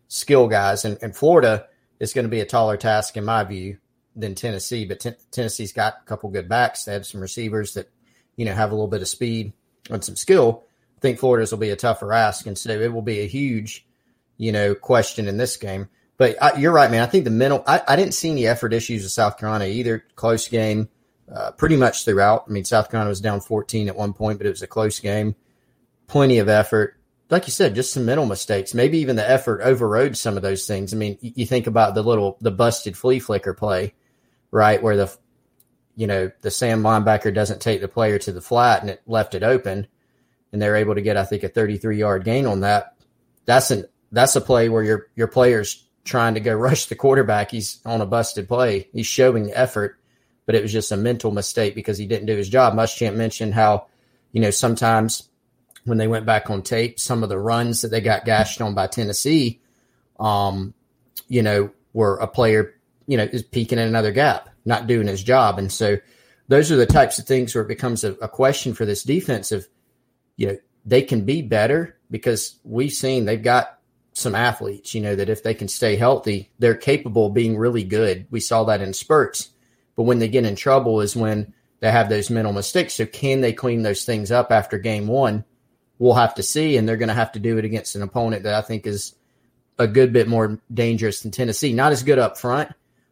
skill 0.08 0.48
guys, 0.48 0.86
and, 0.86 0.98
and 1.02 1.16
Florida 1.16 1.68
is 2.00 2.14
going 2.14 2.26
to 2.26 2.32
be 2.32 2.40
a 2.40 2.46
taller 2.46 2.78
task 2.78 3.18
in 3.18 3.26
my 3.26 3.44
view 3.44 3.78
than 4.16 4.34
Tennessee, 4.34 4.86
but 4.86 5.06
Tennessee's 5.32 5.74
got 5.74 5.96
a 6.02 6.06
couple 6.06 6.30
good 6.30 6.48
backs. 6.48 6.86
They 6.86 6.94
have 6.94 7.06
some 7.06 7.20
receivers 7.20 7.74
that 7.74 7.90
you 8.38 8.46
know 8.46 8.54
have 8.54 8.72
a 8.72 8.76
little 8.76 8.88
bit 8.88 9.02
of 9.02 9.08
speed 9.10 9.52
and 9.90 10.04
some 10.04 10.16
skill. 10.16 10.64
Think 11.04 11.20
Florida's 11.20 11.52
will 11.52 11.58
be 11.60 11.70
a 11.70 11.76
tougher 11.76 12.14
ask, 12.14 12.48
and 12.48 12.58
so 12.58 12.70
it 12.70 12.94
will 12.94 13.02
be 13.02 13.20
a 13.20 13.28
huge, 13.28 13.86
you 14.38 14.54
know, 14.54 14.74
question 14.74 15.28
in 15.28 15.36
this 15.36 15.58
game. 15.58 15.90
But 16.16 16.42
I, 16.42 16.56
you're 16.56 16.72
right, 16.72 16.90
man. 16.90 17.04
I 17.04 17.08
think 17.08 17.26
the 17.26 17.30
mental. 17.30 17.62
I, 17.68 17.82
I 17.86 17.98
didn't 17.98 18.14
see 18.14 18.32
any 18.32 18.48
effort 18.48 18.72
issues 18.72 19.04
with 19.04 19.12
South 19.12 19.38
Carolina 19.38 19.66
either. 19.66 20.06
Close 20.16 20.48
game 20.48 20.88
uh, 21.30 21.52
pretty 21.52 21.76
much 21.76 22.06
throughout. 22.06 22.46
I 22.48 22.52
mean, 22.54 22.64
South 22.64 22.90
Carolina 22.90 23.10
was 23.10 23.20
down 23.20 23.42
14 23.42 23.90
at 23.90 23.98
one 23.98 24.14
point, 24.14 24.38
but 24.38 24.48
it 24.48 24.52
was 24.52 24.62
a 24.62 24.68
close 24.68 25.02
game. 25.02 25.36
Plenty 26.08 26.38
of 26.38 26.48
effort. 26.48 26.96
Like 27.30 27.48
you 27.48 27.52
said, 27.52 27.76
just 27.76 27.92
some 27.92 28.06
mental 28.06 28.26
mistakes. 28.26 28.74
Maybe 28.74 29.00
even 29.00 29.18
the 29.18 29.30
effort 29.30 29.60
overrode 29.60 30.16
some 30.16 30.38
of 30.38 30.42
those 30.42 30.66
things. 30.66 30.94
I 30.94 30.96
mean, 30.96 31.18
you 31.20 31.46
think 31.46 31.68
about 31.68 31.96
the 31.96 32.02
little, 32.02 32.38
the 32.40 32.52
busted 32.52 32.96
flea 32.96 33.20
flicker 33.20 33.54
play, 33.54 33.94
right? 34.52 34.82
Where 34.82 34.96
the, 34.96 35.14
you 35.98 36.08
know, 36.08 36.32
the 36.40 36.50
Sam 36.50 36.82
linebacker 36.82 37.34
doesn't 37.34 37.62
take 37.62 37.82
the 37.82 37.90
player 37.90 38.18
to 38.20 38.32
the 38.32 38.40
flat 38.40 38.80
and 38.84 38.90
it 38.90 39.02
left 39.06 39.36
it 39.36 39.44
open. 39.44 39.88
And 40.54 40.62
they're 40.62 40.78
able 40.78 40.96
to 40.96 41.02
get, 41.02 41.18
I 41.18 41.26
think, 41.26 41.44
a 41.44 41.50
33 41.50 41.98
yard 41.98 42.24
gain 42.24 42.46
on 42.46 42.62
that. 42.62 42.96
That's 43.46 43.72
an, 43.72 43.86
that's 44.12 44.36
a 44.38 44.42
play 44.42 44.70
where 44.70 44.84
your, 44.84 45.08
your 45.16 45.28
player's 45.28 45.86
trying 46.06 46.36
to 46.36 46.40
go 46.40 46.54
rush 46.54 46.86
the 46.86 46.96
quarterback. 46.96 47.52
He's 47.52 47.80
on 47.86 48.00
a 48.00 48.06
busted 48.06 48.48
play. 48.48 48.88
He's 48.94 49.08
showing 49.08 49.52
effort 49.54 49.98
but 50.46 50.56
it 50.56 50.62
was 50.62 50.72
just 50.72 50.92
a 50.92 50.98
mental 50.98 51.32
mistake 51.32 51.76
because 51.76 51.98
he 51.98 52.06
didn't 52.06 52.28
do 52.28 52.36
his 52.36 52.50
job. 52.50 52.74
Muschamp 52.74 53.16
mentioned 53.16 53.54
how, 53.54 53.88
you 54.32 54.42
know, 54.42 54.52
sometimes 54.52 55.30
when 55.86 55.98
they 55.98 56.08
went 56.08 56.26
back 56.26 56.50
on 56.50 56.62
tape, 56.62 57.00
some 57.00 57.24
of 57.24 57.30
the 57.30 57.40
runs 57.40 57.82
that 57.82 57.90
they 57.90 58.02
got 58.02 58.26
gashed 58.26 58.62
on 58.62 58.74
by 58.74 58.88
Tennessee, 58.88 59.62
um, 60.20 60.74
you 61.28 61.42
know, 61.42 61.72
were 61.94 62.18
a 62.18 62.28
player, 62.28 62.76
you 63.08 63.18
know, 63.18 63.24
is 63.24 63.44
peeking 63.44 63.80
in 63.80 63.88
another 63.88 64.12
gap, 64.12 64.50
not 64.66 64.88
doing 64.88 65.08
his 65.08 65.24
job. 65.24 65.60
And 65.60 65.72
so 65.72 65.98
those 66.48 66.72
are 66.72 66.76
the 66.76 66.86
types 66.86 67.20
of 67.20 67.26
things 67.26 67.54
where 67.56 67.64
it 67.64 67.70
becomes 67.70 68.04
a, 68.04 68.14
a 68.14 68.28
question 68.28 68.74
for 68.74 68.86
this 68.86 69.04
defense 69.04 69.52
of, 69.52 69.68
you 70.38 70.48
know, 70.48 70.58
they 70.86 71.02
can 71.02 71.26
be 71.26 71.42
better 71.42 71.98
because 72.12 72.60
we've 72.64 72.92
seen 72.92 73.26
they've 73.26 73.42
got 73.42 73.80
some 74.14 74.36
athletes, 74.36 74.94
you 74.94 75.02
know, 75.02 75.16
that 75.16 75.30
if 75.30 75.44
they 75.44 75.54
can 75.54 75.68
stay 75.68 75.96
healthy, 75.96 76.52
they're 76.60 76.76
capable 76.76 77.28
of 77.28 77.34
being 77.34 77.58
really 77.58 77.84
good. 77.84 78.28
We 78.30 78.40
saw 78.40 78.64
that 78.66 78.82
in 78.82 78.94
spurts. 78.94 79.50
But 79.96 80.04
when 80.04 80.20
they 80.20 80.28
get 80.28 80.46
in 80.46 80.56
trouble 80.56 81.02
is 81.02 81.16
when 81.16 81.54
they 81.80 81.92
have 81.92 82.10
those 82.10 82.30
mental 82.30 82.54
mistakes. 82.54 82.94
So 82.94 83.06
can 83.06 83.42
they 83.42 83.54
clean 83.54 83.84
those 83.84 84.06
things 84.06 84.32
up 84.32 84.52
after 84.52 84.78
game 84.78 85.08
one? 85.08 85.44
We'll 86.00 86.14
have 86.14 86.36
to 86.36 86.44
see. 86.44 86.78
And 86.78 86.88
they're 86.88 86.98
going 86.98 87.10
to 87.10 87.14
have 87.14 87.34
to 87.34 87.40
do 87.40 87.58
it 87.58 87.66
against 87.66 87.96
an 87.96 88.02
opponent 88.02 88.44
that 88.44 88.54
I 88.54 88.62
think 88.62 88.88
is 88.88 89.16
a 89.78 89.88
good 89.88 90.14
bit 90.14 90.28
more 90.28 90.60
dangerous 90.74 91.22
than 91.22 91.32
Tennessee. 91.32 91.74
Not 91.74 91.92
as 91.92 92.04
good 92.04 92.20
up 92.20 92.38
front, 92.38 92.72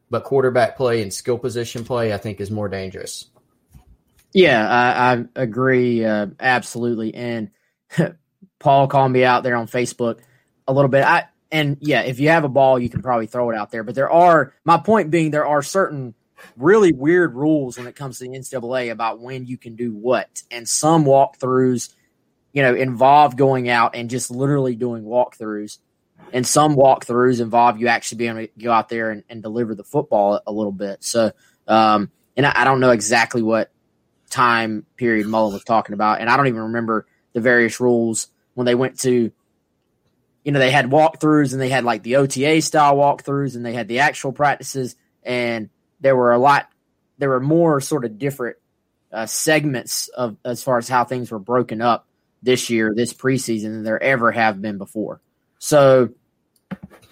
but 0.09 0.23
quarterback 0.23 0.77
play 0.77 1.01
and 1.01 1.13
skill 1.13 1.37
position 1.37 1.83
play, 1.83 2.13
I 2.13 2.17
think, 2.17 2.39
is 2.39 2.51
more 2.51 2.69
dangerous. 2.69 3.30
Yeah, 4.33 4.67
I, 4.67 5.13
I 5.13 5.25
agree 5.35 6.05
uh, 6.05 6.27
absolutely. 6.39 7.13
And 7.13 7.51
Paul 8.59 8.87
called 8.87 9.11
me 9.11 9.23
out 9.23 9.43
there 9.43 9.55
on 9.55 9.67
Facebook 9.67 10.19
a 10.67 10.73
little 10.73 10.89
bit. 10.89 11.03
I 11.03 11.25
and 11.51 11.77
yeah, 11.81 12.01
if 12.01 12.19
you 12.19 12.29
have 12.29 12.45
a 12.45 12.49
ball, 12.49 12.79
you 12.79 12.89
can 12.89 13.01
probably 13.01 13.27
throw 13.27 13.49
it 13.49 13.57
out 13.57 13.71
there. 13.71 13.83
But 13.83 13.95
there 13.95 14.09
are 14.09 14.53
my 14.63 14.77
point 14.77 15.11
being 15.11 15.31
there 15.31 15.45
are 15.45 15.61
certain 15.61 16.13
really 16.57 16.93
weird 16.93 17.35
rules 17.35 17.77
when 17.77 17.87
it 17.87 17.95
comes 17.95 18.19
to 18.19 18.23
the 18.23 18.31
NCAA 18.31 18.91
about 18.91 19.19
when 19.19 19.45
you 19.45 19.57
can 19.57 19.75
do 19.75 19.93
what, 19.93 20.43
and 20.49 20.67
some 20.67 21.03
walkthroughs, 21.03 21.93
you 22.53 22.61
know, 22.61 22.73
involve 22.73 23.35
going 23.35 23.69
out 23.69 23.95
and 23.95 24.09
just 24.09 24.31
literally 24.31 24.75
doing 24.75 25.03
walkthroughs, 25.03 25.79
and 26.31 26.47
some 26.47 26.75
walkthroughs 26.75 27.41
involve 27.41 27.79
you 27.79 27.87
actually 27.87 28.19
being 28.19 28.37
able 28.37 28.47
to 28.47 28.63
go 28.63 28.71
out 28.71 28.89
there 28.89 29.11
and, 29.11 29.23
and 29.29 29.43
deliver 29.43 29.75
the 29.75 29.83
football 29.83 30.39
a 30.47 30.51
little 30.51 30.71
bit. 30.71 31.03
So, 31.03 31.31
um, 31.67 32.11
and 32.37 32.45
I, 32.45 32.53
I 32.55 32.63
don't 32.63 32.79
know 32.79 32.91
exactly 32.91 33.41
what 33.41 33.71
time 34.31 34.85
period 34.97 35.27
Mullen 35.27 35.53
was 35.53 35.63
talking 35.63 35.93
about, 35.93 36.21
and 36.21 36.29
I 36.29 36.37
don't 36.37 36.47
even 36.47 36.61
remember 36.61 37.05
the 37.33 37.41
various 37.41 37.79
rules 37.79 38.27
when 38.53 38.65
they 38.65 38.75
went 38.75 38.99
to 39.01 39.31
you 40.43 40.51
know, 40.51 40.59
they 40.59 40.71
had 40.71 40.89
walkthroughs 40.89 41.53
and 41.53 41.61
they 41.61 41.69
had 41.69 41.83
like 41.83 42.03
the 42.03 42.15
OTA 42.15 42.61
style 42.61 42.95
walkthroughs 42.95 43.55
and 43.55 43.65
they 43.65 43.73
had 43.73 43.87
the 43.87 43.99
actual 43.99 44.31
practices 44.31 44.95
and 45.23 45.69
there 45.99 46.15
were 46.15 46.31
a 46.31 46.39
lot, 46.39 46.67
there 47.19 47.29
were 47.29 47.39
more 47.39 47.79
sort 47.79 48.05
of 48.05 48.17
different 48.17 48.57
uh, 49.11 49.25
segments 49.25 50.07
of 50.07 50.37
as 50.43 50.63
far 50.63 50.77
as 50.77 50.89
how 50.89 51.03
things 51.03 51.29
were 51.31 51.39
broken 51.39 51.81
up 51.81 52.07
this 52.41 52.69
year, 52.69 52.93
this 52.95 53.13
preseason 53.13 53.63
than 53.63 53.83
there 53.83 54.01
ever 54.01 54.31
have 54.31 54.61
been 54.61 54.79
before. 54.79 55.21
So 55.59 56.09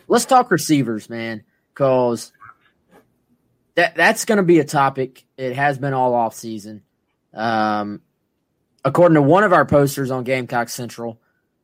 let's 0.08 0.26
talk 0.26 0.50
receivers, 0.50 1.08
man, 1.08 1.44
because 1.72 2.32
that 3.76 3.96
that's 3.96 4.26
going 4.26 4.38
to 4.38 4.44
be 4.44 4.60
a 4.60 4.66
topic. 4.66 5.24
It 5.38 5.56
has 5.56 5.78
been 5.78 5.94
all 5.94 6.16
off 6.16 6.34
season. 6.34 6.82
Um, 7.34 8.02
according 8.84 9.16
to 9.16 9.22
one 9.22 9.44
of 9.44 9.54
our 9.54 9.66
posters 9.66 10.12
on 10.12 10.24
Gamecock 10.24 10.70
Central, 10.70 11.20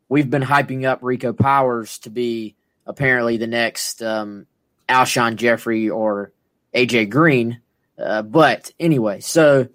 we've 0.09 0.29
been 0.29 0.43
hyping 0.43 0.85
up 0.85 0.99
Rico 1.01 1.33
Powers 1.33 1.99
to 1.99 2.09
be 2.09 2.55
apparently 2.85 3.37
the 3.37 3.47
next 3.47 4.01
um, 4.01 4.45
Alshon 4.87 5.35
Jeffery 5.35 5.89
or 5.89 6.31
AJ 6.73 7.09
Green. 7.09 7.61
Uh, 7.97 8.21
but 8.21 8.71
anyway, 8.79 9.19
so 9.21 9.69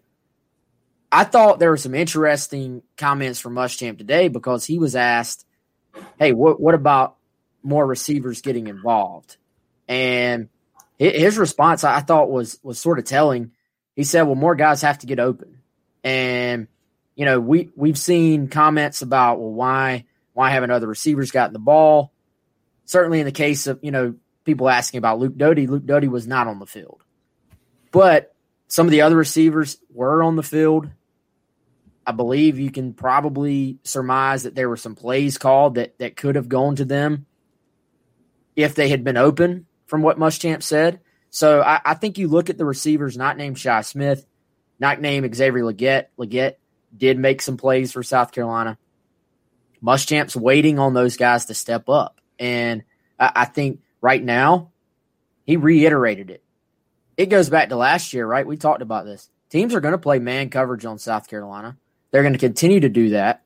I 1.10 1.24
thought 1.24 1.58
there 1.58 1.70
were 1.70 1.76
some 1.76 1.94
interesting 1.94 2.82
comments 2.96 3.40
from 3.40 3.54
Muschamp 3.54 3.98
today 3.98 4.28
because 4.28 4.64
he 4.64 4.78
was 4.78 4.94
asked, 4.94 5.44
"Hey, 6.18 6.32
what 6.32 6.60
what 6.60 6.74
about 6.74 7.16
more 7.62 7.86
receivers 7.86 8.42
getting 8.42 8.68
involved?" 8.68 9.36
And 9.88 10.48
his 10.98 11.38
response 11.38 11.82
I 11.82 12.00
thought 12.00 12.30
was 12.30 12.60
was 12.62 12.78
sort 12.78 12.98
of 12.98 13.06
telling. 13.06 13.52
He 13.96 14.04
said, 14.04 14.22
"Well, 14.22 14.34
more 14.34 14.54
guys 14.54 14.82
have 14.82 14.98
to 14.98 15.06
get 15.06 15.18
open," 15.18 15.59
and 16.04 16.68
you 17.14 17.24
know 17.24 17.40
we 17.40 17.70
we've 17.76 17.98
seen 17.98 18.48
comments 18.48 19.02
about 19.02 19.38
well 19.38 19.52
why 19.52 20.04
why 20.32 20.50
haven't 20.50 20.70
other 20.70 20.86
receivers 20.86 21.30
gotten 21.30 21.52
the 21.52 21.58
ball? 21.58 22.12
Certainly 22.86 23.20
in 23.20 23.26
the 23.26 23.32
case 23.32 23.66
of, 23.66 23.78
you 23.82 23.90
know, 23.90 24.14
people 24.44 24.68
asking 24.68 24.98
about 24.98 25.18
Luke 25.18 25.36
Doty, 25.36 25.66
Luke 25.66 25.84
Doty 25.84 26.08
was 26.08 26.26
not 26.26 26.46
on 26.46 26.58
the 26.58 26.66
field. 26.66 27.02
But 27.92 28.34
some 28.68 28.86
of 28.86 28.90
the 28.90 29.02
other 29.02 29.16
receivers 29.16 29.78
were 29.92 30.22
on 30.22 30.36
the 30.36 30.42
field. 30.42 30.90
I 32.06 32.12
believe 32.12 32.58
you 32.58 32.70
can 32.70 32.94
probably 32.94 33.78
surmise 33.84 34.44
that 34.44 34.54
there 34.54 34.68
were 34.68 34.76
some 34.76 34.94
plays 34.94 35.38
called 35.38 35.74
that, 35.74 35.98
that 35.98 36.16
could 36.16 36.36
have 36.36 36.48
gone 36.48 36.76
to 36.76 36.84
them 36.84 37.26
if 38.56 38.74
they 38.74 38.88
had 38.88 39.04
been 39.04 39.16
open, 39.16 39.66
from 39.86 40.02
what 40.02 40.18
Muschamp 40.18 40.62
said. 40.62 41.00
So 41.30 41.60
I, 41.62 41.80
I 41.84 41.94
think 41.94 42.18
you 42.18 42.28
look 42.28 42.50
at 42.50 42.58
the 42.58 42.64
receivers 42.64 43.16
not 43.16 43.36
named 43.36 43.58
Shi 43.58 43.82
Smith, 43.82 44.26
not 44.80 45.00
named 45.00 45.34
Xavier 45.34 45.64
Leggett. 45.64 46.10
Legette 46.18 46.56
did 46.96 47.18
make 47.18 47.42
some 47.42 47.56
plays 47.56 47.92
for 47.92 48.02
South 48.02 48.32
Carolina. 48.32 48.78
Muschamp's 49.82 50.36
waiting 50.36 50.78
on 50.78 50.94
those 50.94 51.16
guys 51.16 51.46
to 51.46 51.54
step 51.54 51.88
up. 51.88 52.20
And 52.38 52.82
I, 53.18 53.32
I 53.36 53.44
think 53.44 53.80
right 54.00 54.22
now, 54.22 54.70
he 55.44 55.56
reiterated 55.56 56.30
it. 56.30 56.42
It 57.16 57.26
goes 57.26 57.50
back 57.50 57.68
to 57.68 57.76
last 57.76 58.12
year, 58.12 58.26
right? 58.26 58.46
We 58.46 58.56
talked 58.56 58.82
about 58.82 59.04
this. 59.04 59.28
Teams 59.50 59.74
are 59.74 59.80
going 59.80 59.92
to 59.92 59.98
play 59.98 60.18
man 60.18 60.48
coverage 60.48 60.84
on 60.86 60.98
South 60.98 61.28
Carolina. 61.28 61.76
They're 62.10 62.22
going 62.22 62.34
to 62.34 62.38
continue 62.38 62.80
to 62.80 62.88
do 62.88 63.10
that. 63.10 63.42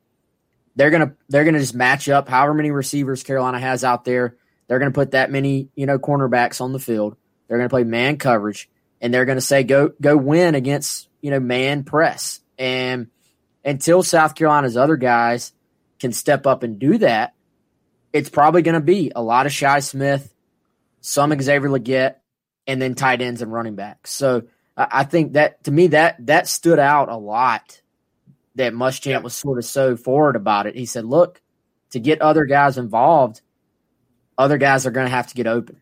They're 0.77 0.91
going 0.91 1.09
to 1.09 1.15
they're 1.29 1.45
going 1.45 1.55
to 1.55 1.61
just 1.61 1.75
match 1.75 2.09
up 2.09 2.29
however 2.29 2.55
many 2.55 2.71
receivers 2.71 3.23
Carolina 3.23 3.59
has 3.59 3.85
out 3.85 4.05
there. 4.05 4.37
They're 4.67 4.79
going 4.79 4.91
to 4.91 4.95
put 4.95 5.13
that 5.13 5.31
many, 5.31 5.69
you 5.75 5.87
know, 5.87 5.99
cornerbacks 5.99 6.61
on 6.61 6.73
the 6.73 6.79
field. 6.79 7.17
They're 7.47 7.59
going 7.59 7.69
to 7.69 7.73
play 7.73 7.85
man 7.85 8.17
coverage 8.17 8.69
and 9.01 9.13
they're 9.13 9.25
going 9.25 9.39
to 9.39 9.45
say 9.45 9.63
go 9.63 9.93
go 10.01 10.17
win 10.17 10.55
against, 10.55 11.09
you 11.25 11.31
know, 11.31 11.41
man 11.41 11.85
press. 11.85 12.41
And 12.59 13.07
until 13.65 14.03
South 14.03 14.35
Carolina's 14.35 14.77
other 14.77 14.99
guys 14.99 15.55
can 15.99 16.13
step 16.13 16.47
up 16.47 16.63
and 16.63 16.79
do 16.79 16.99
that, 16.99 17.33
it's 18.13 18.29
probably 18.29 18.61
going 18.61 18.75
to 18.75 18.81
be 18.81 19.11
a 19.17 19.23
lot 19.23 19.47
of 19.47 19.53
Shi 19.53 19.81
Smith, 19.81 20.35
some 21.01 21.31
Xavier 21.41 21.71
Legette, 21.71 22.17
and 22.67 22.81
then 22.81 22.95
tight 22.95 23.23
ends 23.23 23.41
and 23.41 23.51
running 23.51 23.75
backs. 23.75 24.11
So 24.11 24.43
I 24.77 25.05
think 25.05 25.33
that 25.33 25.65
to 25.65 25.73
me 25.73 25.87
that 25.89 26.27
that 26.27 26.47
stood 26.47 26.79
out 26.79 27.09
a 27.09 27.17
lot. 27.17 27.81
That 28.57 28.75
Muschamp 28.75 29.07
yeah. 29.07 29.19
was 29.21 29.35
sort 29.35 29.57
of 29.57 29.65
so 29.65 29.97
forward 29.97 30.37
about 30.37 30.67
it. 30.67 30.77
He 30.77 30.85
said, 30.85 31.07
"Look, 31.07 31.41
to 31.93 32.01
get 32.01 32.21
other 32.21 32.45
guys 32.45 32.77
involved, 32.77 33.41
other 34.37 34.59
guys 34.59 34.87
are 34.87 34.91
going 34.91 35.07
to 35.07 35.11
have 35.11 35.29
to 35.29 35.35
get 35.35 35.47
open." 35.47 35.81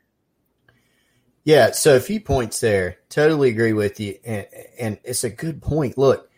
Yeah, 1.44 1.72
so 1.72 1.96
a 1.96 2.00
few 2.00 2.20
points 2.20 2.60
there. 2.60 2.98
Totally 3.08 3.50
agree 3.50 3.72
with 3.72 3.98
you, 3.98 4.16
and, 4.24 4.46
and 4.78 4.98
it's 5.02 5.24
a 5.24 5.30
good 5.30 5.60
point. 5.60 5.98
Look, 5.98 6.30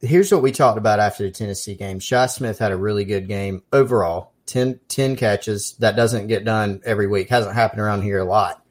here's 0.00 0.32
what 0.32 0.42
we 0.42 0.52
talked 0.52 0.78
about 0.78 0.98
after 0.98 1.24
the 1.24 1.30
Tennessee 1.30 1.74
game. 1.74 1.98
Shi 1.98 2.26
Smith 2.28 2.58
had 2.58 2.72
a 2.72 2.76
really 2.76 3.04
good 3.04 3.28
game 3.28 3.62
overall 3.72 4.32
10, 4.46 4.80
10 4.88 5.16
catches. 5.16 5.72
That 5.78 5.96
doesn't 5.96 6.28
get 6.28 6.44
done 6.44 6.80
every 6.84 7.06
week. 7.06 7.28
Hasn't 7.28 7.54
happened 7.54 7.82
around 7.82 8.02
here 8.02 8.18
a 8.18 8.24
lot. 8.24 8.62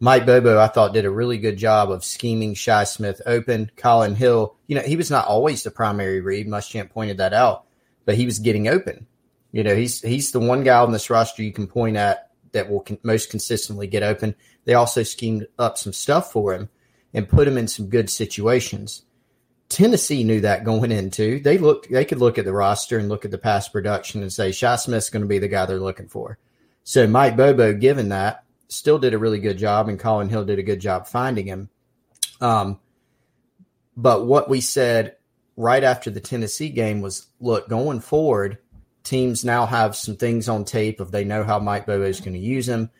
Mike 0.00 0.24
Bobo, 0.24 0.58
I 0.58 0.66
thought, 0.66 0.94
did 0.94 1.04
a 1.04 1.10
really 1.10 1.36
good 1.36 1.58
job 1.58 1.90
of 1.90 2.04
scheming 2.04 2.54
Shi 2.54 2.84
Smith 2.86 3.20
open. 3.26 3.70
Collin 3.76 4.14
Hill, 4.14 4.56
you 4.66 4.74
know, 4.74 4.82
he 4.82 4.96
was 4.96 5.10
not 5.10 5.26
always 5.26 5.62
the 5.62 5.70
primary 5.70 6.22
read. 6.22 6.48
Muschamp 6.48 6.90
pointed 6.90 7.18
that 7.18 7.34
out, 7.34 7.66
but 8.06 8.14
he 8.14 8.24
was 8.24 8.38
getting 8.38 8.66
open. 8.66 9.06
You 9.52 9.62
know, 9.62 9.74
he's 9.74 10.00
he's 10.00 10.32
the 10.32 10.40
one 10.40 10.64
guy 10.64 10.78
on 10.78 10.92
this 10.92 11.10
roster 11.10 11.42
you 11.42 11.52
can 11.52 11.66
point 11.66 11.96
at 11.96 12.29
that 12.52 12.70
will 12.70 12.80
con- 12.80 12.98
most 13.02 13.30
consistently 13.30 13.86
get 13.86 14.02
open. 14.02 14.34
They 14.64 14.74
also 14.74 15.02
schemed 15.02 15.46
up 15.58 15.78
some 15.78 15.92
stuff 15.92 16.32
for 16.32 16.54
him 16.54 16.68
and 17.12 17.28
put 17.28 17.48
him 17.48 17.58
in 17.58 17.68
some 17.68 17.88
good 17.88 18.10
situations. 18.10 19.02
Tennessee 19.68 20.24
knew 20.24 20.40
that 20.40 20.64
going 20.64 20.90
into. 20.90 21.40
They 21.40 21.56
looked 21.58 21.90
they 21.90 22.04
could 22.04 22.18
look 22.18 22.38
at 22.38 22.44
the 22.44 22.52
roster 22.52 22.98
and 22.98 23.08
look 23.08 23.24
at 23.24 23.30
the 23.30 23.38
past 23.38 23.72
production 23.72 24.22
and 24.22 24.32
say 24.32 24.50
Shi 24.52 24.76
Smith's 24.76 25.10
going 25.10 25.22
to 25.22 25.28
be 25.28 25.38
the 25.38 25.48
guy 25.48 25.64
they're 25.64 25.78
looking 25.78 26.08
for. 26.08 26.38
So 26.82 27.06
Mike 27.06 27.36
Bobo, 27.36 27.72
given 27.74 28.08
that, 28.08 28.44
still 28.68 28.98
did 28.98 29.14
a 29.14 29.18
really 29.18 29.38
good 29.38 29.58
job, 29.58 29.88
and 29.88 29.98
Collin 29.98 30.28
Hill 30.28 30.44
did 30.44 30.58
a 30.58 30.64
good 30.64 30.80
job 30.80 31.06
finding 31.06 31.46
him. 31.46 31.70
Um, 32.40 32.80
but 33.96 34.26
what 34.26 34.48
we 34.48 34.60
said 34.60 35.16
right 35.56 35.84
after 35.84 36.10
the 36.10 36.20
Tennessee 36.20 36.70
game 36.70 37.00
was, 37.00 37.26
look, 37.38 37.68
going 37.68 38.00
forward, 38.00 38.58
teams 39.02 39.44
now 39.44 39.66
have 39.66 39.96
some 39.96 40.16
things 40.16 40.48
on 40.48 40.64
tape 40.64 41.00
of 41.00 41.10
they 41.10 41.24
know 41.24 41.44
how 41.44 41.58
Mike 41.58 41.86
Bobo 41.86 42.04
is 42.04 42.20
going 42.20 42.34
to 42.34 42.38
use 42.38 42.68
him, 42.68 42.90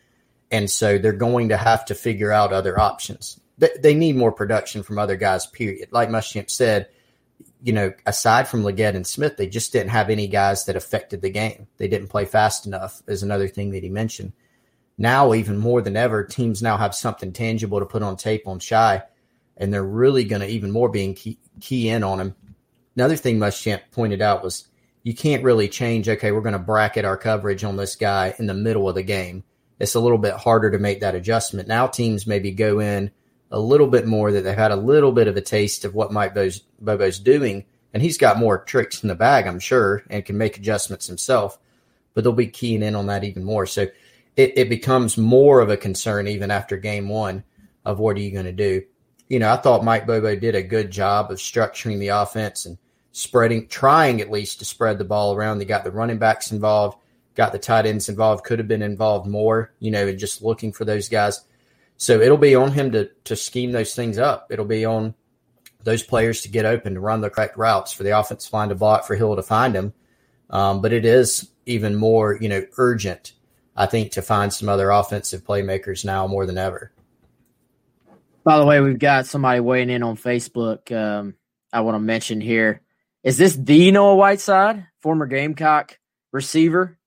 and 0.49 0.69
so 0.69 0.97
they're 0.97 1.13
going 1.13 1.49
to 1.49 1.57
have 1.57 1.85
to 1.85 1.95
figure 1.95 2.31
out 2.31 2.53
other 2.53 2.79
options 2.79 3.39
they, 3.61 3.69
they 3.79 3.93
need 3.93 4.17
more 4.17 4.31
production 4.31 4.83
from 4.83 4.99
other 4.99 5.15
guys. 5.15 5.45
Period. 5.45 5.89
Like 5.91 6.09
Muschamp 6.09 6.49
said, 6.49 6.89
you 7.63 7.71
know, 7.71 7.93
aside 8.05 8.47
from 8.47 8.63
Legette 8.63 8.95
and 8.95 9.05
Smith, 9.05 9.37
they 9.37 9.47
just 9.47 9.71
didn't 9.71 9.91
have 9.91 10.09
any 10.09 10.27
guys 10.27 10.65
that 10.65 10.75
affected 10.75 11.21
the 11.21 11.29
game. 11.29 11.67
They 11.77 11.87
didn't 11.87 12.09
play 12.09 12.25
fast 12.25 12.65
enough. 12.65 13.01
Is 13.07 13.23
another 13.23 13.47
thing 13.47 13.71
that 13.71 13.83
he 13.83 13.89
mentioned. 13.89 14.33
Now, 14.97 15.33
even 15.33 15.57
more 15.57 15.81
than 15.81 15.95
ever, 15.95 16.23
teams 16.23 16.61
now 16.61 16.75
have 16.77 16.93
something 16.93 17.31
tangible 17.31 17.79
to 17.79 17.85
put 17.85 18.03
on 18.03 18.17
tape 18.17 18.47
on 18.47 18.59
Shi, 18.59 18.99
and 19.57 19.71
they're 19.71 19.83
really 19.83 20.25
going 20.25 20.41
to 20.41 20.47
even 20.47 20.71
more 20.71 20.89
being 20.89 21.13
key, 21.13 21.39
key 21.59 21.89
in 21.89 22.03
on 22.03 22.19
him. 22.19 22.35
Another 22.95 23.15
thing 23.15 23.37
Muschamp 23.37 23.81
pointed 23.91 24.21
out 24.21 24.43
was 24.43 24.67
you 25.03 25.15
can't 25.15 25.43
really 25.43 25.67
change. 25.67 26.07
Okay, 26.07 26.31
we're 26.31 26.41
going 26.41 26.53
to 26.53 26.59
bracket 26.59 27.05
our 27.05 27.17
coverage 27.17 27.63
on 27.63 27.77
this 27.77 27.95
guy 27.95 28.35
in 28.37 28.45
the 28.45 28.53
middle 28.53 28.87
of 28.87 28.95
the 28.95 29.03
game. 29.03 29.43
It's 29.79 29.95
a 29.95 29.99
little 29.99 30.17
bit 30.17 30.35
harder 30.35 30.69
to 30.71 30.79
make 30.79 30.99
that 30.99 31.15
adjustment. 31.15 31.67
Now 31.67 31.87
teams 31.87 32.27
maybe 32.27 32.51
go 32.51 32.79
in 32.79 33.11
a 33.49 33.59
little 33.59 33.87
bit 33.87 34.05
more, 34.05 34.31
that 34.31 34.41
they've 34.43 34.55
had 34.55 34.71
a 34.71 34.75
little 34.75 35.11
bit 35.11 35.27
of 35.27 35.35
a 35.35 35.41
taste 35.41 35.83
of 35.83 35.93
what 35.93 36.13
Mike 36.13 36.33
Bobo's, 36.33 36.61
Bobo's 36.79 37.19
doing, 37.19 37.65
and 37.93 38.01
he's 38.01 38.17
got 38.17 38.39
more 38.39 38.63
tricks 38.63 39.03
in 39.03 39.09
the 39.09 39.15
bag, 39.15 39.47
I'm 39.47 39.59
sure, 39.59 40.03
and 40.09 40.23
can 40.23 40.37
make 40.37 40.55
adjustments 40.57 41.07
himself. 41.07 41.59
But 42.13 42.23
they'll 42.23 42.33
be 42.33 42.47
keying 42.47 42.83
in 42.83 42.95
on 42.95 43.07
that 43.07 43.23
even 43.23 43.43
more. 43.43 43.65
So 43.65 43.87
it, 44.37 44.53
it 44.57 44.69
becomes 44.69 45.17
more 45.17 45.59
of 45.59 45.69
a 45.69 45.77
concern 45.77 46.27
even 46.27 46.51
after 46.51 46.77
game 46.77 47.09
one 47.09 47.43
of 47.83 47.99
what 47.99 48.15
are 48.15 48.21
you 48.21 48.31
going 48.31 48.45
to 48.45 48.51
do. 48.51 48.83
You 49.27 49.39
know, 49.39 49.51
I 49.51 49.57
thought 49.57 49.83
Mike 49.83 50.07
Bobo 50.07 50.35
did 50.35 50.55
a 50.55 50.63
good 50.63 50.91
job 50.91 51.31
of 51.31 51.37
structuring 51.37 51.99
the 51.99 52.09
offense 52.09 52.65
and 52.65 52.77
spreading, 53.11 53.67
trying 53.67 54.21
at 54.21 54.31
least 54.31 54.59
to 54.59 54.65
spread 54.65 54.97
the 54.97 55.05
ball 55.05 55.35
around. 55.35 55.57
They 55.57 55.65
got 55.65 55.83
the 55.83 55.91
running 55.91 56.17
backs 56.17 56.51
involved, 56.51 56.97
got 57.35 57.51
the 57.51 57.59
tight 57.59 57.85
ends 57.85 58.09
involved, 58.09 58.43
could 58.43 58.59
have 58.59 58.67
been 58.67 58.81
involved 58.81 59.27
more, 59.27 59.73
you 59.79 59.91
know, 59.91 60.07
and 60.07 60.19
just 60.19 60.41
looking 60.41 60.71
for 60.71 60.85
those 60.85 61.09
guys. 61.09 61.41
So 61.97 62.19
it'll 62.19 62.37
be 62.37 62.55
on 62.55 62.71
him 62.71 62.91
to 62.91 63.09
to 63.25 63.35
scheme 63.35 63.71
those 63.71 63.93
things 63.93 64.17
up. 64.17 64.47
It'll 64.49 64.65
be 64.65 64.85
on 64.85 65.13
those 65.83 66.03
players 66.03 66.41
to 66.41 66.49
get 66.49 66.65
open 66.65 66.93
to 66.93 66.99
run 66.99 67.21
the 67.21 67.29
correct 67.29 67.57
routes 67.57 67.91
for 67.91 68.03
the 68.03 68.17
offensive 68.17 68.51
line 68.53 68.69
to 68.69 68.75
block 68.75 69.05
for 69.05 69.15
Hill 69.15 69.35
to 69.35 69.43
find 69.43 69.75
him. 69.75 69.93
Um, 70.49 70.81
but 70.81 70.93
it 70.93 71.05
is 71.05 71.49
even 71.65 71.95
more, 71.95 72.37
you 72.39 72.49
know, 72.49 72.65
urgent, 72.77 73.33
I 73.75 73.85
think, 73.85 74.11
to 74.13 74.21
find 74.21 74.51
some 74.51 74.69
other 74.69 74.89
offensive 74.89 75.43
playmakers 75.43 76.03
now 76.03 76.27
more 76.27 76.45
than 76.45 76.57
ever. 76.57 76.91
By 78.43 78.57
the 78.57 78.65
way, 78.65 78.81
we've 78.81 78.99
got 78.99 79.27
somebody 79.27 79.59
weighing 79.59 79.89
in 79.89 80.03
on 80.03 80.17
Facebook. 80.17 80.91
Um, 80.91 81.35
I 81.71 81.81
want 81.81 81.95
to 81.95 81.99
mention 81.99 82.41
here. 82.41 82.81
Is 83.23 83.37
this 83.37 83.55
the 83.55 83.91
Noah 83.91 84.15
Whiteside, 84.15 84.87
former 85.01 85.27
Gamecock 85.27 85.99
receiver? 86.31 86.97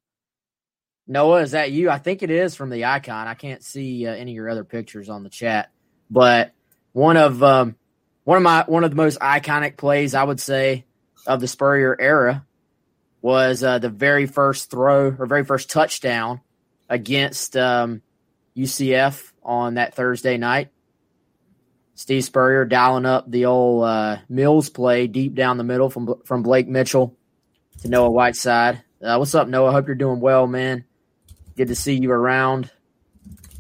Noah, 1.06 1.42
is 1.42 1.50
that 1.50 1.72
you? 1.72 1.90
I 1.90 1.98
think 1.98 2.22
it 2.22 2.30
is 2.30 2.54
from 2.54 2.70
the 2.70 2.84
icon. 2.86 3.26
I 3.26 3.34
can't 3.34 3.62
see 3.62 4.06
uh, 4.06 4.14
any 4.14 4.30
of 4.30 4.36
your 4.36 4.48
other 4.48 4.64
pictures 4.64 5.08
on 5.08 5.22
the 5.22 5.28
chat, 5.28 5.70
but 6.10 6.52
one 6.92 7.16
of 7.16 7.42
um, 7.42 7.76
one 8.22 8.36
of 8.38 8.42
my 8.42 8.64
one 8.66 8.84
of 8.84 8.90
the 8.90 8.96
most 8.96 9.18
iconic 9.20 9.76
plays 9.76 10.14
I 10.14 10.24
would 10.24 10.40
say 10.40 10.86
of 11.26 11.40
the 11.40 11.48
Spurrier 11.48 11.96
era 12.00 12.46
was 13.20 13.64
uh, 13.64 13.78
the 13.78 13.88
very 13.88 14.26
first 14.26 14.70
throw 14.70 15.14
or 15.18 15.26
very 15.26 15.44
first 15.44 15.70
touchdown 15.70 16.40
against 16.88 17.56
um, 17.56 18.02
UCF 18.56 19.32
on 19.42 19.74
that 19.74 19.94
Thursday 19.94 20.36
night. 20.36 20.70
Steve 21.94 22.24
Spurrier 22.24 22.64
dialing 22.64 23.06
up 23.06 23.30
the 23.30 23.46
old 23.46 23.84
uh, 23.84 24.18
Mills 24.28 24.68
play 24.68 25.06
deep 25.06 25.34
down 25.34 25.58
the 25.58 25.64
middle 25.64 25.90
from 25.90 26.22
from 26.24 26.42
Blake 26.42 26.68
Mitchell 26.68 27.16
to 27.82 27.88
Noah 27.88 28.10
Whiteside. 28.10 28.82
Uh, 29.02 29.16
what's 29.16 29.34
up, 29.34 29.48
Noah? 29.48 29.72
Hope 29.72 29.86
you're 29.86 29.94
doing 29.94 30.20
well, 30.20 30.46
man. 30.46 30.84
Good 31.56 31.68
to 31.68 31.74
see 31.74 31.94
you 31.94 32.10
around. 32.10 32.70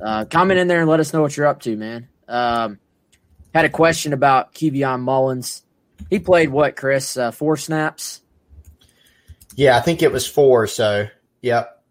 Uh, 0.00 0.24
comment 0.24 0.58
in 0.58 0.66
there 0.66 0.80
and 0.80 0.88
let 0.88 1.00
us 1.00 1.12
know 1.12 1.22
what 1.22 1.36
you're 1.36 1.46
up 1.46 1.60
to, 1.60 1.76
man. 1.76 2.08
Um, 2.26 2.78
had 3.54 3.64
a 3.64 3.70
question 3.70 4.12
about 4.12 4.52
Ke'Veon 4.52 5.00
Mullins. 5.00 5.62
He 6.10 6.18
played 6.18 6.48
what, 6.48 6.76
Chris? 6.76 7.16
Uh, 7.16 7.30
four 7.30 7.56
snaps. 7.56 8.20
Yeah, 9.54 9.76
I 9.76 9.80
think 9.80 10.02
it 10.02 10.10
was 10.10 10.26
four. 10.26 10.66
So, 10.66 11.06
yep. 11.40 11.82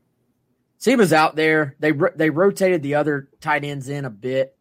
So 0.79 0.91
he 0.91 0.97
was 0.97 1.13
out 1.13 1.38
there. 1.38 1.77
They 1.79 1.93
they 2.15 2.29
rotated 2.29 2.84
the 2.84 2.95
other 2.95 3.29
tight 3.39 3.63
ends 3.63 3.88
in 3.88 4.03
a 4.03 4.10
bit. 4.10 4.58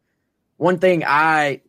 One 0.57 0.79
thing 0.79 1.03
I 1.05 1.63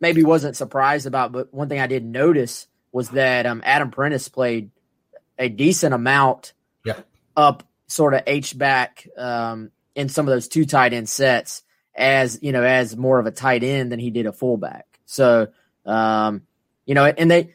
maybe 0.00 0.22
wasn't 0.22 0.56
surprised 0.56 1.06
about, 1.06 1.32
but 1.32 1.52
one 1.52 1.68
thing 1.68 1.80
I 1.80 1.86
did 1.86 2.04
notice 2.04 2.66
was 2.92 3.10
that 3.10 3.46
um, 3.46 3.62
Adam 3.64 3.90
Prentice 3.90 4.28
played 4.28 4.70
a 5.38 5.48
decent 5.48 5.94
amount 5.94 6.52
yeah. 6.84 7.00
up 7.36 7.62
sort 7.86 8.14
of 8.14 8.22
H 8.26 8.56
back 8.56 9.06
um, 9.16 9.70
in 9.94 10.08
some 10.08 10.26
of 10.26 10.32
those 10.32 10.48
two 10.48 10.64
tight 10.64 10.92
end 10.92 11.08
sets 11.08 11.62
as 11.94 12.38
you 12.42 12.52
know 12.52 12.62
as 12.62 12.96
more 12.96 13.18
of 13.18 13.26
a 13.26 13.30
tight 13.30 13.64
end 13.64 13.90
than 13.90 13.98
he 13.98 14.10
did 14.10 14.26
a 14.26 14.32
fullback. 14.32 14.86
So 15.06 15.48
um, 15.84 16.42
you 16.86 16.94
know, 16.94 17.04
and 17.04 17.30
they 17.30 17.54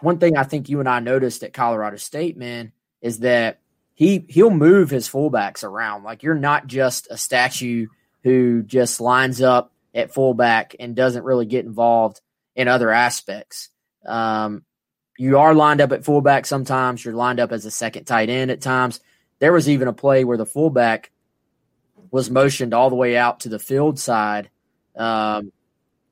one 0.00 0.18
thing 0.18 0.36
I 0.36 0.44
think 0.44 0.68
you 0.68 0.80
and 0.80 0.88
I 0.88 1.00
noticed 1.00 1.42
at 1.42 1.52
Colorado 1.52 1.96
State, 1.96 2.36
man, 2.36 2.72
is 3.00 3.20
that 3.20 3.60
he 3.94 4.24
he'll 4.28 4.50
move 4.50 4.90
his 4.90 5.08
fullbacks 5.08 5.64
around. 5.64 6.02
Like 6.02 6.22
you're 6.22 6.34
not 6.34 6.66
just 6.66 7.08
a 7.10 7.16
statue 7.16 7.86
who 8.22 8.62
just 8.62 9.00
lines 9.00 9.40
up 9.40 9.72
at 9.94 10.12
fullback 10.12 10.74
and 10.78 10.96
doesn't 10.96 11.24
really 11.24 11.46
get 11.46 11.64
involved 11.64 12.20
in 12.56 12.68
other 12.68 12.90
aspects. 12.90 13.70
Um, 14.04 14.64
you 15.16 15.38
are 15.38 15.54
lined 15.54 15.80
up 15.80 15.92
at 15.92 16.04
fullback 16.04 16.46
sometimes. 16.46 17.04
You're 17.04 17.14
lined 17.14 17.40
up 17.40 17.52
as 17.52 17.64
a 17.64 17.70
second 17.70 18.04
tight 18.04 18.28
end 18.28 18.50
at 18.50 18.60
times. 18.60 19.00
There 19.38 19.52
was 19.52 19.68
even 19.68 19.88
a 19.88 19.92
play 19.92 20.24
where 20.24 20.36
the 20.36 20.46
fullback 20.46 21.10
was 22.10 22.30
motioned 22.30 22.74
all 22.74 22.90
the 22.90 22.96
way 22.96 23.16
out 23.16 23.40
to 23.40 23.48
the 23.48 23.58
field 23.58 23.98
side, 23.98 24.50
um, 24.96 25.52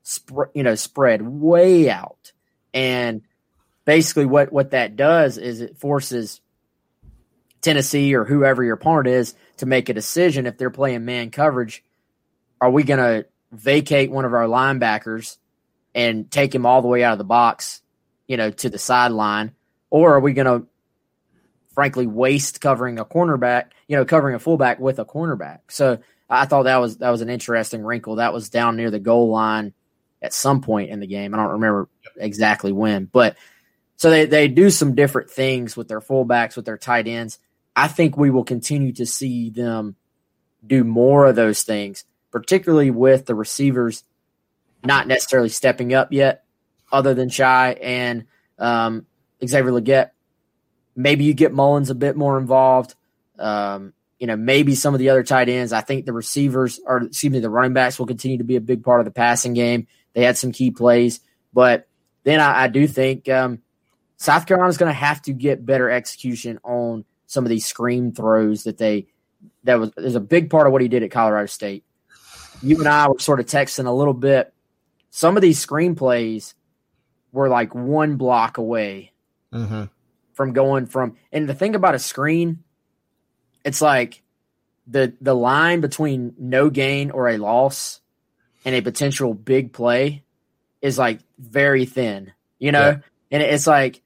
sp- 0.03 0.51
you 0.53 0.63
know, 0.63 0.75
spread 0.75 1.21
way 1.21 1.89
out. 1.89 2.31
And 2.73 3.21
basically, 3.85 4.25
what 4.25 4.51
what 4.51 4.71
that 4.71 4.95
does 4.95 5.37
is 5.37 5.61
it 5.61 5.77
forces 5.77 6.41
Tennessee 7.61 8.15
or 8.15 8.25
whoever 8.25 8.63
your 8.63 8.75
opponent 8.75 9.07
is 9.07 9.35
to 9.57 9.65
make 9.65 9.89
a 9.89 9.93
decision 9.93 10.45
if 10.45 10.57
they're 10.57 10.69
playing 10.69 11.05
man 11.05 11.29
coverage. 11.31 11.83
Are 12.59 12.69
we 12.69 12.83
going 12.83 12.99
to 12.99 13.25
vacate 13.53 14.11
one 14.11 14.25
of 14.25 14.33
our 14.33 14.47
linebackers 14.47 15.37
and 15.95 16.29
take 16.29 16.53
him 16.53 16.65
all 16.65 16.81
the 16.81 16.87
way 16.87 17.03
out 17.03 17.13
of 17.13 17.17
the 17.19 17.23
box, 17.23 17.81
you 18.27 18.35
know, 18.35 18.49
to 18.49 18.69
the 18.69 18.79
sideline, 18.79 19.53
or 19.89 20.15
are 20.15 20.19
we 20.19 20.33
going 20.33 20.47
to 20.47 20.67
frankly 21.73 22.07
waste 22.07 22.61
covering 22.61 22.99
a 22.99 23.05
cornerback, 23.05 23.71
you 23.87 23.97
know, 23.97 24.05
covering 24.05 24.35
a 24.35 24.39
fullback 24.39 24.79
with 24.79 24.99
a 24.99 25.05
cornerback. 25.05 25.59
So 25.69 25.99
I 26.29 26.45
thought 26.45 26.63
that 26.63 26.77
was 26.77 26.97
that 26.97 27.09
was 27.09 27.21
an 27.21 27.29
interesting 27.29 27.83
wrinkle. 27.83 28.17
That 28.17 28.33
was 28.33 28.49
down 28.49 28.75
near 28.75 28.91
the 28.91 28.99
goal 28.99 29.29
line 29.29 29.73
at 30.21 30.33
some 30.33 30.61
point 30.61 30.89
in 30.89 30.99
the 30.99 31.07
game. 31.07 31.33
I 31.33 31.37
don't 31.37 31.53
remember 31.53 31.89
exactly 32.17 32.71
when, 32.71 33.05
but 33.05 33.35
so 33.97 34.09
they 34.09 34.25
they 34.25 34.47
do 34.47 34.69
some 34.69 34.95
different 34.95 35.29
things 35.29 35.75
with 35.75 35.87
their 35.87 36.01
fullbacks, 36.01 36.55
with 36.55 36.65
their 36.65 36.77
tight 36.77 37.07
ends. 37.07 37.39
I 37.75 37.87
think 37.87 38.17
we 38.17 38.29
will 38.29 38.43
continue 38.43 38.93
to 38.93 39.05
see 39.05 39.49
them 39.49 39.95
do 40.65 40.83
more 40.83 41.25
of 41.25 41.35
those 41.35 41.63
things, 41.63 42.05
particularly 42.33 42.91
with 42.91 43.25
the 43.25 43.35
receivers 43.35 44.03
not 44.83 45.07
necessarily 45.07 45.47
stepping 45.47 45.93
up 45.93 46.11
yet, 46.11 46.43
other 46.91 47.13
than 47.13 47.29
Shi 47.29 47.43
and 47.43 48.25
um, 48.59 49.05
Xavier 49.45 49.71
Legette 49.71 50.09
maybe 50.95 51.23
you 51.23 51.33
get 51.33 51.53
Mullins 51.53 51.89
a 51.89 51.95
bit 51.95 52.15
more 52.15 52.37
involved. 52.37 52.95
Um, 53.39 53.93
you 54.19 54.27
know, 54.27 54.35
maybe 54.35 54.75
some 54.75 54.93
of 54.93 54.99
the 54.99 55.09
other 55.09 55.23
tight 55.23 55.49
ends. 55.49 55.73
I 55.73 55.81
think 55.81 56.05
the 56.05 56.13
receivers 56.13 56.79
or 56.85 57.03
excuse 57.03 57.31
me, 57.31 57.39
the 57.39 57.49
running 57.49 57.73
backs 57.73 57.99
will 57.99 58.05
continue 58.05 58.37
to 58.37 58.43
be 58.43 58.55
a 58.55 58.61
big 58.61 58.83
part 58.83 58.99
of 58.99 59.05
the 59.05 59.11
passing 59.11 59.53
game. 59.53 59.87
They 60.13 60.23
had 60.23 60.37
some 60.37 60.51
key 60.51 60.71
plays, 60.71 61.19
but 61.53 61.87
then 62.23 62.39
I, 62.39 62.63
I 62.63 62.67
do 62.67 62.87
think 62.87 63.27
um, 63.27 63.61
South 64.17 64.45
Carolina 64.45 64.69
is 64.69 64.77
going 64.77 64.91
to 64.91 64.97
have 64.97 65.21
to 65.23 65.33
get 65.33 65.65
better 65.65 65.89
execution 65.89 66.59
on 66.63 67.05
some 67.25 67.43
of 67.43 67.49
these 67.49 67.65
screen 67.65 68.13
throws 68.13 68.63
that 68.63 68.77
they 68.77 69.07
that 69.63 69.79
was 69.79 69.91
there's 69.97 70.15
a 70.15 70.21
big 70.21 70.49
part 70.49 70.67
of 70.67 70.73
what 70.73 70.81
he 70.81 70.87
did 70.87 71.03
at 71.03 71.11
Colorado 71.11 71.47
State. 71.47 71.83
You 72.63 72.79
and 72.79 72.87
I 72.87 73.09
were 73.09 73.19
sort 73.19 73.39
of 73.39 73.45
texting 73.45 73.85
a 73.85 73.91
little 73.91 74.13
bit. 74.13 74.53
Some 75.09 75.35
of 75.35 75.41
these 75.41 75.63
screenplays 75.63 76.53
were 77.31 77.49
like 77.49 77.75
one 77.75 78.15
block 78.15 78.57
away 78.57 79.11
mm-hmm 79.53 79.85
from 80.33 80.53
going 80.53 80.87
from 80.87 81.15
and 81.31 81.47
the 81.47 81.53
thing 81.53 81.75
about 81.75 81.95
a 81.95 81.99
screen, 81.99 82.63
it's 83.63 83.81
like 83.81 84.21
the 84.87 85.13
the 85.21 85.35
line 85.35 85.81
between 85.81 86.33
no 86.37 86.69
gain 86.69 87.11
or 87.11 87.29
a 87.29 87.37
loss 87.37 88.01
and 88.65 88.75
a 88.75 88.81
potential 88.81 89.33
big 89.33 89.71
play 89.71 90.23
is 90.81 90.97
like 90.97 91.19
very 91.37 91.85
thin, 91.85 92.33
you 92.59 92.71
know? 92.71 92.89
Yeah. 92.89 92.97
And 93.31 93.43
it's 93.43 93.67
like 93.67 94.01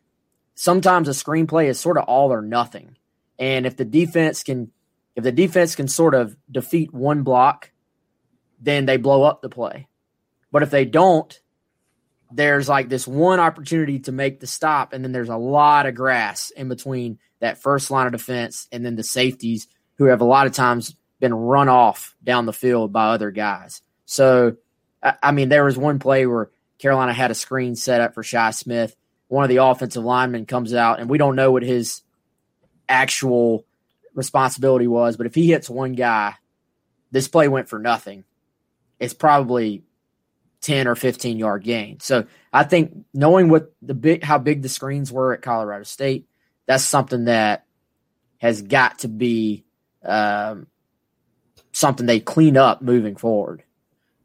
sometimes 0.55 1.07
a 1.07 1.11
screenplay 1.11 1.67
is 1.67 1.79
sort 1.79 1.97
of 1.97 2.03
all 2.03 2.31
or 2.31 2.41
nothing. 2.41 2.97
And 3.39 3.65
if 3.65 3.77
the 3.77 3.85
defense 3.85 4.43
can 4.43 4.71
if 5.15 5.23
the 5.23 5.31
defense 5.31 5.75
can 5.75 5.87
sort 5.87 6.13
of 6.13 6.35
defeat 6.51 6.93
one 6.93 7.23
block, 7.23 7.71
then 8.59 8.85
they 8.85 8.97
blow 8.97 9.23
up 9.23 9.41
the 9.41 9.49
play. 9.49 9.87
But 10.51 10.63
if 10.63 10.69
they 10.69 10.85
don't, 10.85 11.39
there's 12.31 12.67
like 12.67 12.89
this 12.89 13.07
one 13.07 13.39
opportunity 13.39 13.99
to 13.99 14.11
make 14.11 14.39
the 14.39 14.47
stop, 14.47 14.93
and 14.93 15.03
then 15.03 15.11
there's 15.11 15.29
a 15.29 15.37
lot 15.37 15.85
of 15.85 15.95
grass 15.95 16.49
in 16.49 16.67
between 16.67 17.19
that 17.39 17.61
first 17.61 17.91
line 17.91 18.07
of 18.07 18.11
defense 18.13 18.67
and 18.71 18.85
then 18.85 18.95
the 18.95 19.03
safeties 19.03 19.67
who 19.97 20.05
have 20.05 20.21
a 20.21 20.25
lot 20.25 20.47
of 20.47 20.53
times 20.53 20.95
been 21.19 21.33
run 21.33 21.69
off 21.69 22.15
down 22.23 22.45
the 22.45 22.53
field 22.53 22.91
by 22.91 23.07
other 23.07 23.31
guys. 23.31 23.81
So, 24.05 24.57
I 25.01 25.31
mean, 25.31 25.49
there 25.49 25.65
was 25.65 25.77
one 25.77 25.99
play 25.99 26.25
where 26.25 26.49
Carolina 26.79 27.13
had 27.13 27.31
a 27.31 27.35
screen 27.35 27.75
set 27.75 28.01
up 28.01 28.13
for 28.13 28.23
Shi 28.23 28.51
Smith. 28.51 28.95
One 29.27 29.43
of 29.43 29.49
the 29.49 29.63
offensive 29.63 30.03
linemen 30.03 30.45
comes 30.45 30.73
out, 30.73 30.99
and 30.99 31.09
we 31.09 31.17
don't 31.17 31.35
know 31.35 31.51
what 31.51 31.63
his 31.63 32.01
actual 32.87 33.65
responsibility 34.13 34.87
was, 34.87 35.17
but 35.17 35.27
if 35.27 35.35
he 35.35 35.47
hits 35.47 35.69
one 35.69 35.93
guy, 35.93 36.35
this 37.11 37.27
play 37.27 37.47
went 37.47 37.69
for 37.69 37.79
nothing. 37.79 38.23
It's 38.99 39.13
probably 39.13 39.83
10 40.61 40.87
or 40.87 40.95
15 40.95 41.37
yard 41.37 41.63
gain. 41.63 41.99
So 41.99 42.25
I 42.51 42.63
think 42.63 43.05
knowing 43.13 43.49
what 43.49 43.73
the 43.81 43.93
big 43.93 44.23
how 44.23 44.37
big 44.37 44.61
the 44.61 44.69
screens 44.69 45.11
were 45.11 45.33
at 45.33 45.41
Colorado 45.41 45.83
State, 45.83 46.27
that's 46.65 46.83
something 46.83 47.25
that 47.25 47.65
has 48.39 48.61
got 48.61 48.99
to 48.99 49.07
be 49.07 49.65
um, 50.03 50.67
something 51.71 52.05
they 52.05 52.19
clean 52.19 52.57
up 52.57 52.81
moving 52.81 53.15
forward. 53.15 53.63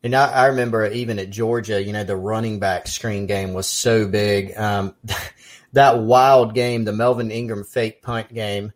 And 0.03 0.15
I, 0.15 0.31
I, 0.33 0.47
remember 0.47 0.87
even 0.87 1.19
at 1.19 1.31
Georgia, 1.31 1.81
you 1.81 1.93
know, 1.93 2.03
the 2.03 2.17
running 2.17 2.59
back 2.59 2.89
screen 2.89 3.27
game 3.27 3.55
was 3.55 3.69
so 3.69 4.09
big. 4.09 4.57
Um, 4.57 4.97
that 5.73 6.01
wild 6.01 6.55
game, 6.55 6.85
the 6.85 6.93
Melvin 6.93 7.31
Ingram 7.31 7.65
fake 7.65 8.03
punt 8.03 8.33
game, 8.35 8.73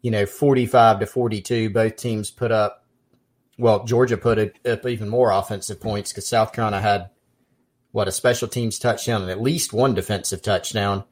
you 0.00 0.10
know, 0.10 0.26
45 0.26 1.00
to 1.00 1.06
42, 1.06 1.70
both 1.70 1.96
teams 1.96 2.30
put 2.30 2.50
up, 2.50 2.83
well, 3.58 3.84
Georgia 3.84 4.16
put 4.16 4.38
up 4.66 4.86
even 4.86 5.08
more 5.08 5.30
offensive 5.30 5.80
points 5.80 6.12
because 6.12 6.26
South 6.26 6.52
Carolina 6.52 6.80
had, 6.80 7.10
what, 7.92 8.08
a 8.08 8.12
special 8.12 8.48
teams 8.48 8.78
touchdown 8.78 9.22
and 9.22 9.30
at 9.30 9.40
least 9.40 9.72
one 9.72 9.94
defensive 9.94 10.42
touchdown. 10.42 11.04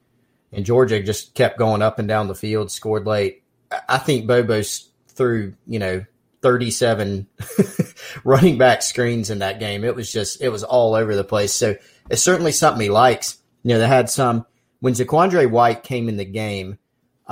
And 0.52 0.66
Georgia 0.66 1.02
just 1.02 1.34
kept 1.34 1.58
going 1.58 1.82
up 1.82 1.98
and 1.98 2.08
down 2.08 2.28
the 2.28 2.34
field, 2.34 2.70
scored 2.70 3.06
late. 3.06 3.42
I 3.88 3.98
think 3.98 4.26
Bobo's 4.26 4.90
threw, 5.08 5.54
you 5.66 5.78
know, 5.78 6.04
37 6.42 7.26
running 8.24 8.58
back 8.58 8.82
screens 8.82 9.30
in 9.30 9.38
that 9.38 9.60
game. 9.60 9.84
It 9.84 9.94
was 9.94 10.12
just, 10.12 10.42
it 10.42 10.48
was 10.50 10.64
all 10.64 10.94
over 10.94 11.14
the 11.14 11.24
place. 11.24 11.54
So 11.54 11.76
it's 12.10 12.22
certainly 12.22 12.52
something 12.52 12.82
he 12.82 12.90
likes. 12.90 13.38
You 13.62 13.70
know, 13.70 13.78
they 13.78 13.86
had 13.86 14.10
some, 14.10 14.44
when 14.80 14.94
Zaquandre 14.94 15.48
White 15.48 15.84
came 15.84 16.08
in 16.08 16.16
the 16.16 16.24
game, 16.24 16.78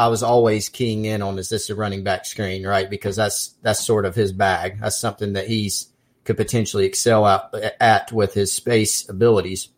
I 0.00 0.08
was 0.08 0.22
always 0.22 0.68
keying 0.68 1.04
in 1.04 1.22
on, 1.22 1.38
is 1.38 1.48
this 1.48 1.70
a 1.70 1.74
running 1.74 2.04
back 2.04 2.24
screen, 2.24 2.66
right? 2.66 2.88
Because 2.88 3.16
that's, 3.16 3.54
that's 3.62 3.84
sort 3.84 4.06
of 4.06 4.14
his 4.14 4.32
bag. 4.32 4.80
That's 4.80 4.98
something 4.98 5.34
that 5.34 5.46
he's 5.46 5.88
could 6.24 6.36
potentially 6.36 6.84
excel 6.84 7.26
at, 7.26 7.76
at 7.80 8.12
with 8.12 8.34
his 8.34 8.52
space 8.52 9.08
abilities. 9.08 9.68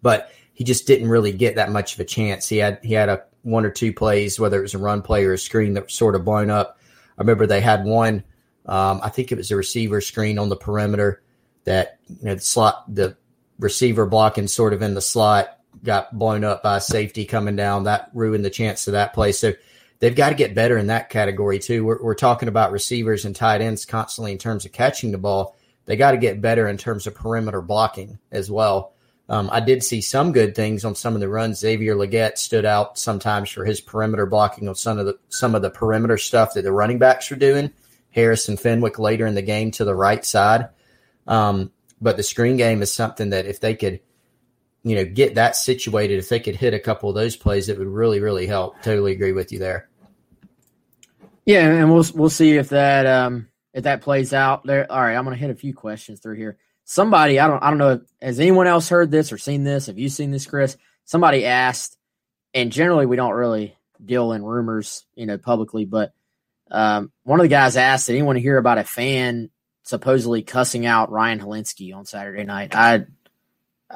But 0.00 0.30
he 0.52 0.64
just 0.64 0.86
didn't 0.86 1.08
really 1.08 1.32
get 1.32 1.56
that 1.56 1.70
much 1.70 1.94
of 1.94 2.00
a 2.00 2.04
chance. 2.04 2.48
He 2.48 2.58
had, 2.58 2.78
he 2.82 2.94
had 2.94 3.08
a 3.08 3.24
one 3.42 3.64
or 3.64 3.70
two 3.70 3.92
plays, 3.92 4.38
whether 4.38 4.58
it 4.58 4.62
was 4.62 4.74
a 4.74 4.78
run 4.78 5.02
play 5.02 5.24
or 5.24 5.32
a 5.32 5.38
screen 5.38 5.74
that 5.74 5.84
was 5.84 5.94
sort 5.94 6.14
of 6.14 6.24
blown 6.24 6.50
up. 6.50 6.78
I 7.18 7.22
remember 7.22 7.46
they 7.46 7.60
had 7.60 7.84
one 7.84 8.24
um, 8.66 9.00
I 9.02 9.08
think 9.08 9.32
it 9.32 9.38
was 9.38 9.50
a 9.50 9.56
receiver 9.56 10.00
screen 10.00 10.38
on 10.38 10.48
the 10.48 10.56
perimeter 10.56 11.22
that 11.64 11.98
you 12.08 12.24
know 12.26 12.34
the 12.34 12.40
slot 12.40 12.84
the 12.92 13.16
receiver 13.58 14.06
blocking 14.06 14.48
sort 14.48 14.72
of 14.72 14.82
in 14.82 14.94
the 14.94 15.00
slot 15.00 15.58
got 15.82 16.16
blown 16.16 16.44
up 16.44 16.62
by 16.62 16.78
safety 16.78 17.24
coming 17.24 17.56
down. 17.56 17.84
That 17.84 18.10
ruined 18.14 18.44
the 18.44 18.50
chance 18.50 18.86
of 18.86 18.92
that 18.92 19.14
play. 19.14 19.32
So 19.32 19.52
they've 19.98 20.14
got 20.14 20.30
to 20.30 20.34
get 20.34 20.54
better 20.54 20.76
in 20.76 20.88
that 20.88 21.10
category 21.10 21.58
too. 21.58 21.84
We're, 21.84 22.02
we're 22.02 22.14
talking 22.14 22.48
about 22.48 22.72
receivers 22.72 23.24
and 23.24 23.34
tight 23.34 23.60
ends 23.60 23.84
constantly 23.84 24.32
in 24.32 24.38
terms 24.38 24.64
of 24.64 24.72
catching 24.72 25.12
the 25.12 25.18
ball. 25.18 25.56
They 25.84 25.96
got 25.96 26.12
to 26.12 26.18
get 26.18 26.40
better 26.40 26.68
in 26.68 26.76
terms 26.76 27.06
of 27.06 27.14
perimeter 27.14 27.60
blocking 27.60 28.18
as 28.30 28.50
well. 28.50 28.92
Um, 29.28 29.48
I 29.52 29.60
did 29.60 29.82
see 29.82 30.00
some 30.00 30.32
good 30.32 30.54
things 30.54 30.84
on 30.84 30.94
some 30.94 31.14
of 31.14 31.20
the 31.20 31.28
runs. 31.28 31.60
Xavier 31.60 31.94
Legette 31.94 32.38
stood 32.38 32.64
out 32.64 32.98
sometimes 32.98 33.50
for 33.50 33.64
his 33.64 33.80
perimeter 33.80 34.26
blocking 34.26 34.68
on 34.68 34.74
some 34.74 34.98
of 34.98 35.06
the 35.06 35.18
some 35.28 35.54
of 35.54 35.62
the 35.62 35.70
perimeter 35.70 36.18
stuff 36.18 36.54
that 36.54 36.62
the 36.62 36.72
running 36.72 36.98
backs 36.98 37.30
were 37.30 37.36
doing. 37.36 37.70
Harrison 38.10 38.56
Fenwick 38.56 38.98
later 38.98 39.26
in 39.26 39.34
the 39.34 39.42
game 39.42 39.70
to 39.72 39.84
the 39.84 39.94
right 39.94 40.24
side. 40.24 40.68
Um, 41.26 41.72
but 42.00 42.16
the 42.16 42.22
screen 42.22 42.56
game 42.56 42.82
is 42.82 42.92
something 42.92 43.30
that 43.30 43.46
if 43.46 43.60
they 43.60 43.74
could, 43.74 44.00
you 44.82 44.96
know, 44.96 45.04
get 45.04 45.36
that 45.36 45.56
situated, 45.56 46.18
if 46.18 46.28
they 46.28 46.40
could 46.40 46.56
hit 46.56 46.74
a 46.74 46.80
couple 46.80 47.08
of 47.08 47.14
those 47.14 47.36
plays, 47.36 47.68
it 47.68 47.78
would 47.78 47.88
really, 47.88 48.20
really 48.20 48.46
help. 48.46 48.82
Totally 48.82 49.12
agree 49.12 49.32
with 49.32 49.52
you 49.52 49.58
there. 49.58 49.88
Yeah, 51.44 51.66
and 51.66 51.92
we'll 51.92 52.04
we'll 52.14 52.30
see 52.30 52.56
if 52.56 52.68
that 52.70 53.06
um 53.06 53.48
if 53.72 53.84
that 53.84 54.02
plays 54.02 54.32
out. 54.32 54.64
There. 54.64 54.90
All 54.90 55.00
right, 55.00 55.14
I'm 55.14 55.24
going 55.24 55.36
to 55.36 55.40
hit 55.40 55.50
a 55.50 55.56
few 55.56 55.74
questions 55.74 56.20
through 56.20 56.36
here. 56.36 56.58
Somebody, 56.84 57.40
I 57.40 57.46
don't 57.46 57.62
I 57.62 57.70
don't 57.70 57.78
know, 57.78 58.00
has 58.20 58.40
anyone 58.40 58.66
else 58.66 58.88
heard 58.88 59.10
this 59.10 59.32
or 59.32 59.38
seen 59.38 59.64
this? 59.64 59.86
Have 59.86 59.98
you 59.98 60.08
seen 60.08 60.30
this, 60.30 60.46
Chris? 60.46 60.76
Somebody 61.04 61.46
asked, 61.46 61.96
and 62.54 62.72
generally 62.72 63.06
we 63.06 63.16
don't 63.16 63.32
really 63.32 63.76
deal 64.04 64.32
in 64.32 64.44
rumors, 64.44 65.04
you 65.14 65.26
know, 65.26 65.38
publicly, 65.38 65.84
but 65.84 66.12
um, 66.70 67.12
one 67.24 67.40
of 67.40 67.44
the 67.44 67.48
guys 67.48 67.76
asked, 67.76 68.06
"Did 68.06 68.14
anyone 68.14 68.36
hear 68.36 68.56
about 68.56 68.78
a 68.78 68.84
fan 68.84 69.50
supposedly 69.84 70.42
cussing 70.42 70.86
out 70.86 71.10
Ryan 71.10 71.40
Hilinski 71.40 71.94
on 71.94 72.04
Saturday 72.04 72.44
night?" 72.44 72.74
I 72.74 73.06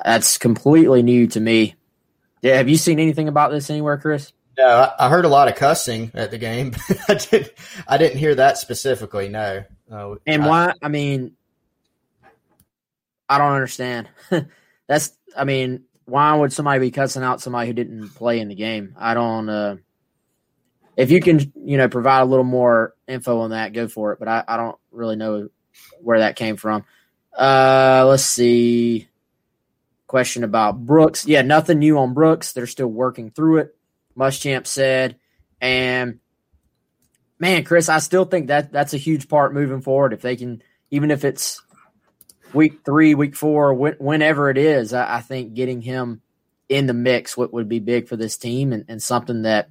that's 0.04 0.38
completely 0.38 1.02
new 1.02 1.26
to 1.28 1.40
me. 1.40 1.74
Yeah, 2.42 2.56
have 2.56 2.68
you 2.68 2.76
seen 2.76 2.98
anything 2.98 3.28
about 3.28 3.50
this 3.50 3.70
anywhere, 3.70 3.98
Chris? 3.98 4.32
No, 4.58 4.90
I 4.98 5.08
heard 5.08 5.24
a 5.24 5.28
lot 5.28 5.48
of 5.48 5.56
cussing 5.56 6.10
at 6.14 6.30
the 6.30 6.38
game. 6.38 6.74
I 7.08 7.14
didn't. 7.14 7.52
I 7.86 7.98
didn't 7.98 8.18
hear 8.18 8.34
that 8.36 8.58
specifically. 8.58 9.28
No. 9.28 9.64
Uh, 9.90 10.14
and 10.26 10.44
I, 10.44 10.48
why? 10.48 10.72
I 10.82 10.88
mean, 10.88 11.32
I 13.28 13.38
don't 13.38 13.52
understand. 13.52 14.08
That's. 14.86 15.16
I 15.36 15.44
mean, 15.44 15.84
why 16.06 16.34
would 16.34 16.52
somebody 16.52 16.80
be 16.80 16.90
cussing 16.90 17.22
out 17.22 17.42
somebody 17.42 17.66
who 17.66 17.74
didn't 17.74 18.10
play 18.10 18.40
in 18.40 18.48
the 18.48 18.54
game? 18.54 18.94
I 18.98 19.14
don't. 19.14 19.48
Uh, 19.48 19.76
if 20.96 21.10
you 21.10 21.20
can, 21.20 21.52
you 21.62 21.76
know, 21.76 21.88
provide 21.88 22.20
a 22.20 22.26
little 22.26 22.44
more 22.44 22.94
info 23.06 23.40
on 23.40 23.50
that, 23.50 23.74
go 23.74 23.88
for 23.88 24.12
it. 24.12 24.18
But 24.18 24.28
I, 24.28 24.44
I 24.48 24.56
don't 24.56 24.78
really 24.90 25.16
know 25.16 25.48
where 26.00 26.20
that 26.20 26.36
came 26.36 26.56
from. 26.56 26.84
Uh, 27.36 28.06
let's 28.08 28.24
see. 28.24 29.08
Question 30.06 30.44
about 30.44 30.84
Brooks. 30.84 31.26
Yeah, 31.26 31.42
nothing 31.42 31.80
new 31.80 31.98
on 31.98 32.14
Brooks. 32.14 32.52
They're 32.52 32.66
still 32.66 32.88
working 32.88 33.30
through 33.30 33.58
it. 33.58 33.76
Muschamp 34.16 34.66
said, 34.66 35.16
and 35.60 36.20
man, 37.38 37.64
Chris, 37.64 37.88
I 37.88 37.98
still 37.98 38.24
think 38.24 38.48
that 38.48 38.72
that's 38.72 38.94
a 38.94 38.98
huge 38.98 39.28
part 39.28 39.52
moving 39.52 39.82
forward. 39.82 40.12
If 40.12 40.22
they 40.22 40.36
can, 40.36 40.62
even 40.90 41.10
if 41.10 41.24
it's 41.24 41.60
week 42.52 42.84
three, 42.84 43.14
week 43.14 43.34
four, 43.34 43.74
whenever 43.74 44.48
it 44.48 44.58
is, 44.58 44.92
I, 44.92 45.16
I 45.16 45.20
think 45.20 45.54
getting 45.54 45.82
him 45.82 46.22
in 46.68 46.86
the 46.86 46.94
mix 46.94 47.36
would, 47.36 47.52
would 47.52 47.68
be 47.68 47.80
big 47.80 48.08
for 48.08 48.16
this 48.16 48.36
team 48.36 48.72
and, 48.72 48.84
and 48.88 49.02
something 49.02 49.42
that 49.42 49.68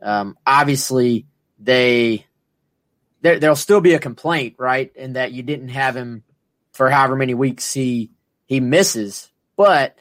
um, 0.00 0.36
obviously, 0.46 1.26
they 1.58 2.24
there 3.20 3.38
there'll 3.38 3.56
still 3.56 3.80
be 3.80 3.94
a 3.94 3.98
complaint, 3.98 4.56
right? 4.58 4.94
In 4.94 5.14
that 5.14 5.32
you 5.32 5.42
didn't 5.42 5.68
have 5.68 5.96
him 5.96 6.22
for 6.72 6.88
however 6.88 7.16
many 7.16 7.34
weeks 7.34 7.72
he 7.72 8.12
he 8.46 8.60
misses, 8.60 9.30
but 9.58 9.98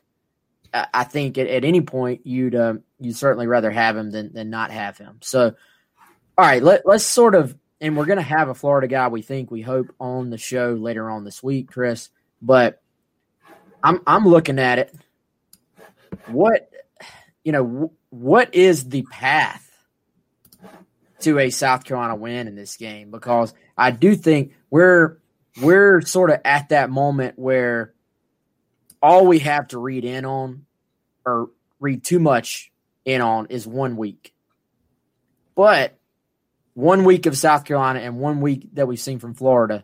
I 0.71 1.03
think 1.03 1.39
at, 1.39 1.47
at 1.47 1.65
any 1.65 1.81
point 1.81 2.25
you'd 2.25 2.53
uh, 2.53 2.75
you'd 2.99 3.17
certainly 3.17 3.47
rather 3.47 3.71
have 3.71 3.97
him 3.97 4.11
than 4.11 4.31
than 4.31 4.51
not 4.51 4.69
have 4.69 4.97
him. 4.97 5.17
So, 5.21 5.55
all 6.37 6.45
right, 6.45 6.61
let 6.61 6.85
let's 6.85 7.03
sort 7.03 7.33
of 7.33 7.57
and 7.81 7.97
we're 7.97 8.05
going 8.05 8.17
to 8.17 8.23
have 8.23 8.49
a 8.49 8.55
Florida 8.55 8.87
guy 8.87 9.07
we 9.07 9.23
think 9.23 9.49
we 9.49 9.63
hope 9.63 9.87
on 9.99 10.29
the 10.29 10.37
show 10.37 10.73
later 10.73 11.09
on 11.09 11.23
this 11.23 11.41
week, 11.41 11.71
Chris. 11.71 12.09
But 12.39 12.81
I'm 13.83 13.99
I'm 14.05 14.27
looking 14.27 14.59
at 14.59 14.77
it. 14.77 14.95
What 16.27 16.69
you 17.43 17.51
know, 17.51 17.91
what 18.11 18.53
is 18.53 18.89
the 18.89 19.01
path 19.09 19.63
to 21.21 21.39
a 21.39 21.49
South 21.49 21.83
Carolina 21.83 22.15
win 22.15 22.47
in 22.47 22.55
this 22.55 22.77
game 22.77 23.09
because 23.09 23.55
I 23.75 23.89
do 23.89 24.15
think 24.15 24.53
we're 24.69 25.17
we're 25.63 26.01
sort 26.01 26.29
of 26.29 26.41
at 26.45 26.69
that 26.69 26.91
moment 26.91 27.39
where 27.39 27.95
all 29.01 29.25
we 29.25 29.39
have 29.39 29.67
to 29.69 29.79
read 29.79 30.05
in 30.05 30.25
on 30.25 30.65
or 31.25 31.49
read 31.79 32.03
too 32.03 32.19
much 32.19 32.71
in 33.05 33.21
on 33.21 33.47
is 33.47 33.67
one 33.67 33.97
week. 33.97 34.33
But 35.55 35.97
one 36.73 37.05
week 37.05 37.25
of 37.25 37.37
South 37.37 37.65
Carolina 37.65 37.99
and 37.99 38.19
one 38.19 38.41
week 38.41 38.69
that 38.73 38.87
we've 38.87 38.99
seen 38.99 39.19
from 39.19 39.33
Florida 39.33 39.83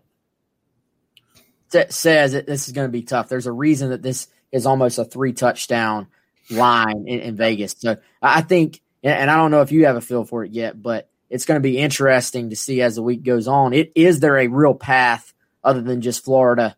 says 1.89 2.33
that 2.33 2.45
this 2.45 2.67
is 2.67 2.73
going 2.73 2.87
to 2.87 2.91
be 2.91 3.01
tough. 3.01 3.29
There's 3.29 3.47
a 3.47 3.51
reason 3.51 3.89
that 3.89 4.03
this 4.03 4.27
is 4.51 4.67
almost 4.67 4.99
a 4.99 5.05
three 5.05 5.33
touchdown 5.33 6.07
line 6.51 7.05
in, 7.07 7.19
in 7.21 7.35
Vegas. 7.35 7.75
So 7.77 7.97
I 8.21 8.41
think, 8.41 8.79
and 9.01 9.31
I 9.31 9.35
don't 9.35 9.49
know 9.49 9.61
if 9.61 9.71
you 9.71 9.87
have 9.87 9.95
a 9.95 10.01
feel 10.01 10.23
for 10.23 10.43
it 10.43 10.51
yet, 10.51 10.79
but 10.79 11.09
it's 11.31 11.45
going 11.45 11.59
to 11.59 11.67
be 11.67 11.79
interesting 11.79 12.51
to 12.51 12.55
see 12.55 12.81
as 12.81 12.95
the 12.95 13.01
week 13.01 13.23
goes 13.23 13.47
on. 13.47 13.73
It 13.73 13.91
is 13.95 14.19
there 14.19 14.37
a 14.37 14.47
real 14.47 14.75
path 14.75 15.33
other 15.63 15.81
than 15.81 16.01
just 16.01 16.23
Florida, 16.23 16.77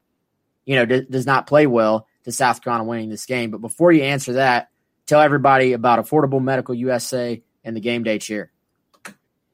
you 0.63 0.75
know, 0.75 0.85
d- 0.85 1.07
does 1.09 1.25
not 1.25 1.47
play 1.47 1.67
well 1.67 2.07
to 2.25 2.31
South 2.31 2.61
Carolina 2.61 2.83
winning 2.83 3.09
this 3.09 3.25
game. 3.25 3.49
But 3.49 3.61
before 3.61 3.91
you 3.91 4.03
answer 4.03 4.33
that, 4.33 4.69
tell 5.05 5.21
everybody 5.21 5.73
about 5.73 5.99
Affordable 5.99 6.43
Medical 6.43 6.75
USA 6.75 7.41
and 7.63 7.75
the 7.75 7.81
game 7.81 8.03
day 8.03 8.19
chair. 8.19 8.51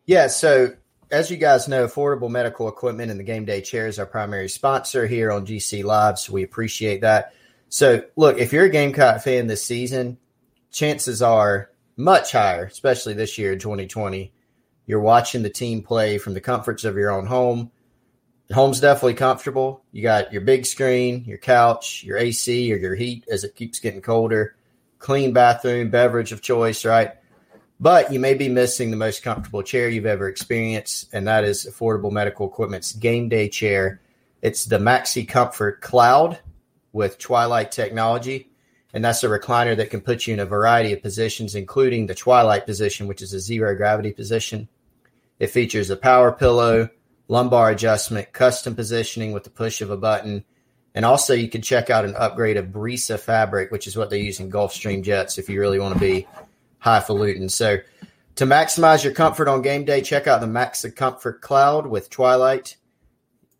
Yeah, 0.05 0.27
so 0.27 0.73
as 1.11 1.29
you 1.29 1.37
guys 1.37 1.67
know, 1.67 1.85
Affordable 1.85 2.29
Medical 2.29 2.67
Equipment 2.67 3.11
and 3.11 3.19
the 3.19 3.23
Game 3.23 3.45
Day 3.45 3.61
Chair 3.61 3.87
is 3.87 3.99
our 3.99 4.05
primary 4.05 4.49
sponsor 4.49 5.05
here 5.05 5.31
on 5.31 5.45
GC 5.45 5.83
Live, 5.83 6.17
so 6.17 6.33
we 6.33 6.43
appreciate 6.43 7.01
that. 7.01 7.33
So, 7.69 8.03
look, 8.15 8.37
if 8.37 8.51
you're 8.51 8.65
a 8.65 8.69
Gamecock 8.69 9.21
fan 9.21 9.47
this 9.47 9.63
season, 9.63 10.17
chances 10.71 11.21
are 11.21 11.69
much 11.97 12.31
higher, 12.31 12.65
especially 12.65 13.13
this 13.13 13.37
year 13.37 13.53
in 13.53 13.59
2020, 13.59 14.33
you're 14.85 15.01
watching 15.01 15.43
the 15.43 15.49
team 15.49 15.83
play 15.83 16.17
from 16.17 16.33
the 16.33 16.41
comforts 16.41 16.83
of 16.83 16.97
your 16.97 17.11
own 17.11 17.25
home. 17.25 17.71
Home's 18.51 18.79
definitely 18.79 19.13
comfortable. 19.13 19.83
You 19.91 20.03
got 20.03 20.33
your 20.33 20.41
big 20.41 20.65
screen, 20.65 21.23
your 21.25 21.37
couch, 21.37 22.03
your 22.03 22.17
AC 22.17 22.71
or 22.73 22.77
your 22.77 22.95
heat 22.95 23.25
as 23.31 23.43
it 23.43 23.55
keeps 23.55 23.79
getting 23.79 24.01
colder, 24.01 24.55
clean 24.99 25.33
bathroom, 25.33 25.89
beverage 25.89 26.31
of 26.31 26.41
choice, 26.41 26.85
right? 26.85 27.11
But 27.79 28.13
you 28.13 28.19
may 28.19 28.35
be 28.35 28.49
missing 28.49 28.91
the 28.91 28.97
most 28.97 29.23
comfortable 29.23 29.63
chair 29.63 29.89
you've 29.89 30.05
ever 30.05 30.27
experienced, 30.27 31.09
and 31.13 31.27
that 31.27 31.43
is 31.43 31.65
Affordable 31.65 32.11
Medical 32.11 32.47
Equipment's 32.47 32.91
game 32.91 33.27
day 33.27 33.49
chair. 33.49 34.01
It's 34.41 34.65
the 34.65 34.77
Maxi 34.77 35.27
Comfort 35.27 35.81
Cloud 35.81 36.39
with 36.93 37.17
Twilight 37.17 37.71
technology. 37.71 38.51
And 38.93 39.03
that's 39.03 39.23
a 39.23 39.29
recliner 39.29 39.75
that 39.77 39.89
can 39.89 40.01
put 40.01 40.27
you 40.27 40.33
in 40.33 40.39
a 40.39 40.45
variety 40.45 40.93
of 40.93 41.01
positions, 41.01 41.55
including 41.55 42.07
the 42.07 42.15
Twilight 42.15 42.65
position, 42.65 43.07
which 43.07 43.21
is 43.21 43.33
a 43.33 43.39
zero 43.39 43.75
gravity 43.75 44.11
position. 44.11 44.67
It 45.39 45.47
features 45.47 45.89
a 45.89 45.95
power 45.95 46.31
pillow, 46.31 46.89
lumbar 47.31 47.71
adjustment, 47.71 48.33
custom 48.33 48.75
positioning 48.75 49.31
with 49.31 49.45
the 49.45 49.49
push 49.49 49.81
of 49.81 49.89
a 49.89 49.95
button, 49.95 50.43
And 50.93 51.05
also, 51.05 51.33
you 51.33 51.47
can 51.47 51.61
check 51.61 51.89
out 51.89 52.03
an 52.03 52.15
upgrade 52.17 52.57
of 52.57 52.65
Brisa 52.65 53.17
fabric, 53.17 53.71
which 53.71 53.87
is 53.87 53.95
what 53.95 54.09
they 54.09 54.19
use 54.19 54.41
in 54.41 54.51
Gulfstream 54.51 55.01
jets 55.01 55.37
if 55.37 55.47
you 55.47 55.57
really 55.57 55.79
want 55.79 55.93
to 55.93 55.99
be 56.01 56.27
highfalutin. 56.79 57.47
So, 57.47 57.77
to 58.35 58.45
maximize 58.45 59.01
your 59.01 59.13
comfort 59.13 59.47
on 59.47 59.61
game 59.61 59.85
day, 59.85 60.01
check 60.01 60.27
out 60.27 60.41
the 60.41 60.47
Maxi 60.47 60.93
Comfort 60.93 61.39
Cloud 61.39 61.87
with 61.87 62.09
Twilight. 62.09 62.75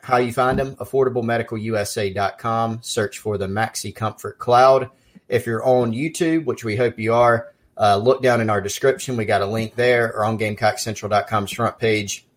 How 0.01 0.17
you 0.17 0.33
find 0.33 0.59
them? 0.59 0.75
AffordableMedicalUSA.com. 0.75 2.79
Search 2.81 3.19
for 3.19 3.37
the 3.37 3.47
Maxi 3.47 3.95
Comfort 3.95 4.37
Cloud. 4.37 4.89
If 5.29 5.45
you're 5.45 5.63
on 5.63 5.93
YouTube, 5.93 6.43
which 6.43 6.65
we 6.65 6.75
hope 6.75 6.99
you 6.99 7.13
are, 7.13 7.53
uh, 7.77 7.95
look 7.95 8.21
down 8.21 8.41
in 8.41 8.49
our 8.49 8.59
description. 8.59 9.15
We 9.15 9.23
got 9.23 9.41
a 9.41 9.45
link 9.45 9.75
there 9.75 10.13
or 10.13 10.25
on 10.25 10.37
GamecockCentral.com's 10.37 11.53
front 11.53 11.79
page. 11.79 12.27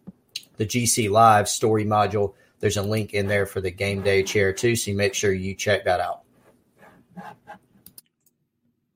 The 0.56 0.66
GC 0.66 1.10
Live 1.10 1.48
story 1.48 1.84
module. 1.84 2.34
There's 2.60 2.76
a 2.76 2.82
link 2.82 3.12
in 3.12 3.26
there 3.26 3.46
for 3.46 3.60
the 3.60 3.70
game 3.70 4.02
day 4.02 4.22
chair 4.22 4.52
too. 4.52 4.76
So 4.76 4.90
you 4.90 4.96
make 4.96 5.14
sure 5.14 5.32
you 5.32 5.54
check 5.54 5.84
that 5.84 6.00
out. 6.00 6.22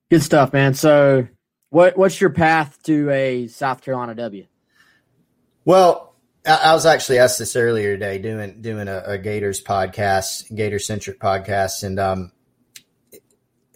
Good 0.09 0.23
stuff, 0.23 0.53
man. 0.53 0.73
So, 0.73 1.27
what 1.69 1.95
what's 1.95 2.19
your 2.19 2.31
path 2.31 2.81
to 2.83 3.09
a 3.11 3.47
South 3.47 3.81
Carolina 3.81 4.15
W? 4.15 4.47
Well, 5.65 6.15
I, 6.45 6.55
I 6.55 6.73
was 6.73 6.87
actually 6.87 7.19
asked 7.19 7.37
this 7.37 7.55
earlier 7.55 7.93
today, 7.93 8.17
doing 8.17 8.59
doing 8.61 8.87
a, 8.87 9.03
a 9.05 9.17
Gators 9.19 9.63
podcast, 9.63 10.53
Gator 10.55 10.79
centric 10.79 11.19
podcast, 11.19 11.83
and 11.83 11.99
um, 11.99 12.31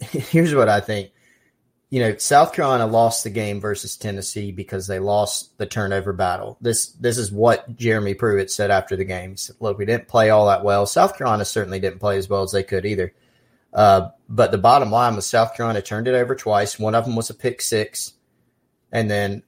here's 0.00 0.54
what 0.54 0.68
I 0.68 0.80
think. 0.80 1.12
You 1.94 2.00
know, 2.00 2.16
South 2.16 2.52
Carolina 2.52 2.88
lost 2.88 3.22
the 3.22 3.30
game 3.30 3.60
versus 3.60 3.96
Tennessee 3.96 4.50
because 4.50 4.88
they 4.88 4.98
lost 4.98 5.56
the 5.58 5.66
turnover 5.66 6.12
battle. 6.12 6.58
This 6.60 6.88
this 6.88 7.18
is 7.18 7.30
what 7.30 7.76
Jeremy 7.76 8.14
Pruitt 8.14 8.50
said 8.50 8.72
after 8.72 8.96
the 8.96 9.04
game. 9.04 9.30
He 9.30 9.36
said, 9.36 9.54
"Look, 9.60 9.78
we 9.78 9.86
didn't 9.86 10.08
play 10.08 10.30
all 10.30 10.48
that 10.48 10.64
well. 10.64 10.86
South 10.86 11.16
Carolina 11.16 11.44
certainly 11.44 11.78
didn't 11.78 12.00
play 12.00 12.18
as 12.18 12.28
well 12.28 12.42
as 12.42 12.50
they 12.50 12.64
could 12.64 12.84
either." 12.84 13.14
Uh, 13.72 14.08
but 14.28 14.50
the 14.50 14.58
bottom 14.58 14.90
line 14.90 15.14
was 15.14 15.24
South 15.24 15.54
Carolina 15.56 15.82
turned 15.82 16.08
it 16.08 16.16
over 16.16 16.34
twice. 16.34 16.80
One 16.80 16.96
of 16.96 17.04
them 17.04 17.14
was 17.14 17.30
a 17.30 17.34
pick 17.34 17.62
six, 17.62 18.14
and 18.90 19.08
then 19.08 19.44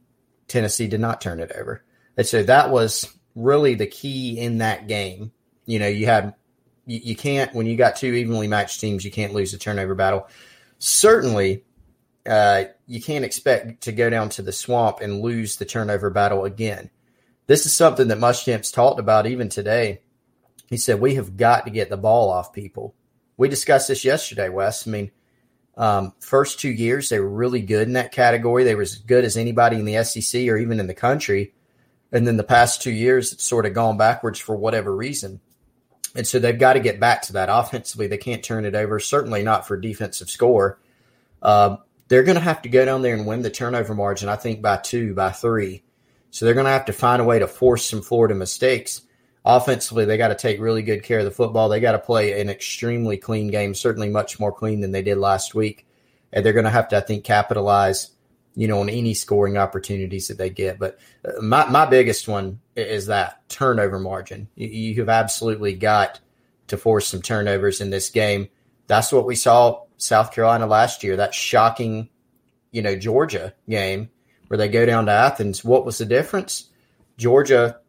Tennessee 0.46 0.86
did 0.86 1.00
not 1.00 1.20
turn 1.20 1.40
it 1.40 1.50
over. 1.50 1.82
And 2.16 2.24
so 2.28 2.44
that 2.44 2.70
was 2.70 3.12
really 3.34 3.74
the 3.74 3.88
key 3.88 4.38
in 4.38 4.58
that 4.58 4.86
game. 4.86 5.32
You 5.64 5.80
know, 5.80 5.88
you 5.88 6.06
had 6.06 6.32
you, 6.86 7.00
you 7.02 7.16
can't 7.16 7.52
when 7.56 7.66
you 7.66 7.76
got 7.76 7.96
two 7.96 8.14
evenly 8.14 8.46
matched 8.46 8.80
teams, 8.80 9.04
you 9.04 9.10
can't 9.10 9.34
lose 9.34 9.50
the 9.50 9.58
turnover 9.58 9.96
battle. 9.96 10.28
Certainly, 10.78 11.64
uh, 12.26 12.64
you 12.86 13.00
can't 13.00 13.24
expect 13.24 13.82
to 13.82 13.92
go 13.92 14.10
down 14.10 14.28
to 14.30 14.42
the 14.42 14.52
swamp 14.52 15.00
and 15.00 15.20
lose 15.20 15.56
the 15.56 15.64
turnover 15.64 16.10
battle 16.10 16.44
again. 16.44 16.90
This 17.46 17.66
is 17.66 17.76
something 17.76 18.08
that 18.08 18.18
Muschamp's 18.18 18.70
talked 18.70 19.00
about 19.00 19.26
even 19.26 19.48
today. 19.48 20.00
He 20.68 20.76
said 20.76 21.00
we 21.00 21.14
have 21.14 21.36
got 21.36 21.64
to 21.64 21.70
get 21.70 21.90
the 21.90 21.96
ball 21.96 22.30
off 22.30 22.52
people 22.52 22.94
we 23.36 23.48
discussed 23.48 23.88
this 23.88 24.04
yesterday, 24.04 24.48
Wes. 24.48 24.86
I 24.86 24.90
mean, 24.90 25.10
um, 25.76 26.14
first 26.20 26.58
two 26.58 26.70
years 26.70 27.08
they 27.08 27.20
were 27.20 27.28
really 27.28 27.60
good 27.60 27.86
in 27.86 27.94
that 27.94 28.12
category. 28.12 28.64
They 28.64 28.74
were 28.74 28.82
as 28.82 28.96
good 28.96 29.24
as 29.24 29.36
anybody 29.36 29.78
in 29.78 29.84
the 29.84 30.02
SEC 30.04 30.48
or 30.48 30.56
even 30.56 30.80
in 30.80 30.86
the 30.86 30.94
country. 30.94 31.54
And 32.12 32.26
then 32.26 32.36
the 32.36 32.44
past 32.44 32.82
two 32.82 32.92
years, 32.92 33.32
it's 33.32 33.44
sort 33.44 33.66
of 33.66 33.74
gone 33.74 33.98
backwards 33.98 34.38
for 34.38 34.56
whatever 34.56 34.94
reason. 34.94 35.40
And 36.14 36.26
so 36.26 36.38
they've 36.38 36.58
got 36.58 36.74
to 36.74 36.80
get 36.80 37.00
back 37.00 37.22
to 37.22 37.34
that 37.34 37.50
offensively. 37.50 38.06
They 38.06 38.16
can't 38.16 38.42
turn 38.42 38.64
it 38.64 38.74
over, 38.74 38.98
certainly 39.00 39.42
not 39.42 39.66
for 39.66 39.76
defensive 39.76 40.30
score. 40.30 40.78
Uh, 41.42 41.76
they're 42.08 42.22
going 42.22 42.36
to 42.36 42.40
have 42.40 42.62
to 42.62 42.68
go 42.68 42.84
down 42.84 43.02
there 43.02 43.14
and 43.14 43.26
win 43.26 43.42
the 43.42 43.50
turnover 43.50 43.94
margin, 43.94 44.28
I 44.28 44.36
think, 44.36 44.62
by 44.62 44.76
two, 44.76 45.14
by 45.14 45.30
three. 45.30 45.82
So 46.30 46.44
they're 46.44 46.54
going 46.54 46.66
to 46.66 46.72
have 46.72 46.86
to 46.86 46.92
find 46.92 47.20
a 47.20 47.24
way 47.24 47.38
to 47.38 47.48
force 47.48 47.84
some 47.84 48.02
Florida 48.02 48.34
mistakes 48.34 49.02
offensively, 49.46 50.04
they 50.04 50.18
got 50.18 50.28
to 50.28 50.34
take 50.34 50.60
really 50.60 50.82
good 50.82 51.04
care 51.04 51.20
of 51.20 51.24
the 51.24 51.30
football. 51.30 51.68
They 51.68 51.80
got 51.80 51.92
to 51.92 52.00
play 52.00 52.40
an 52.40 52.50
extremely 52.50 53.16
clean 53.16 53.48
game, 53.48 53.74
certainly 53.74 54.10
much 54.10 54.40
more 54.40 54.52
clean 54.52 54.80
than 54.80 54.90
they 54.90 55.02
did 55.02 55.18
last 55.18 55.54
week. 55.54 55.86
And 56.32 56.44
they're 56.44 56.52
going 56.52 56.64
to 56.64 56.70
have 56.70 56.88
to, 56.88 56.96
I 56.96 57.00
think, 57.00 57.22
capitalize, 57.22 58.10
you 58.56 58.66
know, 58.66 58.80
on 58.80 58.90
any 58.90 59.14
scoring 59.14 59.56
opportunities 59.56 60.26
that 60.28 60.36
they 60.36 60.50
get. 60.50 60.80
But 60.80 60.98
uh, 61.24 61.40
my, 61.40 61.66
my 61.70 61.86
biggest 61.86 62.26
one 62.26 62.60
is 62.74 63.06
that 63.06 63.48
turnover 63.48 64.00
margin. 64.00 64.48
You, 64.56 64.66
you 64.66 64.94
have 64.96 65.08
absolutely 65.08 65.74
got 65.74 66.18
to 66.66 66.76
force 66.76 67.06
some 67.06 67.22
turnovers 67.22 67.80
in 67.80 67.90
this 67.90 68.10
game. 68.10 68.48
That's 68.88 69.12
what 69.12 69.26
we 69.26 69.36
saw 69.36 69.84
South 69.96 70.32
Carolina 70.32 70.66
last 70.66 71.02
year, 71.02 71.16
that 71.16 71.34
shocking, 71.34 72.08
you 72.70 72.82
know, 72.82 72.96
Georgia 72.96 73.54
game 73.68 74.10
where 74.48 74.58
they 74.58 74.68
go 74.68 74.86
down 74.86 75.06
to 75.06 75.12
Athens. 75.12 75.64
What 75.64 75.84
was 75.84 75.98
the 75.98 76.04
difference? 76.04 76.70
Georgia 77.16 77.80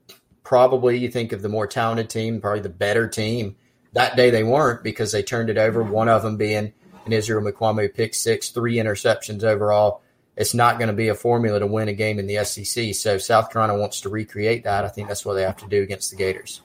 probably 0.44 0.98
you 0.98 1.10
think 1.10 1.34
of 1.34 1.42
the 1.42 1.50
more 1.50 1.68
talented 1.68 2.10
team, 2.10 2.40
probably 2.40 2.62
the 2.62 2.70
better 2.70 3.08
team. 3.08 3.56
That 3.94 4.16
day 4.16 4.30
they 4.30 4.44
weren't 4.44 4.84
because 4.84 5.12
they 5.12 5.24
turned 5.24 5.50
it 5.50 5.58
over. 5.58 5.84
One 5.84 6.10
of 6.10 6.24
them 6.24 6.38
being 6.38 6.74
an 7.06 7.14
Israel 7.14 7.42
Mukuamu 7.42 7.94
pick 7.94 8.14
six, 8.14 8.50
three 8.50 8.76
interceptions 8.76 9.44
overall. 9.44 10.02
It's 10.36 10.54
not 10.54 10.78
going 10.78 10.90
to 10.90 10.94
be 10.94 11.08
a 11.08 11.16
formula 11.16 11.60
to 11.60 11.68
win 11.68 11.88
a 11.88 11.94
game 11.94 12.20
in 12.20 12.28
the 12.28 12.44
SEC. 12.46 12.94
So 12.94 13.18
South 13.18 13.52
Carolina 13.52 13.78
wants 13.78 14.02
to 14.02 14.10
recreate 14.10 14.64
that. 14.66 14.86
I 14.86 14.88
think 14.88 15.08
that's 15.08 15.26
what 15.26 15.34
they 15.34 15.42
have 15.42 15.58
to 15.58 15.68
do 15.68 15.82
against 15.82 16.12
the 16.12 16.16
Gators. 16.16 16.62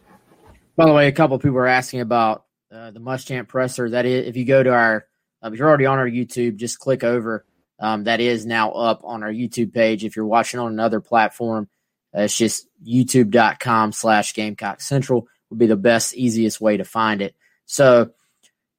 By 0.77 0.87
the 0.87 0.93
way, 0.93 1.09
a 1.09 1.13
couple 1.13 1.39
people 1.39 1.59
are 1.59 1.67
asking 1.67 2.01
about 2.01 2.45
uh, 2.71 2.91
the 2.91 3.01
Muschamp 3.01 3.49
presser. 3.49 3.91
That 3.91 4.05
is, 4.05 4.27
if 4.27 4.37
you 4.37 4.45
go 4.45 4.63
to 4.63 4.71
our, 4.71 5.07
if 5.49 5.59
you're 5.59 5.69
already 5.69 5.87
on 5.87 5.99
our 5.99 6.09
YouTube, 6.09 6.57
just 6.57 6.79
click 6.79 7.05
over. 7.05 7.45
Um, 7.79 8.05
that 8.05 8.21
is 8.21 8.47
now 8.47 8.71
up 8.73 9.03
on 9.05 9.23
our 9.23 9.33
YouTube 9.33 9.73
page. 9.73 10.05
If 10.05 10.15
you're 10.15 10.27
watching 10.27 10.61
on 10.61 10.73
another 10.73 11.01
platform, 11.01 11.69
uh, 12.17 12.23
it's 12.23 12.37
just 12.37 12.69
youtube.com 12.87 13.93
slash 13.93 14.35
Gamecock 14.35 14.81
Central 14.81 15.27
would 15.51 15.59
be 15.59 15.67
the 15.67 15.77
best, 15.77 16.15
easiest 16.15 16.61
way 16.61 16.77
to 16.77 16.85
find 16.85 17.21
it. 17.23 17.35
So, 17.67 18.11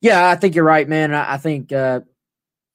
yeah, 0.01 0.29
I 0.29 0.35
think 0.35 0.55
you're 0.55 0.63
right, 0.63 0.87
man. 0.87 1.13
I, 1.13 1.33
I 1.33 1.37
think 1.37 1.71
uh, 1.73 2.01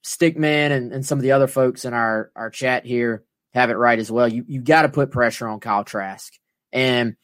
Stickman 0.04 0.70
and, 0.70 0.92
and 0.92 1.06
some 1.06 1.18
of 1.18 1.22
the 1.22 1.32
other 1.32 1.46
folks 1.46 1.84
in 1.84 1.94
our, 1.94 2.30
our 2.36 2.50
chat 2.50 2.84
here 2.84 3.24
have 3.54 3.70
it 3.70 3.74
right 3.74 3.98
as 3.98 4.10
well. 4.10 4.28
You 4.28 4.44
you 4.46 4.60
got 4.60 4.82
to 4.82 4.88
put 4.88 5.10
pressure 5.10 5.48
on 5.48 5.60
Kyle 5.60 5.84
Trask, 5.84 6.32
and 6.72 7.16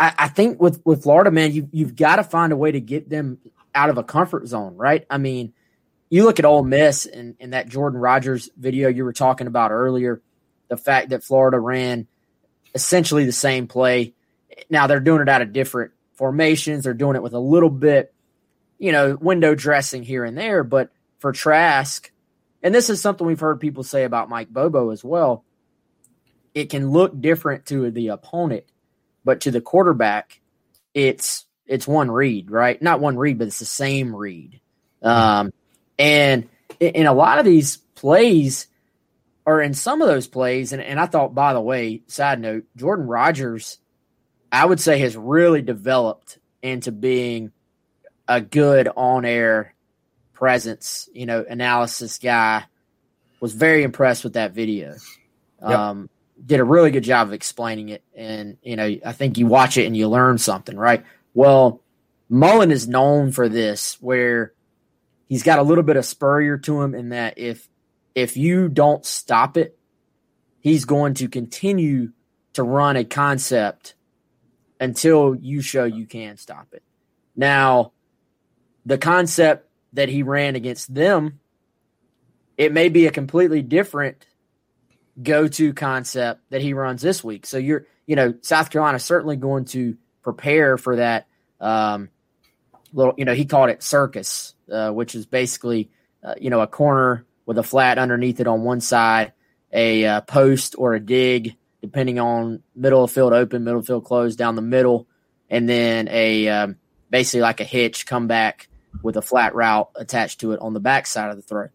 I, 0.00 0.14
I 0.18 0.28
think 0.28 0.60
with 0.60 0.80
with 0.84 1.02
Florida, 1.02 1.30
man, 1.30 1.52
you 1.52 1.68
you've 1.72 1.96
got 1.96 2.16
to 2.16 2.24
find 2.24 2.52
a 2.52 2.56
way 2.56 2.72
to 2.72 2.80
get 2.80 3.08
them 3.08 3.38
out 3.74 3.90
of 3.90 3.98
a 3.98 4.02
comfort 4.02 4.46
zone, 4.46 4.76
right? 4.76 5.06
I 5.10 5.18
mean, 5.18 5.52
you 6.10 6.24
look 6.24 6.38
at 6.38 6.44
Ole 6.44 6.64
Miss 6.64 7.06
and, 7.06 7.36
and 7.40 7.52
that 7.52 7.68
Jordan 7.68 8.00
Rodgers 8.00 8.50
video 8.56 8.88
you 8.88 9.04
were 9.04 9.12
talking 9.12 9.46
about 9.46 9.70
earlier, 9.70 10.22
the 10.68 10.76
fact 10.76 11.10
that 11.10 11.24
Florida 11.24 11.58
ran 11.58 12.06
essentially 12.74 13.24
the 13.24 13.32
same 13.32 13.66
play. 13.66 14.14
Now 14.70 14.86
they're 14.86 15.00
doing 15.00 15.22
it 15.22 15.28
out 15.28 15.42
of 15.42 15.52
different 15.52 15.92
formations. 16.14 16.84
They're 16.84 16.94
doing 16.94 17.16
it 17.16 17.22
with 17.22 17.34
a 17.34 17.38
little 17.38 17.70
bit, 17.70 18.12
you 18.78 18.92
know, 18.92 19.16
window 19.20 19.54
dressing 19.54 20.02
here 20.02 20.24
and 20.24 20.36
there. 20.36 20.64
But 20.64 20.90
for 21.18 21.32
Trask, 21.32 22.10
and 22.62 22.74
this 22.74 22.90
is 22.90 23.00
something 23.00 23.26
we've 23.26 23.40
heard 23.40 23.60
people 23.60 23.84
say 23.84 24.04
about 24.04 24.28
Mike 24.28 24.48
Bobo 24.48 24.90
as 24.90 25.04
well, 25.04 25.44
it 26.54 26.70
can 26.70 26.90
look 26.90 27.18
different 27.20 27.66
to 27.66 27.90
the 27.90 28.08
opponent, 28.08 28.64
but 29.24 29.42
to 29.42 29.50
the 29.50 29.60
quarterback, 29.60 30.40
it's 30.94 31.44
it's 31.66 31.86
one 31.86 32.10
read, 32.10 32.50
right? 32.50 32.80
Not 32.80 33.00
one 33.00 33.18
read, 33.18 33.38
but 33.38 33.48
it's 33.48 33.58
the 33.58 33.66
same 33.66 34.16
read. 34.16 34.60
Um, 35.02 35.52
and 35.98 36.48
in 36.80 37.06
a 37.06 37.12
lot 37.12 37.38
of 37.38 37.44
these 37.44 37.78
plays, 37.94 38.66
or 39.44 39.60
in 39.60 39.74
some 39.74 40.02
of 40.02 40.08
those 40.08 40.26
plays, 40.26 40.72
and, 40.72 40.82
and 40.82 41.00
I 41.00 41.06
thought, 41.06 41.34
by 41.34 41.52
the 41.52 41.60
way, 41.60 42.02
side 42.06 42.40
note, 42.40 42.64
Jordan 42.76 43.06
Rodgers, 43.06 43.78
I 44.52 44.64
would 44.64 44.80
say, 44.80 44.98
has 45.00 45.16
really 45.16 45.62
developed 45.62 46.38
into 46.62 46.92
being 46.92 47.52
a 48.26 48.40
good 48.40 48.88
on 48.94 49.24
air 49.24 49.74
presence, 50.34 51.08
you 51.12 51.26
know, 51.26 51.44
analysis 51.48 52.18
guy. 52.18 52.64
Was 53.40 53.52
very 53.52 53.84
impressed 53.84 54.24
with 54.24 54.32
that 54.32 54.52
video. 54.52 54.96
Yep. 55.62 55.70
Um, 55.70 56.10
did 56.44 56.58
a 56.58 56.64
really 56.64 56.90
good 56.90 57.04
job 57.04 57.28
of 57.28 57.32
explaining 57.32 57.88
it. 57.88 58.02
And, 58.14 58.58
you 58.62 58.74
know, 58.74 58.96
I 59.04 59.12
think 59.12 59.38
you 59.38 59.46
watch 59.46 59.76
it 59.76 59.86
and 59.86 59.96
you 59.96 60.08
learn 60.08 60.38
something, 60.38 60.76
right? 60.76 61.04
Well, 61.34 61.80
Mullen 62.28 62.72
is 62.72 62.88
known 62.88 63.30
for 63.30 63.48
this, 63.48 63.96
where 64.00 64.52
he's 65.28 65.42
got 65.42 65.58
a 65.58 65.62
little 65.62 65.84
bit 65.84 65.96
of 65.96 66.04
spurrier 66.04 66.58
to 66.58 66.82
him 66.82 66.94
in 66.94 67.10
that 67.10 67.38
if 67.38 67.68
if 68.14 68.36
you 68.36 68.68
don't 68.68 69.06
stop 69.06 69.56
it, 69.56 69.78
he's 70.60 70.84
going 70.84 71.14
to 71.14 71.28
continue 71.28 72.12
to 72.54 72.62
run 72.62 72.96
a 72.96 73.04
concept 73.04 73.94
until 74.80 75.36
you 75.36 75.60
show 75.60 75.84
you 75.84 76.06
can 76.06 76.36
stop 76.36 76.68
it. 76.72 76.82
Now, 77.36 77.92
the 78.84 78.98
concept 78.98 79.68
that 79.92 80.08
he 80.08 80.22
ran 80.22 80.56
against 80.56 80.92
them, 80.92 81.40
it 82.56 82.72
may 82.72 82.88
be 82.88 83.06
a 83.06 83.12
completely 83.12 83.62
different 83.62 84.24
go-to 85.22 85.72
concept 85.72 86.40
that 86.50 86.62
he 86.62 86.72
runs 86.72 87.02
this 87.02 87.22
week. 87.22 87.46
So 87.46 87.58
you're, 87.58 87.86
you 88.06 88.16
know, 88.16 88.34
South 88.40 88.70
Carolina 88.70 88.98
certainly 88.98 89.36
going 89.36 89.66
to 89.66 89.96
prepare 90.22 90.76
for 90.76 90.96
that. 90.96 91.26
Um, 91.60 92.08
little, 92.92 93.14
you 93.16 93.24
know, 93.24 93.34
he 93.34 93.44
called 93.44 93.70
it 93.70 93.82
circus, 93.82 94.54
uh, 94.70 94.90
which 94.90 95.14
is 95.14 95.26
basically, 95.26 95.90
uh, 96.22 96.34
you 96.40 96.50
know, 96.50 96.60
a 96.60 96.66
corner 96.66 97.24
with 97.46 97.58
a 97.58 97.62
flat 97.62 97.98
underneath 97.98 98.40
it 98.40 98.46
on 98.46 98.62
one 98.62 98.80
side, 98.80 99.32
a 99.72 100.04
uh, 100.04 100.20
post 100.22 100.74
or 100.78 100.94
a 100.94 101.00
dig, 101.00 101.56
depending 101.80 102.18
on 102.18 102.62
middle 102.74 103.04
of 103.04 103.10
field 103.10 103.32
open, 103.32 103.64
middle 103.64 103.80
of 103.80 103.86
field 103.86 104.04
closed 104.04 104.38
down 104.38 104.56
the 104.56 104.62
middle, 104.62 105.06
and 105.48 105.68
then 105.68 106.08
a 106.08 106.48
um, 106.48 106.76
basically 107.10 107.40
like 107.40 107.60
a 107.60 107.64
hitch 107.64 108.06
come 108.06 108.26
back 108.26 108.68
with 109.02 109.16
a 109.16 109.22
flat 109.22 109.54
route 109.54 109.90
attached 109.96 110.40
to 110.40 110.52
it 110.52 110.60
on 110.60 110.74
the 110.74 110.80
backside 110.80 111.30
of 111.30 111.36
the 111.36 111.42
throw. 111.42 111.68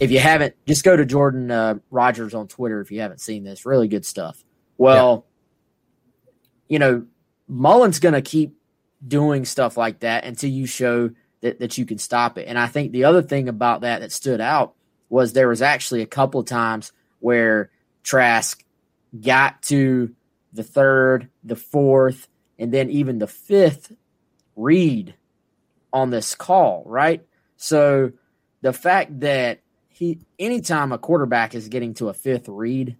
If 0.00 0.10
you 0.10 0.18
haven't, 0.18 0.54
just 0.66 0.84
go 0.84 0.96
to 0.96 1.04
Jordan 1.04 1.50
uh, 1.50 1.74
Rodgers 1.90 2.34
on 2.34 2.48
Twitter 2.48 2.80
if 2.80 2.90
you 2.90 3.00
haven't 3.00 3.20
seen 3.20 3.44
this. 3.44 3.66
Really 3.66 3.88
good 3.88 4.06
stuff. 4.06 4.42
Well, 4.78 5.26
yeah. 6.68 6.74
you 6.74 6.78
know, 6.78 7.06
Mullen's 7.46 7.98
going 7.98 8.14
to 8.14 8.22
keep 8.22 8.56
doing 9.06 9.44
stuff 9.44 9.76
like 9.76 10.00
that 10.00 10.24
until 10.24 10.50
you 10.50 10.66
show 10.66 11.10
that, 11.40 11.58
that 11.60 11.78
you 11.78 11.84
can 11.84 11.98
stop 11.98 12.38
it. 12.38 12.46
And 12.46 12.58
I 12.58 12.66
think 12.66 12.92
the 12.92 13.04
other 13.04 13.22
thing 13.22 13.48
about 13.48 13.82
that 13.82 14.00
that 14.00 14.12
stood 14.12 14.40
out 14.40 14.74
was 15.08 15.32
there 15.32 15.48
was 15.48 15.62
actually 15.62 16.02
a 16.02 16.06
couple 16.06 16.40
of 16.40 16.46
times 16.46 16.92
where 17.20 17.70
Trask 18.02 18.62
got 19.20 19.62
to 19.62 20.14
the 20.52 20.62
third, 20.62 21.28
the 21.44 21.56
fourth, 21.56 22.28
and 22.58 22.72
then 22.72 22.90
even 22.90 23.18
the 23.18 23.26
fifth 23.26 23.92
read 24.56 25.14
on 25.92 26.10
this 26.10 26.34
call, 26.34 26.82
right? 26.86 27.24
So 27.56 28.12
the 28.60 28.72
fact 28.72 29.20
that 29.20 29.60
he 29.88 30.20
anytime 30.38 30.92
a 30.92 30.98
quarterback 30.98 31.54
is 31.54 31.68
getting 31.68 31.94
to 31.94 32.08
a 32.08 32.14
fifth 32.14 32.48
read, 32.48 32.96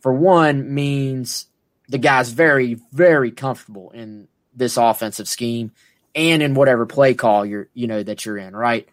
for 0.00 0.12
one, 0.12 0.74
means 0.74 1.46
the 1.88 1.98
guy's 1.98 2.30
very, 2.30 2.78
very 2.92 3.30
comfortable 3.30 3.90
in 3.90 4.28
this 4.58 4.76
offensive 4.76 5.28
scheme 5.28 5.72
and 6.14 6.42
in 6.42 6.54
whatever 6.54 6.84
play 6.84 7.14
call 7.14 7.46
you're 7.46 7.68
you 7.74 7.86
know 7.86 8.02
that 8.02 8.26
you're 8.26 8.38
in, 8.38 8.54
right? 8.54 8.88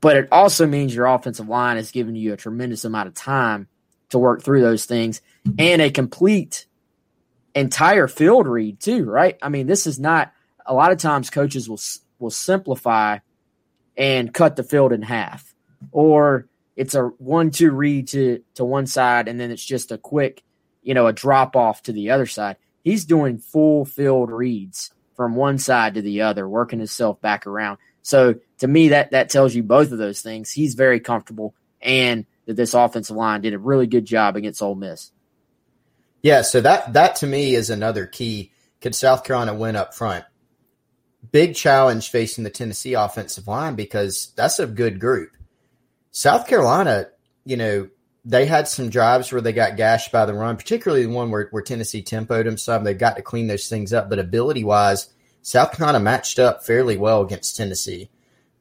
But 0.00 0.16
it 0.16 0.28
also 0.30 0.66
means 0.66 0.94
your 0.94 1.06
offensive 1.06 1.48
line 1.48 1.78
is 1.78 1.90
giving 1.90 2.14
you 2.14 2.34
a 2.34 2.36
tremendous 2.36 2.84
amount 2.84 3.08
of 3.08 3.14
time 3.14 3.68
to 4.10 4.18
work 4.18 4.42
through 4.42 4.60
those 4.60 4.84
things 4.84 5.22
and 5.58 5.80
a 5.80 5.90
complete 5.90 6.66
entire 7.54 8.08
field 8.08 8.46
read 8.46 8.80
too, 8.80 9.04
right? 9.04 9.38
I 9.40 9.48
mean, 9.48 9.66
this 9.66 9.86
is 9.86 9.98
not 9.98 10.32
a 10.66 10.74
lot 10.74 10.92
of 10.92 10.98
times 10.98 11.30
coaches 11.30 11.68
will 11.68 11.80
will 12.18 12.30
simplify 12.30 13.18
and 13.96 14.32
cut 14.32 14.56
the 14.56 14.62
field 14.62 14.92
in 14.92 15.02
half, 15.02 15.54
or 15.92 16.48
it's 16.76 16.94
a 16.94 17.02
one-two 17.02 17.70
read 17.70 18.08
to 18.08 18.42
to 18.54 18.64
one 18.64 18.86
side, 18.86 19.28
and 19.28 19.38
then 19.38 19.50
it's 19.50 19.64
just 19.64 19.92
a 19.92 19.98
quick, 19.98 20.42
you 20.82 20.94
know, 20.94 21.06
a 21.06 21.12
drop 21.12 21.56
off 21.56 21.82
to 21.84 21.92
the 21.92 22.10
other 22.10 22.26
side. 22.26 22.56
He's 22.84 23.04
doing 23.04 23.38
full 23.38 23.84
field 23.84 24.30
reads 24.30 24.92
from 25.16 25.34
one 25.34 25.58
side 25.58 25.94
to 25.94 26.02
the 26.02 26.22
other, 26.22 26.48
working 26.48 26.78
himself 26.78 27.20
back 27.20 27.46
around. 27.46 27.78
So 28.02 28.36
to 28.58 28.68
me, 28.68 28.88
that 28.90 29.10
that 29.10 29.30
tells 29.30 29.54
you 29.54 29.64
both 29.64 29.90
of 29.90 29.98
those 29.98 30.20
things. 30.20 30.52
He's 30.52 30.74
very 30.74 31.00
comfortable, 31.00 31.54
and 31.82 32.26
that 32.46 32.54
this 32.54 32.74
offensive 32.74 33.16
line 33.16 33.40
did 33.40 33.54
a 33.54 33.58
really 33.58 33.88
good 33.88 34.04
job 34.04 34.36
against 34.36 34.62
Ole 34.62 34.76
Miss. 34.76 35.10
Yeah, 36.22 36.42
so 36.42 36.60
that 36.60 36.92
that 36.92 37.16
to 37.16 37.26
me 37.26 37.56
is 37.56 37.70
another 37.70 38.06
key. 38.06 38.52
Could 38.80 38.94
South 38.94 39.24
Carolina 39.24 39.54
win 39.54 39.74
up 39.74 39.94
front? 39.94 40.24
big 41.30 41.54
challenge 41.54 42.10
facing 42.10 42.44
the 42.44 42.50
Tennessee 42.50 42.94
offensive 42.94 43.48
line 43.48 43.74
because 43.74 44.32
that's 44.36 44.58
a 44.58 44.66
good 44.66 45.00
group. 45.00 45.30
South 46.10 46.46
Carolina, 46.46 47.08
you 47.44 47.56
know, 47.56 47.88
they 48.24 48.46
had 48.46 48.66
some 48.66 48.88
drives 48.88 49.30
where 49.30 49.40
they 49.40 49.52
got 49.52 49.76
gashed 49.76 50.10
by 50.10 50.24
the 50.24 50.34
run, 50.34 50.56
particularly 50.56 51.04
the 51.04 51.12
one 51.12 51.30
where, 51.30 51.48
where 51.50 51.62
Tennessee 51.62 52.02
tempoed 52.02 52.44
them 52.44 52.56
some. 52.56 52.84
They 52.84 52.94
got 52.94 53.16
to 53.16 53.22
clean 53.22 53.46
those 53.46 53.68
things 53.68 53.92
up. 53.92 54.08
But 54.08 54.18
ability 54.18 54.64
wise, 54.64 55.08
South 55.42 55.72
Carolina 55.72 56.00
matched 56.00 56.38
up 56.38 56.64
fairly 56.64 56.96
well 56.96 57.22
against 57.22 57.56
Tennessee. 57.56 58.08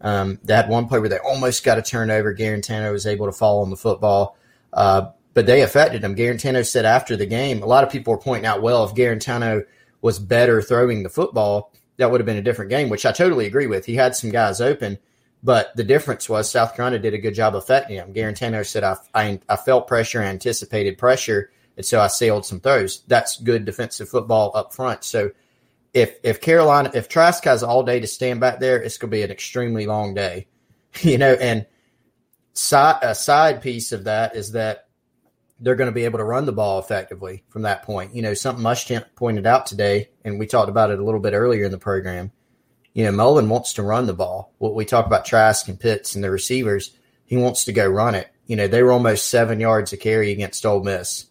Um, 0.01 0.39
they 0.43 0.53
had 0.53 0.67
one 0.67 0.87
play 0.87 0.99
where 0.99 1.07
they 1.07 1.17
almost 1.17 1.63
got 1.63 1.77
a 1.77 1.81
turnover. 1.81 2.35
Guarantano 2.35 2.91
was 2.91 3.07
able 3.07 3.25
to 3.25 3.31
fall 3.31 3.61
on 3.61 3.69
the 3.69 3.77
football, 3.77 4.37
uh, 4.73 5.11
but 5.33 5.45
they 5.45 5.61
affected 5.61 6.01
them. 6.01 6.15
Guarantano 6.15 6.65
said 6.65 6.83
after 6.83 7.15
the 7.15 7.25
game, 7.25 7.63
a 7.63 7.65
lot 7.65 7.85
of 7.85 7.89
people 7.89 8.11
were 8.11 8.19
pointing 8.19 8.45
out, 8.45 8.61
well, 8.61 8.83
if 8.83 8.93
Guarantano 8.93 9.65
was 10.01 10.19
better 10.19 10.61
throwing 10.61 11.03
the 11.03 11.09
football, 11.09 11.71
that 11.95 12.11
would 12.11 12.19
have 12.19 12.25
been 12.25 12.35
a 12.35 12.41
different 12.41 12.69
game, 12.69 12.89
which 12.89 13.05
I 13.05 13.13
totally 13.13 13.45
agree 13.45 13.67
with. 13.67 13.85
He 13.85 13.95
had 13.95 14.13
some 14.13 14.29
guys 14.29 14.59
open, 14.59 14.97
but 15.43 15.75
the 15.75 15.83
difference 15.83 16.29
was 16.29 16.49
South 16.49 16.75
Carolina 16.75 16.99
did 16.99 17.13
a 17.13 17.17
good 17.17 17.35
job 17.35 17.55
of 17.55 17.63
affecting 17.63 17.97
him. 17.97 18.13
Guarantano 18.13 18.65
said, 18.65 18.83
I, 18.83 18.95
I, 19.13 19.39
I 19.49 19.57
felt 19.57 19.87
pressure, 19.87 20.21
anticipated 20.21 20.97
pressure, 20.97 21.51
and 21.75 21.85
so 21.85 21.99
I 21.99 22.07
sailed 22.07 22.45
some 22.45 22.61
throws. 22.61 23.03
That's 23.07 23.41
good 23.41 23.65
defensive 23.65 24.07
football 24.07 24.51
up 24.55 24.73
front. 24.73 25.03
So 25.03 25.31
if 25.93 26.17
if 26.23 26.39
Carolina, 26.41 26.91
if 26.93 27.09
Trask 27.09 27.43
has 27.43 27.61
all 27.61 27.83
day 27.83 27.99
to 27.99 28.07
stand 28.07 28.39
back 28.39 28.59
there, 28.59 28.81
it's 28.81 28.97
going 28.97 29.11
to 29.11 29.17
be 29.17 29.21
an 29.21 29.31
extremely 29.31 29.85
long 29.85 30.13
day, 30.13 30.47
you 31.01 31.17
know. 31.17 31.33
And 31.33 31.65
a 32.53 33.15
side 33.15 33.61
piece 33.61 33.91
of 33.91 34.05
that 34.05 34.35
is 34.35 34.53
that 34.53 34.87
they're 35.59 35.75
going 35.75 35.89
to 35.89 35.93
be 35.93 36.05
able 36.05 36.19
to 36.19 36.25
run 36.25 36.45
the 36.45 36.51
ball 36.51 36.79
effectively 36.79 37.43
from 37.49 37.63
that 37.63 37.83
point. 37.83 38.15
You 38.15 38.21
know, 38.21 38.33
something 38.33 38.63
Muschamp 38.63 39.05
pointed 39.15 39.45
out 39.45 39.65
today, 39.65 40.09
and 40.23 40.39
we 40.39 40.47
talked 40.47 40.69
about 40.69 40.91
it 40.91 40.99
a 40.99 41.03
little 41.03 41.19
bit 41.19 41.33
earlier 41.33 41.65
in 41.65 41.71
the 41.71 41.77
program. 41.77 42.31
You 42.93 43.05
know, 43.05 43.11
Mullen 43.11 43.49
wants 43.49 43.73
to 43.73 43.83
run 43.83 44.05
the 44.05 44.13
ball. 44.13 44.53
What 44.59 44.75
we 44.75 44.85
talk 44.85 45.05
about 45.05 45.25
Trask 45.25 45.67
and 45.67 45.79
Pitts 45.79 46.15
and 46.15 46.23
the 46.23 46.29
receivers, 46.29 46.91
he 47.25 47.37
wants 47.37 47.65
to 47.65 47.73
go 47.73 47.87
run 47.87 48.15
it. 48.15 48.29
You 48.45 48.55
know, 48.55 48.67
they 48.67 48.83
were 48.83 48.91
almost 48.91 49.29
seven 49.29 49.59
yards 49.59 49.93
a 49.93 49.97
carry 49.97 50.31
against 50.31 50.65
Ole 50.65 50.83
Miss. 50.83 51.25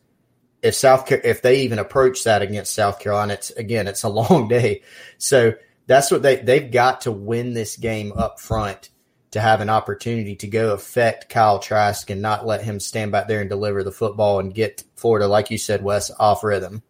If 0.63 0.75
South, 0.75 1.11
if 1.11 1.43
they 1.43 1.63
even 1.63 1.79
approach 1.79 2.25
that 2.25 2.43
against 2.43 2.75
South 2.75 2.99
Carolina, 2.99 3.35
it's 3.35 3.51
again, 3.51 3.87
it's 3.87 4.05
a 4.05 4.09
long 4.21 4.49
day. 4.49 4.83
So 5.19 5.55
that's 5.87 6.11
what 6.11 6.23
they 6.23 6.37
they've 6.37 6.71
got 6.71 7.03
to 7.03 7.13
win 7.13 7.55
this 7.55 7.77
game 7.77 8.13
up 8.13 8.41
front 8.41 8.91
to 9.33 9.41
have 9.41 9.61
an 9.61 9.71
opportunity 9.71 10.37
to 10.37 10.47
go 10.47 10.73
affect 10.73 11.29
Kyle 11.29 11.59
Trask 11.59 12.09
and 12.11 12.21
not 12.21 12.47
let 12.47 12.63
him 12.63 12.79
stand 12.79 13.13
back 13.13 13.29
there 13.29 13.41
and 13.41 13.49
deliver 13.49 13.83
the 13.83 13.91
football 13.91 14.39
and 14.39 14.55
get 14.55 14.85
Florida, 14.95 15.27
like 15.27 15.51
you 15.51 15.59
said, 15.59 15.83
Wes, 15.83 16.11
off 16.21 16.45
rhythm. 16.45 16.83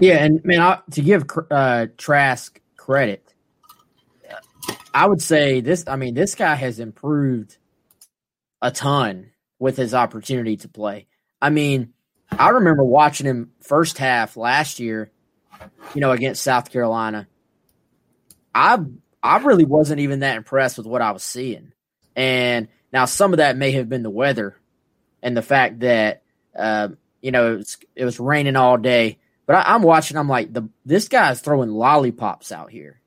Yeah, 0.00 0.24
and 0.24 0.42
man, 0.44 0.60
I, 0.60 0.80
to 0.92 1.02
give 1.02 1.24
uh, 1.50 1.86
Trask 1.98 2.58
credit, 2.76 3.31
I 4.94 5.06
would 5.06 5.22
say 5.22 5.60
this. 5.60 5.84
I 5.86 5.96
mean, 5.96 6.14
this 6.14 6.34
guy 6.34 6.54
has 6.54 6.78
improved 6.78 7.56
a 8.60 8.70
ton 8.70 9.30
with 9.58 9.76
his 9.76 9.94
opportunity 9.94 10.56
to 10.58 10.68
play. 10.68 11.06
I 11.40 11.50
mean, 11.50 11.92
I 12.30 12.50
remember 12.50 12.84
watching 12.84 13.26
him 13.26 13.52
first 13.60 13.98
half 13.98 14.36
last 14.36 14.80
year, 14.80 15.10
you 15.94 16.00
know, 16.00 16.12
against 16.12 16.42
South 16.42 16.70
Carolina. 16.70 17.28
I 18.54 18.78
I 19.22 19.38
really 19.38 19.64
wasn't 19.64 20.00
even 20.00 20.20
that 20.20 20.36
impressed 20.36 20.78
with 20.78 20.86
what 20.86 21.02
I 21.02 21.12
was 21.12 21.22
seeing. 21.22 21.72
And 22.16 22.68
now 22.92 23.04
some 23.04 23.32
of 23.32 23.38
that 23.38 23.56
may 23.56 23.72
have 23.72 23.88
been 23.88 24.02
the 24.02 24.10
weather 24.10 24.56
and 25.22 25.36
the 25.36 25.42
fact 25.42 25.80
that 25.80 26.22
uh, 26.56 26.88
you 27.20 27.30
know 27.30 27.54
it 27.54 27.56
was, 27.58 27.78
it 27.94 28.04
was 28.04 28.20
raining 28.20 28.56
all 28.56 28.76
day. 28.76 29.18
But 29.46 29.56
I, 29.56 29.74
am 29.74 29.82
watching. 29.82 30.16
I'm 30.16 30.28
like, 30.28 30.52
the 30.52 30.68
this 30.84 31.08
guy's 31.08 31.40
throwing 31.40 31.70
lollipops 31.70 32.52
out 32.52 32.70
here, 32.70 33.00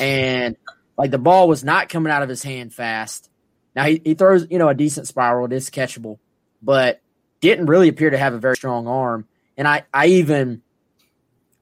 and 0.00 0.56
like 1.00 1.10
the 1.10 1.16
ball 1.16 1.48
was 1.48 1.64
not 1.64 1.88
coming 1.88 2.12
out 2.12 2.22
of 2.22 2.28
his 2.28 2.42
hand 2.42 2.74
fast. 2.74 3.30
Now 3.74 3.84
he, 3.84 4.02
he 4.04 4.12
throws 4.12 4.46
you 4.50 4.58
know 4.58 4.68
a 4.68 4.74
decent 4.74 5.06
spiral. 5.06 5.46
It 5.46 5.52
is 5.54 5.70
catchable, 5.70 6.18
but 6.60 7.00
didn't 7.40 7.66
really 7.66 7.88
appear 7.88 8.10
to 8.10 8.18
have 8.18 8.34
a 8.34 8.38
very 8.38 8.54
strong 8.54 8.86
arm. 8.86 9.26
And 9.56 9.66
I 9.66 9.84
I 9.94 10.08
even 10.08 10.60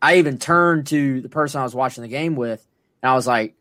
I 0.03 0.17
even 0.17 0.39
turned 0.39 0.89
to 0.89 1.21
the 1.21 1.29
person 1.29 1.61
I 1.61 1.63
was 1.63 1.73
watching 1.73 2.03
the 2.03 2.09
game 2.09 2.35
with, 2.35 2.67
and 3.01 3.13
I 3.13 3.15
was 3.15 3.29
like, 3.29 3.55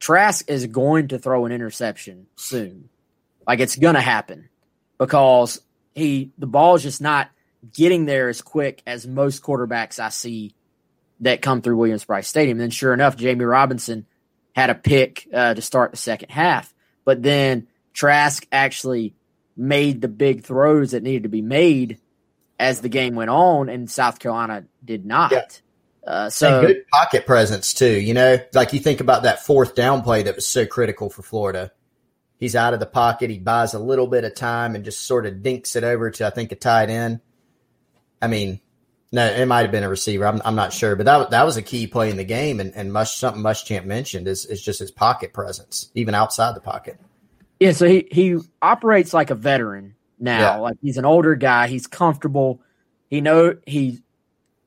Trask 0.00 0.48
is 0.48 0.66
going 0.68 1.08
to 1.08 1.18
throw 1.18 1.44
an 1.44 1.52
interception 1.52 2.26
soon. 2.36 2.88
Like 3.46 3.60
it's 3.60 3.76
to 3.76 4.00
happen 4.00 4.48
because 4.96 5.60
he 5.94 6.32
the 6.38 6.46
ball 6.46 6.76
is 6.76 6.82
just 6.82 7.02
not 7.02 7.28
getting 7.74 8.06
there 8.06 8.30
as 8.30 8.40
quick 8.40 8.82
as 8.86 9.06
most 9.06 9.42
quarterbacks 9.42 10.00
I 10.00 10.08
see 10.08 10.54
that 11.20 11.42
come 11.42 11.60
through 11.60 11.76
Williams-Brice 11.76 12.26
Stadium. 12.26 12.56
And 12.56 12.62
then 12.62 12.70
sure 12.70 12.94
enough, 12.94 13.18
Jamie 13.18 13.44
Robinson 13.44 14.06
had 14.54 14.70
a 14.70 14.74
pick 14.74 15.28
uh, 15.32 15.54
to 15.54 15.60
start 15.60 15.90
the 15.90 15.96
second 15.96 16.30
half, 16.30 16.72
but 17.04 17.22
then 17.22 17.66
Trask 17.92 18.46
actually 18.50 19.14
made 19.56 20.00
the 20.00 20.08
big 20.08 20.44
throws 20.44 20.92
that 20.92 21.02
needed 21.02 21.24
to 21.24 21.28
be 21.28 21.42
made 21.42 21.98
as 22.58 22.80
the 22.80 22.88
game 22.88 23.14
went 23.14 23.30
on, 23.30 23.68
and 23.68 23.90
South 23.90 24.18
Carolina 24.18 24.64
did 24.84 25.04
not. 25.04 25.32
Yeah. 25.32 25.46
Uh, 26.06 26.30
so 26.30 26.58
and 26.58 26.66
good 26.66 26.84
pocket 26.92 27.26
presence 27.26 27.72
too. 27.72 27.98
You 27.98 28.14
know, 28.14 28.38
like 28.52 28.72
you 28.72 28.80
think 28.80 29.00
about 29.00 29.22
that 29.22 29.44
fourth 29.44 29.74
down 29.74 30.02
play 30.02 30.22
that 30.24 30.36
was 30.36 30.46
so 30.46 30.66
critical 30.66 31.08
for 31.08 31.22
Florida. 31.22 31.72
He's 32.38 32.54
out 32.54 32.74
of 32.74 32.80
the 32.80 32.86
pocket. 32.86 33.30
He 33.30 33.38
buys 33.38 33.74
a 33.74 33.78
little 33.78 34.06
bit 34.06 34.24
of 34.24 34.34
time 34.34 34.74
and 34.74 34.84
just 34.84 35.06
sort 35.06 35.24
of 35.24 35.42
dinks 35.42 35.76
it 35.76 35.84
over 35.84 36.10
to 36.10 36.26
I 36.26 36.30
think 36.30 36.52
a 36.52 36.56
tight 36.56 36.90
end. 36.90 37.20
I 38.20 38.26
mean, 38.26 38.60
no, 39.14 39.24
it 39.24 39.46
might 39.46 39.62
have 39.62 39.70
been 39.70 39.84
a 39.84 39.88
receiver. 39.88 40.26
I'm, 40.26 40.42
I'm 40.44 40.56
not 40.56 40.72
sure, 40.72 40.96
but 40.96 41.06
that 41.06 41.30
that 41.30 41.44
was 41.44 41.56
a 41.56 41.62
key 41.62 41.86
play 41.86 42.10
in 42.10 42.16
the 42.16 42.24
game, 42.24 42.58
and 42.58 42.74
and 42.74 42.92
Mush, 42.92 43.14
something 43.14 43.44
Muschamp 43.44 43.84
mentioned 43.84 44.26
is 44.26 44.44
is 44.44 44.60
just 44.60 44.80
his 44.80 44.90
pocket 44.90 45.32
presence, 45.32 45.92
even 45.94 46.16
outside 46.16 46.56
the 46.56 46.60
pocket. 46.60 46.98
Yeah, 47.60 47.70
so 47.70 47.86
he 47.86 48.08
he 48.10 48.38
operates 48.60 49.14
like 49.14 49.30
a 49.30 49.36
veteran 49.36 49.94
now. 50.18 50.40
Yeah. 50.40 50.56
Like 50.56 50.76
he's 50.82 50.96
an 50.96 51.04
older 51.04 51.36
guy. 51.36 51.68
He's 51.68 51.86
comfortable. 51.86 52.60
He 53.08 53.20
know 53.20 53.56
he 53.68 54.00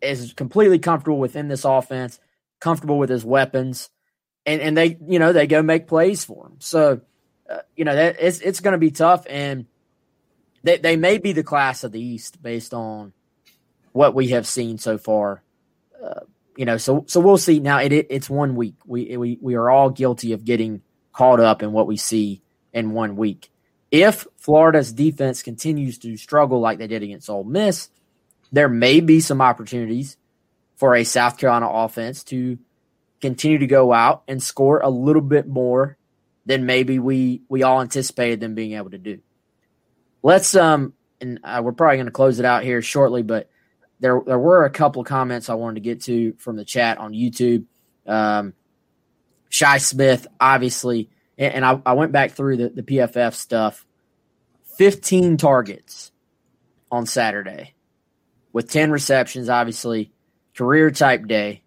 is 0.02 0.32
completely 0.32 0.80
comfortable 0.80 1.20
within 1.20 1.50
this 1.50 1.66
offense, 1.66 2.18
comfortable 2.62 2.98
with 2.98 3.10
his 3.10 3.26
weapons, 3.26 3.90
and 4.46 4.62
and 4.62 4.78
they 4.78 4.98
you 5.10 5.20
know 5.20 5.34
they 5.34 5.46
go 5.46 5.62
make 5.62 5.88
plays 5.88 6.24
for 6.24 6.46
him. 6.46 6.56
So 6.60 7.02
uh, 7.50 7.60
you 7.76 7.84
know 7.84 7.96
that 7.96 8.16
it's 8.22 8.40
it's 8.40 8.62
going 8.62 8.72
to 8.76 8.78
be 8.78 8.92
tough, 8.92 9.28
and 9.30 9.66
they 10.64 10.78
they 10.78 10.96
may 10.96 11.18
be 11.18 11.34
the 11.34 11.44
class 11.44 11.84
of 11.84 11.92
the 11.92 12.00
East 12.00 12.42
based 12.42 12.74
on 12.74 13.12
what 13.98 14.14
we 14.14 14.28
have 14.30 14.46
seen 14.46 14.78
so 14.78 15.00
far. 15.00 15.42
Uh, 16.02 16.22
you 16.56 16.66
know, 16.66 16.78
so 16.78 17.04
so 17.08 17.20
we'll 17.20 17.38
see. 17.38 17.60
Now 17.60 17.80
it, 17.80 17.92
it 17.92 18.08
it's 18.12 18.30
one 18.30 18.56
week. 18.56 18.76
We 18.86 19.18
we 19.18 19.40
we 19.42 19.56
are 19.56 19.70
all 19.70 19.90
guilty 19.90 20.34
of 20.34 20.46
getting 20.46 20.82
caught 21.12 21.40
up 21.40 21.64
in 21.64 21.72
what 21.72 21.88
we 21.88 21.98
see 21.98 22.44
in 22.72 22.92
one 22.92 23.16
week. 23.16 23.52
If 23.90 24.28
Florida's 24.38 24.94
defense 24.94 25.42
continues 25.42 25.98
to 26.00 26.16
struggle 26.16 26.60
like 26.60 26.78
they 26.78 26.88
did 26.88 27.02
against 27.02 27.30
Ole 27.30 27.44
Miss, 27.44 27.90
there 28.52 28.70
may 28.70 29.00
be 29.00 29.20
some 29.20 29.42
opportunities 29.42 30.18
for 30.76 30.96
a 30.96 31.04
South 31.04 31.40
Carolina 31.40 31.68
offense 31.68 32.24
to 32.26 32.60
continue 33.20 33.58
to 33.58 33.68
go 33.68 33.92
out 33.94 34.22
and 34.28 34.44
score 34.44 34.80
a 34.80 34.90
little 34.90 35.24
bit 35.24 35.48
more 35.48 35.98
than 36.46 36.68
maybe 36.68 37.00
we 37.00 37.42
we 37.50 37.64
all 37.64 37.82
anticipated 37.82 38.42
them 38.42 38.54
being 38.54 38.74
able 38.74 38.92
to 38.92 39.00
do. 39.00 39.20
Let's 40.22 40.56
um 40.56 40.94
and 41.20 41.40
uh, 41.44 41.62
we're 41.64 41.72
probably 41.72 41.98
going 41.98 42.06
to 42.06 42.12
close 42.12 42.40
it 42.40 42.46
out 42.46 42.64
here 42.64 42.82
shortly, 42.84 43.24
but 43.24 43.50
there 44.00 44.22
there 44.26 44.40
were 44.40 44.66
a 44.66 44.70
couple 44.70 45.02
of 45.02 45.08
comments 45.08 45.50
I 45.50 45.56
wanted 45.56 45.76
to 45.76 45.82
get 45.82 46.02
to 46.04 46.34
from 46.34 46.56
the 46.56 46.66
chat 46.66 46.98
on 46.98 47.14
YouTube. 47.14 47.66
Um, 48.06 48.54
Shi 49.50 49.80
Smith, 49.80 50.28
obviously, 50.40 51.10
and, 51.38 51.56
and 51.56 51.66
I, 51.66 51.82
I, 51.86 51.94
went 51.94 52.12
back 52.12 52.32
through 52.32 52.58
the, 52.58 52.70
the 52.70 52.84
PFF 52.84 53.34
stuff. 53.34 53.86
Fifteen 54.78 55.38
targets 55.38 56.12
on 56.92 57.06
Saturday, 57.06 57.74
with 58.54 58.70
ten 58.70 58.92
receptions. 58.92 59.50
Obviously, 59.50 60.12
career 60.56 60.92
type 60.92 61.28
day. 61.28 61.64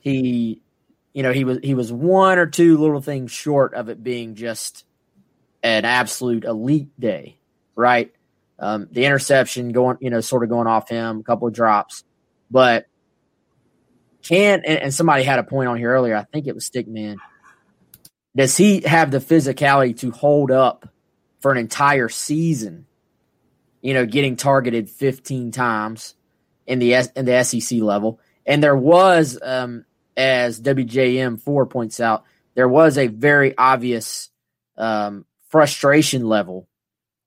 He, 0.00 0.60
you 1.12 1.22
know, 1.22 1.32
he 1.32 1.44
was 1.44 1.58
he 1.62 1.74
was 1.74 1.92
one 1.92 2.38
or 2.38 2.46
two 2.46 2.78
little 2.78 3.00
things 3.00 3.32
short 3.32 3.74
of 3.74 3.88
it 3.88 4.02
being 4.02 4.34
just 4.34 4.84
an 5.62 5.84
absolute 5.84 6.44
elite 6.44 6.98
day, 7.00 7.38
right? 7.74 8.14
Um, 8.58 8.88
the 8.90 9.04
interception 9.04 9.72
going, 9.72 9.96
you 10.00 10.10
know, 10.10 10.20
sort 10.20 10.44
of 10.44 10.48
going 10.48 10.66
off 10.66 10.88
him, 10.88 11.20
a 11.20 11.22
couple 11.24 11.48
of 11.48 11.54
drops, 11.54 12.04
but 12.50 12.86
can 14.22 14.62
and, 14.64 14.78
and 14.78 14.94
somebody 14.94 15.22
had 15.22 15.38
a 15.38 15.44
point 15.44 15.68
on 15.68 15.76
here 15.76 15.92
earlier. 15.92 16.16
I 16.16 16.24
think 16.24 16.46
it 16.46 16.54
was 16.54 16.68
Stickman. 16.68 17.16
Does 18.36 18.56
he 18.56 18.80
have 18.80 19.10
the 19.10 19.18
physicality 19.18 19.96
to 19.98 20.10
hold 20.10 20.50
up 20.50 20.88
for 21.40 21.52
an 21.52 21.58
entire 21.58 22.08
season? 22.08 22.86
You 23.80 23.94
know, 23.94 24.06
getting 24.06 24.36
targeted 24.36 24.88
15 24.88 25.50
times 25.50 26.14
in 26.66 26.78
the 26.78 26.94
in 27.14 27.26
the 27.26 27.44
SEC 27.44 27.80
level, 27.80 28.18
and 28.46 28.62
there 28.62 28.76
was, 28.76 29.38
um, 29.42 29.84
as 30.16 30.60
WJM 30.60 31.40
four 31.40 31.66
points 31.66 32.00
out, 32.00 32.24
there 32.54 32.68
was 32.68 32.96
a 32.96 33.08
very 33.08 33.56
obvious 33.58 34.30
um, 34.78 35.26
frustration 35.50 36.26
level 36.26 36.66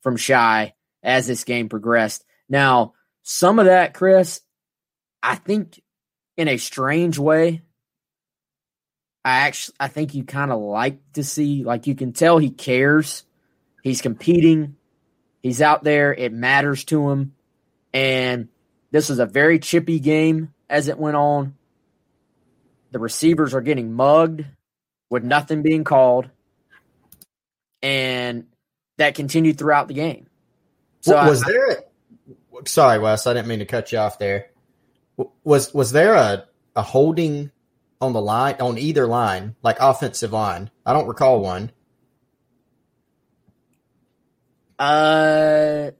from 0.01 0.17
Shi 0.17 0.73
as 1.07 1.25
this 1.25 1.45
game 1.45 1.69
progressed. 1.69 2.25
Now, 2.49 2.93
some 3.23 3.57
of 3.57 3.65
that, 3.65 3.95
Chris, 3.95 4.41
I 5.23 5.35
think 5.35 5.81
in 6.35 6.49
a 6.49 6.57
strange 6.57 7.17
way, 7.17 7.63
I 9.25 9.39
actually 9.39 9.75
I 9.79 9.87
think 9.87 10.13
you 10.13 10.23
kind 10.23 10.51
of 10.51 10.59
like 10.61 10.99
to 11.13 11.23
see 11.23 11.63
like 11.63 11.87
you 11.87 11.95
can 11.95 12.13
tell 12.13 12.37
he 12.37 12.49
cares. 12.49 13.23
He's 13.83 14.01
competing. 14.01 14.75
He's 15.41 15.61
out 15.61 15.83
there. 15.83 16.13
It 16.13 16.33
matters 16.33 16.83
to 16.85 17.09
him. 17.09 17.33
And 17.93 18.49
this 18.91 19.09
was 19.09 19.19
a 19.19 19.25
very 19.25 19.59
chippy 19.59 19.99
game 19.99 20.53
as 20.69 20.87
it 20.87 20.99
went 20.99 21.15
on. 21.15 21.55
The 22.91 22.99
receivers 22.99 23.53
are 23.53 23.61
getting 23.61 23.93
mugged 23.93 24.45
with 25.09 25.23
nothing 25.23 25.61
being 25.61 25.83
called. 25.83 26.29
And 27.81 28.47
that 28.97 29.15
continued 29.15 29.57
throughout 29.57 29.87
the 29.87 29.93
game. 29.93 30.26
So 31.07 31.25
was 31.25 31.43
I, 31.43 31.47
there? 31.51 31.69
A, 31.71 31.77
sorry, 32.67 32.99
Wes, 32.99 33.27
I 33.27 33.33
didn't 33.33 33.47
mean 33.47 33.59
to 33.59 33.65
cut 33.65 33.91
you 33.91 33.97
off 33.97 34.19
there. 34.19 34.51
Was 35.43 35.73
was 35.73 35.91
there 35.91 36.13
a 36.13 36.45
a 36.75 36.81
holding 36.81 37.51
on 37.99 38.13
the 38.13 38.21
line 38.21 38.55
on 38.59 38.77
either 38.77 39.07
line, 39.07 39.55
like 39.63 39.77
offensive 39.79 40.31
line? 40.31 40.69
I 40.85 40.93
don't 40.93 41.07
recall 41.07 41.41
one. 41.41 41.71
Uh, 44.79 45.91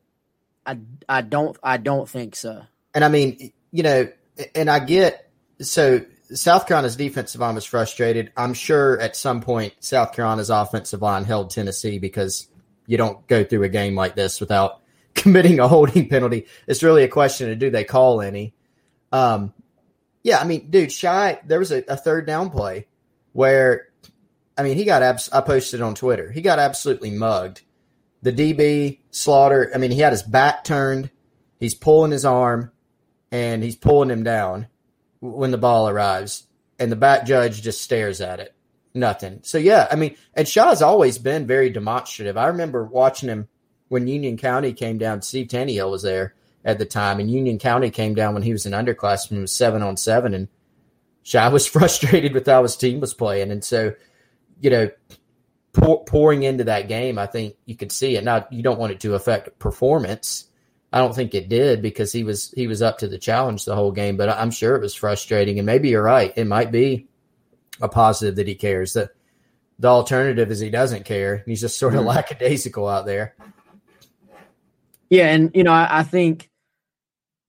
I 0.65 0.77
I 1.09 1.21
don't 1.21 1.57
I 1.63 1.77
don't 1.77 2.07
think 2.07 2.35
so. 2.35 2.63
And 2.93 3.03
I 3.03 3.09
mean, 3.09 3.51
you 3.71 3.83
know, 3.83 4.09
and 4.53 4.69
I 4.69 4.79
get 4.79 5.29
so 5.61 6.01
South 6.33 6.67
Carolina's 6.67 6.95
defensive 6.95 7.41
line 7.41 7.55
was 7.55 7.65
frustrated. 7.65 8.31
I'm 8.37 8.53
sure 8.53 8.99
at 8.99 9.15
some 9.15 9.41
point 9.41 9.73
South 9.79 10.13
Carolina's 10.13 10.49
offensive 10.49 11.01
line 11.01 11.23
held 11.23 11.49
Tennessee 11.49 11.99
because 11.99 12.47
you 12.85 12.97
don't 12.97 13.25
go 13.27 13.43
through 13.43 13.63
a 13.63 13.69
game 13.69 13.95
like 13.95 14.15
this 14.15 14.39
without 14.39 14.81
committing 15.17 15.59
a 15.59 15.67
holding 15.67 16.07
penalty. 16.07 16.45
It's 16.67 16.83
really 16.83 17.03
a 17.03 17.09
question 17.09 17.51
of 17.51 17.59
do 17.59 17.69
they 17.69 17.83
call 17.83 18.21
any? 18.21 18.53
Um, 19.11 19.53
yeah, 20.23 20.39
I 20.39 20.45
mean, 20.45 20.69
dude, 20.69 20.91
Shi, 20.91 21.37
there 21.45 21.59
was 21.59 21.71
a, 21.71 21.83
a 21.87 21.97
third 21.97 22.25
down 22.25 22.49
play 22.49 22.87
where, 23.33 23.89
I 24.57 24.63
mean, 24.63 24.77
he 24.77 24.85
got, 24.85 25.03
abs- 25.03 25.31
I 25.31 25.41
posted 25.41 25.81
on 25.81 25.95
Twitter, 25.95 26.31
he 26.31 26.41
got 26.41 26.59
absolutely 26.59 27.11
mugged. 27.11 27.61
The 28.21 28.33
DB, 28.33 28.99
Slaughter, 29.11 29.71
I 29.73 29.77
mean, 29.77 29.91
he 29.91 29.99
had 29.99 30.13
his 30.13 30.23
back 30.23 30.63
turned, 30.63 31.11
he's 31.59 31.75
pulling 31.75 32.11
his 32.11 32.25
arm, 32.25 32.71
and 33.31 33.63
he's 33.63 33.75
pulling 33.75 34.09
him 34.09 34.23
down 34.23 34.67
when 35.19 35.51
the 35.51 35.57
ball 35.57 35.89
arrives, 35.89 36.47
and 36.79 36.91
the 36.91 36.95
back 36.95 37.25
judge 37.25 37.61
just 37.61 37.81
stares 37.81 38.21
at 38.21 38.39
it. 38.39 38.53
Nothing. 38.93 39.41
So, 39.43 39.57
yeah, 39.57 39.87
I 39.91 39.95
mean, 39.95 40.15
and 40.33 40.47
Shi's 40.47 40.81
always 40.81 41.19
been 41.19 41.45
very 41.45 41.69
demonstrative. 41.69 42.37
I 42.37 42.47
remember 42.47 42.83
watching 42.83 43.29
him 43.29 43.47
when 43.89 44.07
Union 44.07 44.37
County 44.37 44.73
came 44.73 44.97
down, 44.97 45.21
Steve 45.21 45.47
Taneyhill 45.47 45.91
was 45.91 46.03
there 46.03 46.33
at 46.65 46.77
the 46.77 46.85
time, 46.85 47.19
and 47.19 47.31
Union 47.31 47.59
County 47.59 47.89
came 47.89 48.15
down 48.15 48.33
when 48.33 48.43
he 48.43 48.51
was 48.51 48.65
an 48.65 48.73
underclassman, 48.73 49.41
was 49.41 49.51
seven 49.51 49.81
on 49.81 49.97
seven, 49.97 50.33
and 50.33 50.47
Shi 51.23 51.49
was 51.49 51.67
frustrated 51.67 52.33
with 52.33 52.45
how 52.45 52.63
his 52.63 52.75
team 52.75 52.99
was 52.99 53.13
playing, 53.13 53.51
and 53.51 53.63
so 53.63 53.93
you 54.59 54.69
know, 54.69 54.89
pour, 55.73 56.03
pouring 56.05 56.43
into 56.43 56.63
that 56.65 56.87
game, 56.87 57.17
I 57.17 57.25
think 57.27 57.55
you 57.65 57.75
could 57.75 57.91
see 57.91 58.15
it. 58.15 58.23
Now 58.23 58.47
you 58.49 58.63
don't 58.63 58.79
want 58.79 58.93
it 58.93 58.99
to 59.01 59.15
affect 59.15 59.59
performance. 59.59 60.45
I 60.91 60.99
don't 60.99 61.13
think 61.13 61.33
it 61.33 61.49
did 61.49 61.81
because 61.81 62.11
he 62.11 62.23
was 62.23 62.51
he 62.51 62.67
was 62.67 62.81
up 62.81 62.99
to 62.99 63.07
the 63.07 63.17
challenge 63.17 63.65
the 63.65 63.75
whole 63.75 63.91
game, 63.91 64.17
but 64.17 64.29
I'm 64.29 64.51
sure 64.51 64.75
it 64.75 64.81
was 64.81 64.95
frustrating. 64.95 65.59
And 65.59 65.65
maybe 65.65 65.89
you're 65.89 66.03
right; 66.03 66.33
it 66.35 66.47
might 66.47 66.71
be 66.71 67.07
a 67.81 67.89
positive 67.89 68.37
that 68.37 68.47
he 68.47 68.55
cares. 68.55 68.93
That 68.93 69.11
the 69.79 69.89
alternative 69.89 70.49
is 70.49 70.59
he 70.59 70.69
doesn't 70.69 71.05
care. 71.05 71.43
He's 71.45 71.61
just 71.61 71.77
sort 71.77 71.93
of 71.93 71.99
mm-hmm. 71.99 72.09
lackadaisical 72.09 72.87
out 72.87 73.05
there. 73.05 73.35
Yeah, 75.09 75.27
and 75.27 75.51
you 75.53 75.63
know, 75.63 75.71
I, 75.71 75.99
I 75.99 76.03
think 76.03 76.49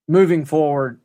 moving 0.07 0.45
forward, 0.45 1.01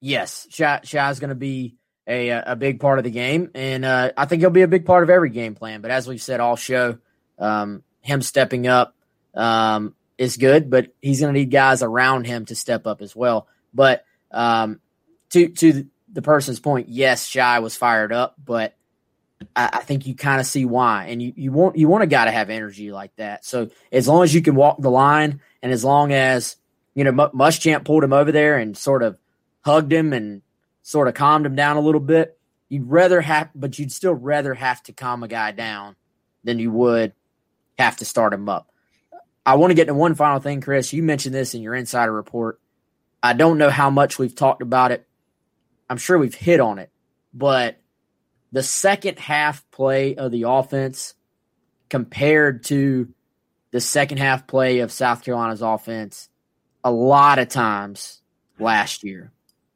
yes, 0.00 0.46
Shi, 0.50 0.64
is 0.64 1.20
going 1.20 1.28
to 1.28 1.34
be 1.34 1.76
a 2.06 2.30
a 2.30 2.56
big 2.56 2.80
part 2.80 2.98
of 2.98 3.04
the 3.04 3.10
game, 3.10 3.50
and 3.54 3.84
uh, 3.84 4.12
I 4.16 4.26
think 4.26 4.40
he'll 4.40 4.50
be 4.50 4.62
a 4.62 4.68
big 4.68 4.86
part 4.86 5.02
of 5.02 5.10
every 5.10 5.30
game 5.30 5.54
plan. 5.54 5.80
But 5.80 5.90
as 5.90 6.06
we've 6.06 6.22
said 6.22 6.40
all 6.40 6.56
show, 6.56 6.98
um, 7.38 7.82
him 8.00 8.22
stepping 8.22 8.66
up 8.66 8.94
um, 9.34 9.94
is 10.18 10.36
good, 10.36 10.70
but 10.70 10.88
he's 11.00 11.20
going 11.20 11.32
to 11.32 11.38
need 11.38 11.50
guys 11.50 11.82
around 11.82 12.26
him 12.26 12.44
to 12.46 12.54
step 12.54 12.86
up 12.86 13.02
as 13.02 13.16
well. 13.16 13.48
But 13.72 14.04
um, 14.30 14.80
to 15.30 15.48
to 15.48 15.86
the 16.12 16.22
person's 16.22 16.60
point, 16.60 16.88
yes, 16.88 17.26
Shi 17.26 17.58
was 17.60 17.76
fired 17.76 18.12
up, 18.12 18.36
but 18.42 18.76
I, 19.54 19.70
I 19.74 19.78
think 19.80 20.06
you 20.06 20.14
kind 20.14 20.40
of 20.40 20.46
see 20.46 20.64
why. 20.64 21.06
And 21.06 21.22
you, 21.22 21.32
you 21.36 21.52
want 21.52 21.76
you 21.76 21.88
want 21.88 22.04
a 22.04 22.08
guy 22.08 22.24
to 22.24 22.30
have 22.30 22.50
energy 22.50 22.92
like 22.92 23.14
that. 23.16 23.44
So 23.44 23.70
as 23.92 24.08
long 24.08 24.24
as 24.24 24.34
you 24.34 24.42
can 24.42 24.54
walk 24.54 24.80
the 24.80 24.90
line, 24.90 25.40
and 25.62 25.72
as 25.72 25.84
long 25.84 26.12
as 26.12 26.56
you 26.94 27.04
know 27.04 27.12
Muschamp 27.12 27.84
pulled 27.84 28.04
him 28.04 28.12
over 28.12 28.32
there 28.32 28.58
and 28.58 28.76
sort 28.76 29.02
of 29.02 29.18
hugged 29.64 29.92
him 29.92 30.12
and 30.12 30.42
sort 30.82 31.08
of 31.08 31.14
calmed 31.14 31.46
him 31.46 31.56
down 31.56 31.76
a 31.76 31.80
little 31.80 32.00
bit, 32.00 32.38
you'd 32.68 32.90
rather 32.90 33.20
have, 33.20 33.50
but 33.54 33.78
you'd 33.78 33.92
still 33.92 34.14
rather 34.14 34.54
have 34.54 34.82
to 34.84 34.92
calm 34.92 35.22
a 35.22 35.28
guy 35.28 35.52
down 35.52 35.96
than 36.44 36.58
you 36.58 36.70
would 36.70 37.12
have 37.78 37.96
to 37.96 38.04
start 38.04 38.32
him 38.32 38.48
up. 38.48 38.70
I 39.46 39.56
want 39.56 39.70
to 39.70 39.74
get 39.74 39.86
to 39.86 39.94
one 39.94 40.14
final 40.14 40.40
thing, 40.40 40.60
Chris. 40.60 40.92
You 40.92 41.02
mentioned 41.02 41.34
this 41.34 41.54
in 41.54 41.62
your 41.62 41.74
insider 41.74 42.12
report. 42.12 42.60
I 43.22 43.32
don't 43.32 43.58
know 43.58 43.70
how 43.70 43.90
much 43.90 44.18
we've 44.18 44.34
talked 44.34 44.62
about 44.62 44.92
it. 44.92 45.06
I'm 45.88 45.96
sure 45.96 46.18
we've 46.18 46.34
hit 46.34 46.60
on 46.60 46.78
it, 46.78 46.90
but 47.32 47.78
the 48.54 48.62
second 48.62 49.18
half 49.18 49.68
play 49.72 50.14
of 50.14 50.30
the 50.30 50.44
offense 50.44 51.14
compared 51.90 52.62
to 52.62 53.08
the 53.72 53.80
second 53.80 54.18
half 54.18 54.46
play 54.46 54.78
of 54.78 54.92
South 54.92 55.24
Carolina's 55.24 55.60
offense 55.60 56.28
a 56.84 56.92
lot 56.92 57.40
of 57.40 57.48
times 57.48 58.22
last 58.60 59.02
year. 59.02 59.32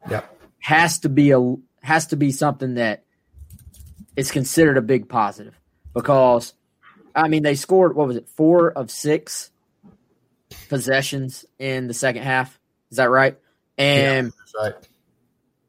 Yep. 0.08 0.32
Has 0.60 1.00
to 1.00 1.08
be 1.08 1.32
a 1.32 1.56
has 1.82 2.06
to 2.08 2.16
be 2.16 2.30
something 2.30 2.74
that 2.74 3.02
is 4.14 4.30
considered 4.30 4.76
a 4.76 4.82
big 4.82 5.08
positive 5.08 5.58
because 5.92 6.54
I 7.16 7.26
mean 7.26 7.42
they 7.42 7.56
scored 7.56 7.96
what 7.96 8.06
was 8.06 8.16
it 8.16 8.28
4 8.28 8.70
of 8.70 8.92
6 8.92 9.50
possessions 10.68 11.44
in 11.58 11.88
the 11.88 11.94
second 11.94 12.22
half. 12.22 12.60
Is 12.92 12.98
that 12.98 13.10
right? 13.10 13.36
And 13.76 14.32
yeah, 14.54 14.62
right. 14.66 14.88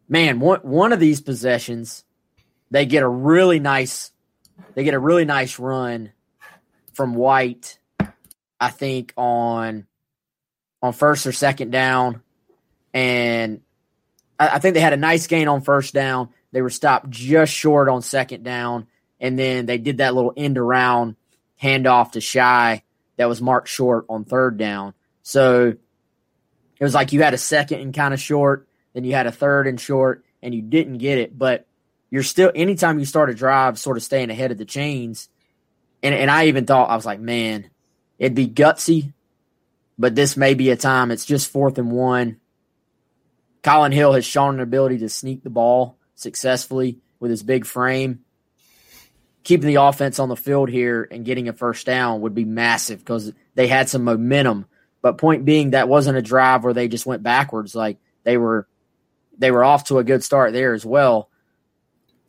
Man, 0.08 0.40
one 0.40 0.60
one 0.60 0.94
of 0.94 1.00
these 1.00 1.22
possessions 1.22 2.04
they 2.72 2.86
get 2.86 3.04
a 3.04 3.08
really 3.08 3.60
nice 3.60 4.12
they 4.76 4.84
get 4.84 4.94
a 4.94 5.00
really 5.00 5.26
nice 5.26 5.60
run 5.60 6.12
from 6.94 7.14
White, 7.16 7.80
I 8.60 8.70
think 8.70 9.14
on 9.18 9.88
on 10.82 10.94
first 10.94 11.26
or 11.28 11.32
second 11.32 11.72
down, 11.72 12.22
and 12.94 13.62
I, 14.40 14.50
I 14.50 14.60
think 14.60 14.74
they 14.74 14.80
had 14.80 14.94
a 14.94 14.98
nice 14.98 15.28
gain 15.28 15.48
on 15.48 15.62
first 15.62 15.94
down. 15.94 16.30
They 16.52 16.62
were 16.62 16.70
stopped 16.70 17.10
just 17.10 17.54
short 17.54 17.90
on 17.90 18.02
second 18.02 18.44
down, 18.44 18.88
and 19.20 19.38
then 19.38 19.66
they 19.66 19.78
did 19.78 19.98
that 19.98 20.16
little 20.16 20.34
end 20.36 20.58
around 20.58 21.16
handoff 21.62 22.14
to 22.14 22.22
Shi 22.22 22.84
that 23.18 23.28
was 23.28 23.42
marked 23.42 23.68
short 23.68 24.06
on 24.10 24.24
third 24.24 24.58
down. 24.58 24.94
So 25.24 25.76
it 26.80 26.84
was 26.84 26.94
like 26.94 27.12
you 27.12 27.22
had 27.22 27.34
a 27.34 27.38
second 27.38 27.82
and 27.82 27.94
kind 27.94 28.14
of 28.14 28.20
short, 28.20 28.68
then 28.94 29.04
you 29.04 29.14
had 29.14 29.28
a 29.28 29.32
third 29.32 29.68
and 29.68 29.80
short, 29.80 30.24
and 30.42 30.56
you 30.56 30.62
didn't 30.62 31.00
get 31.00 31.18
it. 31.18 31.38
But 31.38 31.68
you're 32.10 32.24
still 32.24 32.52
anytime 32.56 33.00
you 33.00 33.06
start 33.06 33.30
a 33.30 33.36
drive, 33.36 33.78
sort 33.78 33.98
of 33.98 34.04
staying 34.04 34.30
ahead 34.30 34.52
of 34.52 34.58
the 34.58 34.66
chains. 34.66 35.30
And 36.02 36.16
and 36.16 36.32
I 36.32 36.48
even 36.48 36.66
thought 36.66 36.90
I 36.90 36.96
was 36.96 37.06
like, 37.06 37.20
man, 37.20 37.70
it'd 38.18 38.36
be 38.36 38.48
gutsy, 38.48 39.14
but 39.98 40.16
this 40.16 40.38
may 40.38 40.54
be 40.54 40.70
a 40.70 40.76
time. 40.76 41.12
It's 41.12 41.26
just 41.26 41.52
fourth 41.52 41.78
and 41.78 41.92
one. 41.92 42.40
Collin 43.62 43.92
Hill 43.92 44.14
has 44.14 44.26
shown 44.26 44.56
an 44.56 44.62
ability 44.62 45.00
to 45.00 45.10
sneak 45.10 45.44
the 45.44 45.50
ball 45.50 45.98
successfully 46.16 47.00
with 47.20 47.32
his 47.32 47.44
big 47.44 47.66
frame. 47.66 48.24
Keeping 49.44 49.68
the 49.68 49.82
offense 49.82 50.20
on 50.20 50.30
the 50.30 50.36
field 50.36 50.70
here 50.70 51.08
and 51.10 51.26
getting 51.26 51.50
a 51.50 51.54
first 51.54 51.86
down 51.86 52.22
would 52.22 52.36
be 52.36 52.46
massive 52.46 53.00
because 53.00 53.34
they 53.56 53.68
had 53.68 53.90
some 53.90 54.04
momentum. 54.04 54.66
But 55.02 55.18
point 55.18 55.46
being, 55.46 55.72
that 55.72 55.90
wasn't 55.90 56.18
a 56.18 56.22
drive 56.22 56.64
where 56.64 56.74
they 56.74 56.88
just 56.88 57.06
went 57.06 57.24
backwards. 57.24 57.74
Like 57.74 57.98
they 58.24 58.38
were, 58.38 58.68
they 59.38 59.52
were 59.52 59.64
off 59.64 59.86
to 59.86 59.98
a 59.98 60.04
good 60.04 60.24
start 60.24 60.54
there 60.54 60.74
as 60.74 60.86
well. 60.86 61.29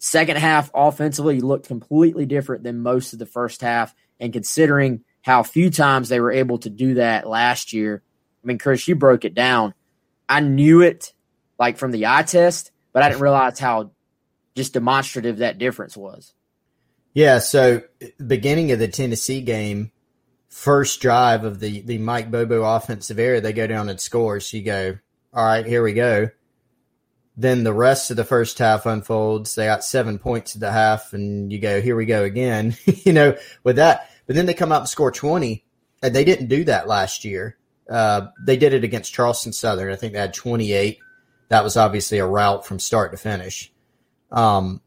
Second 0.02 0.38
half 0.38 0.70
offensively 0.74 1.40
looked 1.40 1.68
completely 1.68 2.24
different 2.24 2.62
than 2.62 2.82
most 2.82 3.12
of 3.12 3.18
the 3.18 3.26
first 3.26 3.60
half. 3.60 3.94
And 4.18 4.32
considering 4.32 5.04
how 5.20 5.42
few 5.42 5.68
times 5.68 6.08
they 6.08 6.20
were 6.20 6.32
able 6.32 6.56
to 6.58 6.70
do 6.70 6.94
that 6.94 7.28
last 7.28 7.74
year, 7.74 8.02
I 8.42 8.46
mean, 8.46 8.56
Chris, 8.56 8.88
you 8.88 8.94
broke 8.94 9.26
it 9.26 9.34
down. 9.34 9.74
I 10.26 10.40
knew 10.40 10.80
it 10.80 11.12
like 11.58 11.76
from 11.76 11.90
the 11.90 12.06
eye 12.06 12.22
test, 12.22 12.72
but 12.94 13.02
I 13.02 13.10
didn't 13.10 13.20
realize 13.20 13.58
how 13.58 13.90
just 14.56 14.72
demonstrative 14.72 15.38
that 15.38 15.58
difference 15.58 15.98
was. 15.98 16.32
Yeah. 17.12 17.38
So, 17.38 17.82
beginning 18.26 18.72
of 18.72 18.78
the 18.78 18.88
Tennessee 18.88 19.42
game, 19.42 19.92
first 20.48 21.02
drive 21.02 21.44
of 21.44 21.60
the, 21.60 21.82
the 21.82 21.98
Mike 21.98 22.30
Bobo 22.30 22.62
offensive 22.62 23.18
era, 23.18 23.42
they 23.42 23.52
go 23.52 23.66
down 23.66 23.90
and 23.90 24.00
score. 24.00 24.40
So 24.40 24.56
you 24.56 24.62
go, 24.62 24.98
all 25.34 25.44
right, 25.44 25.66
here 25.66 25.82
we 25.82 25.92
go. 25.92 26.30
Then 27.40 27.64
the 27.64 27.72
rest 27.72 28.10
of 28.10 28.16
the 28.16 28.24
first 28.24 28.58
half 28.58 28.86
unfolds. 28.86 29.54
They 29.54 29.66
got 29.66 29.84
seven 29.84 30.18
points 30.18 30.54
at 30.54 30.60
the 30.60 30.70
half, 30.70 31.12
and 31.12 31.52
you 31.52 31.58
go, 31.58 31.80
here 31.80 31.96
we 31.96 32.04
go 32.04 32.24
again, 32.24 32.76
you 32.84 33.12
know, 33.12 33.36
with 33.64 33.76
that. 33.76 34.10
But 34.26 34.36
then 34.36 34.46
they 34.46 34.54
come 34.54 34.72
out 34.72 34.80
and 34.80 34.88
score 34.88 35.10
20, 35.10 35.64
and 36.02 36.14
they 36.14 36.24
didn't 36.24 36.48
do 36.48 36.64
that 36.64 36.86
last 36.86 37.24
year. 37.24 37.56
Uh, 37.88 38.28
they 38.44 38.56
did 38.56 38.74
it 38.74 38.84
against 38.84 39.12
Charleston 39.12 39.52
Southern. 39.52 39.92
I 39.92 39.96
think 39.96 40.12
they 40.12 40.20
had 40.20 40.34
28 40.34 40.98
that 41.50 41.64
was 41.64 41.76
obviously 41.76 42.18
a 42.18 42.26
rout 42.26 42.64
from 42.64 42.78
start 42.78 43.10
to 43.10 43.18
finish. 43.18 43.72
Um, 44.30 44.80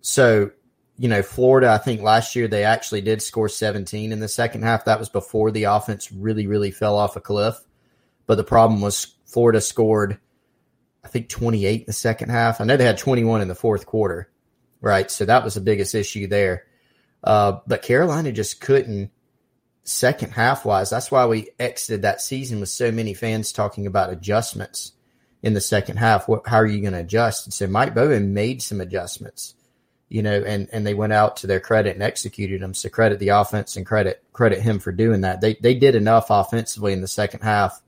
so, 0.00 0.52
you 0.96 1.08
know, 1.08 1.20
Florida, 1.20 1.68
I 1.72 1.78
think 1.78 2.00
last 2.00 2.36
year 2.36 2.46
they 2.46 2.62
actually 2.64 3.00
did 3.00 3.20
score 3.20 3.48
17 3.48 4.12
in 4.12 4.20
the 4.20 4.28
second 4.28 4.62
half. 4.62 4.84
That 4.84 5.00
was 5.00 5.08
before 5.08 5.50
the 5.50 5.64
offense 5.64 6.12
really, 6.12 6.46
really 6.46 6.70
fell 6.70 6.96
off 6.96 7.16
a 7.16 7.20
cliff. 7.20 7.56
But 8.26 8.36
the 8.36 8.44
problem 8.44 8.80
was 8.80 9.16
Florida 9.26 9.60
scored, 9.60 10.18
I 11.06 11.08
think, 11.08 11.28
28 11.28 11.80
in 11.80 11.86
the 11.86 11.92
second 11.92 12.30
half. 12.30 12.60
I 12.60 12.64
know 12.64 12.76
they 12.76 12.84
had 12.84 12.98
21 12.98 13.40
in 13.40 13.46
the 13.46 13.54
fourth 13.54 13.86
quarter, 13.86 14.28
right? 14.80 15.08
So 15.08 15.24
that 15.24 15.44
was 15.44 15.54
the 15.54 15.60
biggest 15.60 15.94
issue 15.94 16.26
there. 16.26 16.64
Uh, 17.22 17.60
but 17.64 17.82
Carolina 17.82 18.32
just 18.32 18.60
couldn't 18.60 19.12
second 19.84 20.32
half 20.32 20.64
wise. 20.64 20.90
That's 20.90 21.12
why 21.12 21.26
we 21.26 21.50
exited 21.60 22.02
that 22.02 22.20
season 22.20 22.58
with 22.58 22.70
so 22.70 22.90
many 22.90 23.14
fans 23.14 23.52
talking 23.52 23.86
about 23.86 24.12
adjustments 24.12 24.92
in 25.44 25.54
the 25.54 25.60
second 25.60 25.98
half. 25.98 26.26
What, 26.26 26.48
how 26.48 26.56
are 26.56 26.66
you 26.66 26.80
going 26.80 26.92
to 26.92 27.00
adjust? 27.00 27.46
And 27.46 27.54
so 27.54 27.68
Mike 27.68 27.94
Bobo 27.94 28.18
made 28.18 28.62
some 28.62 28.80
adjustments, 28.80 29.54
you 30.08 30.24
know, 30.24 30.42
and, 30.42 30.68
and 30.72 30.84
they 30.84 30.94
went 30.94 31.12
out 31.12 31.36
to 31.38 31.46
their 31.46 31.60
credit 31.60 31.94
and 31.94 32.02
executed 32.02 32.60
them. 32.60 32.74
So 32.74 32.88
credit 32.88 33.20
the 33.20 33.28
offense 33.28 33.76
and 33.76 33.86
credit, 33.86 34.24
credit 34.32 34.60
him 34.60 34.80
for 34.80 34.90
doing 34.90 35.20
that. 35.20 35.40
They, 35.40 35.54
they 35.54 35.74
did 35.74 35.94
enough 35.94 36.26
offensively 36.30 36.92
in 36.92 37.00
the 37.00 37.06
second 37.06 37.42
half, 37.42 37.80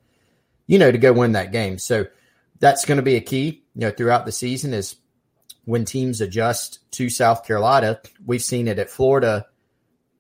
you 0.69 0.79
know, 0.79 0.93
to 0.93 0.99
go 0.99 1.13
win 1.13 1.33
that 1.33 1.51
game. 1.51 1.79
So 1.79 2.07
that's 2.61 2.85
going 2.85 2.97
to 2.97 3.03
be 3.03 3.17
a 3.17 3.21
key, 3.21 3.65
you 3.75 3.81
know, 3.81 3.91
throughout 3.91 4.27
the 4.27 4.33
season 4.33 4.75
is 4.75 4.97
when 5.65 5.85
teams 5.85 6.21
adjust 6.21 6.91
to 6.93 7.11
South 7.11 7.45
Carolina. 7.45 8.01
We've 8.25 8.43
seen 8.43 8.69
it 8.69 8.79
at 8.79 8.91
Florida 8.91 9.47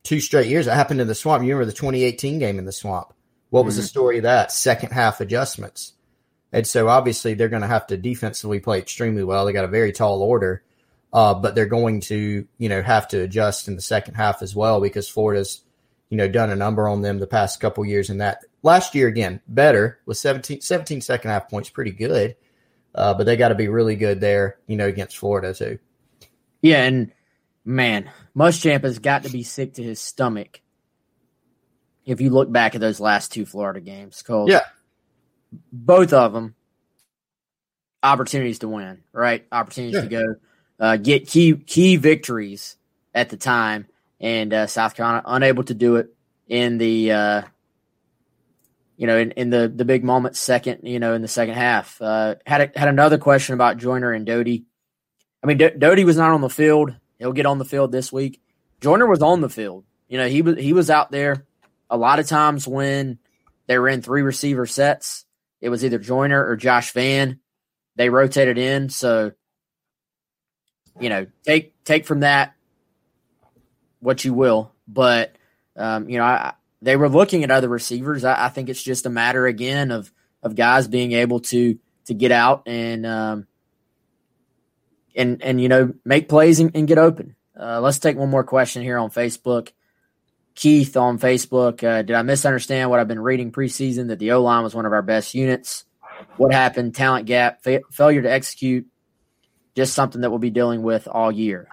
two 0.02 0.20
straight 0.20 0.48
years. 0.48 0.66
It 0.66 0.74
happened 0.74 1.00
in 1.00 1.08
the 1.08 1.14
swamp. 1.14 1.42
You 1.42 1.50
remember 1.50 1.70
the 1.70 1.76
2018 1.76 2.38
game 2.38 2.58
in 2.58 2.64
the 2.64 2.72
swamp. 2.72 3.12
What 3.50 3.64
was 3.64 3.74
mm-hmm. 3.74 3.82
the 3.82 3.88
story 3.88 4.16
of 4.18 4.22
that? 4.24 4.52
Second 4.52 4.92
half 4.92 5.20
adjustments 5.20 5.94
and 6.52 6.66
so 6.66 6.88
obviously 6.88 7.34
they're 7.34 7.48
going 7.48 7.62
to 7.62 7.68
have 7.68 7.86
to 7.88 7.96
defensively 7.96 8.60
play 8.60 8.78
extremely 8.78 9.24
well. 9.24 9.44
They 9.44 9.52
got 9.52 9.64
a 9.64 9.68
very 9.68 9.92
tall 9.92 10.22
order, 10.22 10.62
uh, 11.12 11.34
but 11.34 11.54
they're 11.54 11.66
going 11.66 12.00
to, 12.02 12.46
you 12.56 12.68
know, 12.68 12.82
have 12.82 13.08
to 13.08 13.20
adjust 13.20 13.68
in 13.68 13.76
the 13.76 13.82
second 13.82 14.14
half 14.14 14.42
as 14.42 14.54
well 14.54 14.80
because 14.80 15.08
Florida's, 15.08 15.62
you 16.08 16.16
know, 16.16 16.28
done 16.28 16.50
a 16.50 16.56
number 16.56 16.88
on 16.88 17.02
them 17.02 17.18
the 17.18 17.26
past 17.26 17.60
couple 17.60 17.84
years 17.84 18.08
in 18.08 18.18
that. 18.18 18.44
Last 18.62 18.94
year, 18.94 19.08
again, 19.08 19.40
better 19.46 20.00
with 20.04 20.16
17, 20.16 20.60
17 20.60 21.00
second 21.00 21.30
half 21.30 21.48
points, 21.48 21.70
pretty 21.70 21.92
good. 21.92 22.36
Uh, 22.94 23.14
but 23.14 23.24
they 23.24 23.36
got 23.36 23.48
to 23.48 23.54
be 23.54 23.68
really 23.68 23.96
good 23.96 24.20
there, 24.20 24.58
you 24.66 24.76
know, 24.76 24.86
against 24.86 25.18
Florida 25.18 25.54
too. 25.54 25.78
Yeah, 26.62 26.82
and 26.82 27.12
man, 27.64 28.10
Muschamp 28.36 28.82
has 28.82 28.98
got 28.98 29.22
to 29.24 29.30
be 29.30 29.42
sick 29.42 29.74
to 29.74 29.82
his 29.82 30.00
stomach 30.00 30.60
if 32.04 32.20
you 32.20 32.30
look 32.30 32.50
back 32.50 32.74
at 32.74 32.80
those 32.80 32.98
last 32.98 33.32
two 33.32 33.46
Florida 33.46 33.80
games. 33.80 34.22
Cause 34.22 34.48
yeah, 34.48 34.62
both 35.72 36.12
of 36.12 36.32
them 36.32 36.54
opportunities 38.02 38.60
to 38.60 38.68
win, 38.68 39.02
right? 39.12 39.46
Opportunities 39.52 39.96
yeah. 39.96 40.00
to 40.02 40.08
go 40.08 40.34
uh, 40.80 40.96
get 40.96 41.28
key 41.28 41.54
key 41.54 41.96
victories 41.96 42.76
at 43.14 43.30
the 43.30 43.36
time, 43.36 43.86
and 44.20 44.52
uh, 44.52 44.66
South 44.66 44.94
Carolina 44.94 45.22
unable 45.26 45.64
to 45.64 45.74
do 45.74 45.96
it 45.96 46.14
in 46.48 46.78
the 46.78 47.12
uh, 47.12 47.42
you 48.98 49.06
know 49.06 49.16
in, 49.16 49.30
in 49.30 49.48
the 49.48 49.72
the 49.74 49.86
big 49.86 50.04
moment, 50.04 50.36
second 50.36 50.80
you 50.82 50.98
know 50.98 51.14
in 51.14 51.22
the 51.22 51.28
second 51.28 51.54
half. 51.54 52.00
Uh, 52.02 52.34
had 52.44 52.60
a, 52.60 52.78
had 52.78 52.88
another 52.88 53.16
question 53.16 53.54
about 53.54 53.78
Joyner 53.78 54.12
and 54.12 54.26
Doty. 54.26 54.66
I 55.42 55.46
mean, 55.46 55.56
D- 55.56 55.70
Doty 55.70 56.04
was 56.04 56.18
not 56.18 56.32
on 56.32 56.42
the 56.42 56.50
field. 56.50 56.94
He'll 57.18 57.32
get 57.32 57.46
on 57.46 57.58
the 57.58 57.64
field 57.64 57.92
this 57.92 58.12
week. 58.12 58.42
Joyner 58.82 59.06
was 59.06 59.22
on 59.22 59.40
the 59.40 59.48
field. 59.48 59.84
You 60.08 60.18
know, 60.18 60.28
he 60.28 60.42
was 60.42 60.58
he 60.58 60.74
was 60.74 60.90
out 60.90 61.10
there 61.10 61.46
a 61.88 61.96
lot 61.96 62.18
of 62.18 62.26
times 62.26 62.68
when 62.68 63.18
they 63.66 63.78
were 63.78 63.88
in 63.88 64.02
three 64.02 64.20
receiver 64.20 64.66
sets 64.66 65.24
it 65.60 65.68
was 65.68 65.84
either 65.84 65.98
Joyner 65.98 66.44
or 66.44 66.56
Josh 66.56 66.92
Vann. 66.92 67.40
They 67.96 68.10
rotated 68.10 68.58
in, 68.58 68.90
so 68.90 69.32
you 71.00 71.08
know, 71.08 71.26
take 71.44 71.82
take 71.84 72.06
from 72.06 72.20
that 72.20 72.54
what 74.00 74.24
you 74.24 74.34
will. 74.34 74.72
But 74.86 75.34
um, 75.76 76.08
you 76.08 76.18
know, 76.18 76.24
I, 76.24 76.54
they 76.80 76.96
were 76.96 77.08
looking 77.08 77.44
at 77.44 77.50
other 77.50 77.68
receivers. 77.68 78.24
I, 78.24 78.46
I, 78.46 78.48
think 78.48 78.68
it's 78.68 78.82
just 78.82 79.06
a 79.06 79.10
matter 79.10 79.46
again 79.46 79.90
of 79.90 80.12
of 80.42 80.54
guys 80.54 80.88
being 80.88 81.12
able 81.12 81.40
to 81.40 81.78
to 82.06 82.14
get 82.14 82.32
out 82.32 82.62
and 82.66 83.04
um, 83.04 83.46
and 85.14 85.42
and 85.42 85.60
you 85.60 85.68
know 85.68 85.92
make 86.04 86.28
plays 86.28 86.60
and, 86.60 86.70
and 86.74 86.86
get 86.86 86.98
open. 86.98 87.36
Uh, 87.58 87.80
let's 87.80 87.98
take 87.98 88.16
one 88.16 88.30
more 88.30 88.44
question 88.44 88.82
here 88.82 88.98
on 88.98 89.10
Facebook. 89.10 89.72
Keith 90.54 90.96
on 90.96 91.18
Facebook. 91.18 91.84
Uh, 91.84 92.02
did 92.02 92.16
I 92.16 92.22
misunderstand 92.22 92.90
what 92.90 92.98
I've 92.98 93.08
been 93.08 93.20
reading 93.20 93.52
preseason 93.52 94.08
that 94.08 94.18
the 94.18 94.32
O 94.32 94.42
line 94.42 94.64
was 94.64 94.74
one 94.74 94.86
of 94.86 94.92
our 94.92 95.02
best 95.02 95.34
units? 95.34 95.84
What 96.36 96.52
happened? 96.52 96.94
Talent 96.94 97.26
gap, 97.26 97.62
fa- 97.62 97.82
failure 97.90 98.22
to 98.22 98.30
execute, 98.30 98.86
just 99.76 99.94
something 99.94 100.20
that 100.20 100.30
we'll 100.30 100.40
be 100.40 100.50
dealing 100.50 100.82
with 100.82 101.06
all 101.06 101.30
year. 101.30 101.68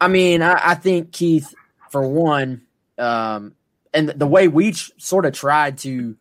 I 0.00 0.08
mean, 0.08 0.42
I, 0.42 0.70
I 0.70 0.74
think 0.74 1.12
Keith, 1.12 1.54
for 1.90 2.06
one, 2.06 2.62
um, 2.98 3.54
and 3.92 4.08
the 4.08 4.26
way 4.26 4.48
we 4.48 4.72
ch- 4.72 4.92
sort 4.98 5.26
of 5.26 5.32
tried 5.32 5.78
to 5.78 6.16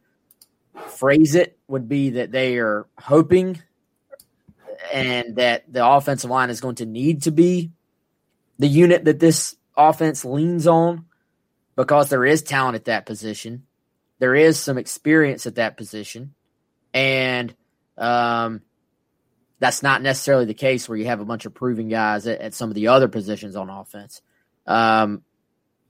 phrase 0.88 1.36
it 1.36 1.57
would 1.67 1.88
be 1.88 2.11
that 2.11 2.32
they 2.32 2.57
are 2.57 2.88
hoping 2.97 3.61
and 4.93 5.36
that 5.36 5.72
the 5.72 5.86
offensive 5.86 6.30
line 6.30 6.49
is 6.49 6.61
going 6.61 6.76
to 6.76 6.86
need 6.86 7.24
to 7.24 7.32
be 7.32 7.72
the 8.59 8.67
unit 8.67 9.05
that 9.05 9.19
this 9.19 9.55
offense 9.78 10.26
leans 10.26 10.67
on 10.67 11.05
because 11.76 12.09
there 12.09 12.26
is 12.26 12.41
talent 12.41 12.76
at 12.76 12.86
that 12.86 13.05
position. 13.05 13.65
There 14.19 14.36
is 14.36 14.59
some 14.59 14.78
experience 14.78 15.45
at 15.45 15.55
that 15.55 15.78
position. 15.78 16.34
And 16.93 17.55
um, 17.97 18.61
that's 19.59 19.82
not 19.82 20.01
necessarily 20.01 20.45
the 20.45 20.53
case 20.53 20.88
where 20.88 20.97
you 20.97 21.05
have 21.05 21.22
a 21.22 21.26
bunch 21.26 21.45
of 21.45 21.53
proven 21.53 21.88
guys 21.88 22.28
at, 22.28 22.39
at 22.39 22.53
some 22.53 22.69
of 22.69 22.76
the 22.76 22.88
other 22.88 23.07
positions 23.07 23.55
on 23.55 23.69
offense. 23.69 24.22
Um, 24.67 25.24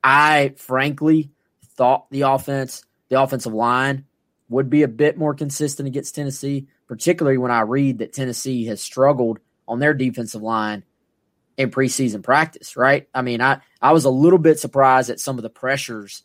I 0.03 0.53
frankly 0.57 1.31
thought 1.75 2.09
the 2.09 2.21
offense, 2.21 2.83
the 3.09 3.21
offensive 3.21 3.53
line, 3.53 4.05
would 4.49 4.69
be 4.69 4.83
a 4.83 4.87
bit 4.87 5.17
more 5.17 5.33
consistent 5.33 5.87
against 5.87 6.15
Tennessee, 6.15 6.67
particularly 6.87 7.37
when 7.37 7.51
I 7.51 7.61
read 7.61 7.99
that 7.99 8.13
Tennessee 8.13 8.65
has 8.65 8.81
struggled 8.81 9.39
on 9.67 9.79
their 9.79 9.93
defensive 9.93 10.41
line 10.41 10.83
in 11.57 11.71
preseason 11.71 12.23
practice, 12.23 12.75
right? 12.75 13.07
I 13.13 13.21
mean, 13.21 13.41
I, 13.41 13.61
I 13.81 13.93
was 13.93 14.05
a 14.05 14.09
little 14.09 14.39
bit 14.39 14.59
surprised 14.59 15.09
at 15.09 15.19
some 15.19 15.37
of 15.37 15.43
the 15.43 15.49
pressures 15.49 16.23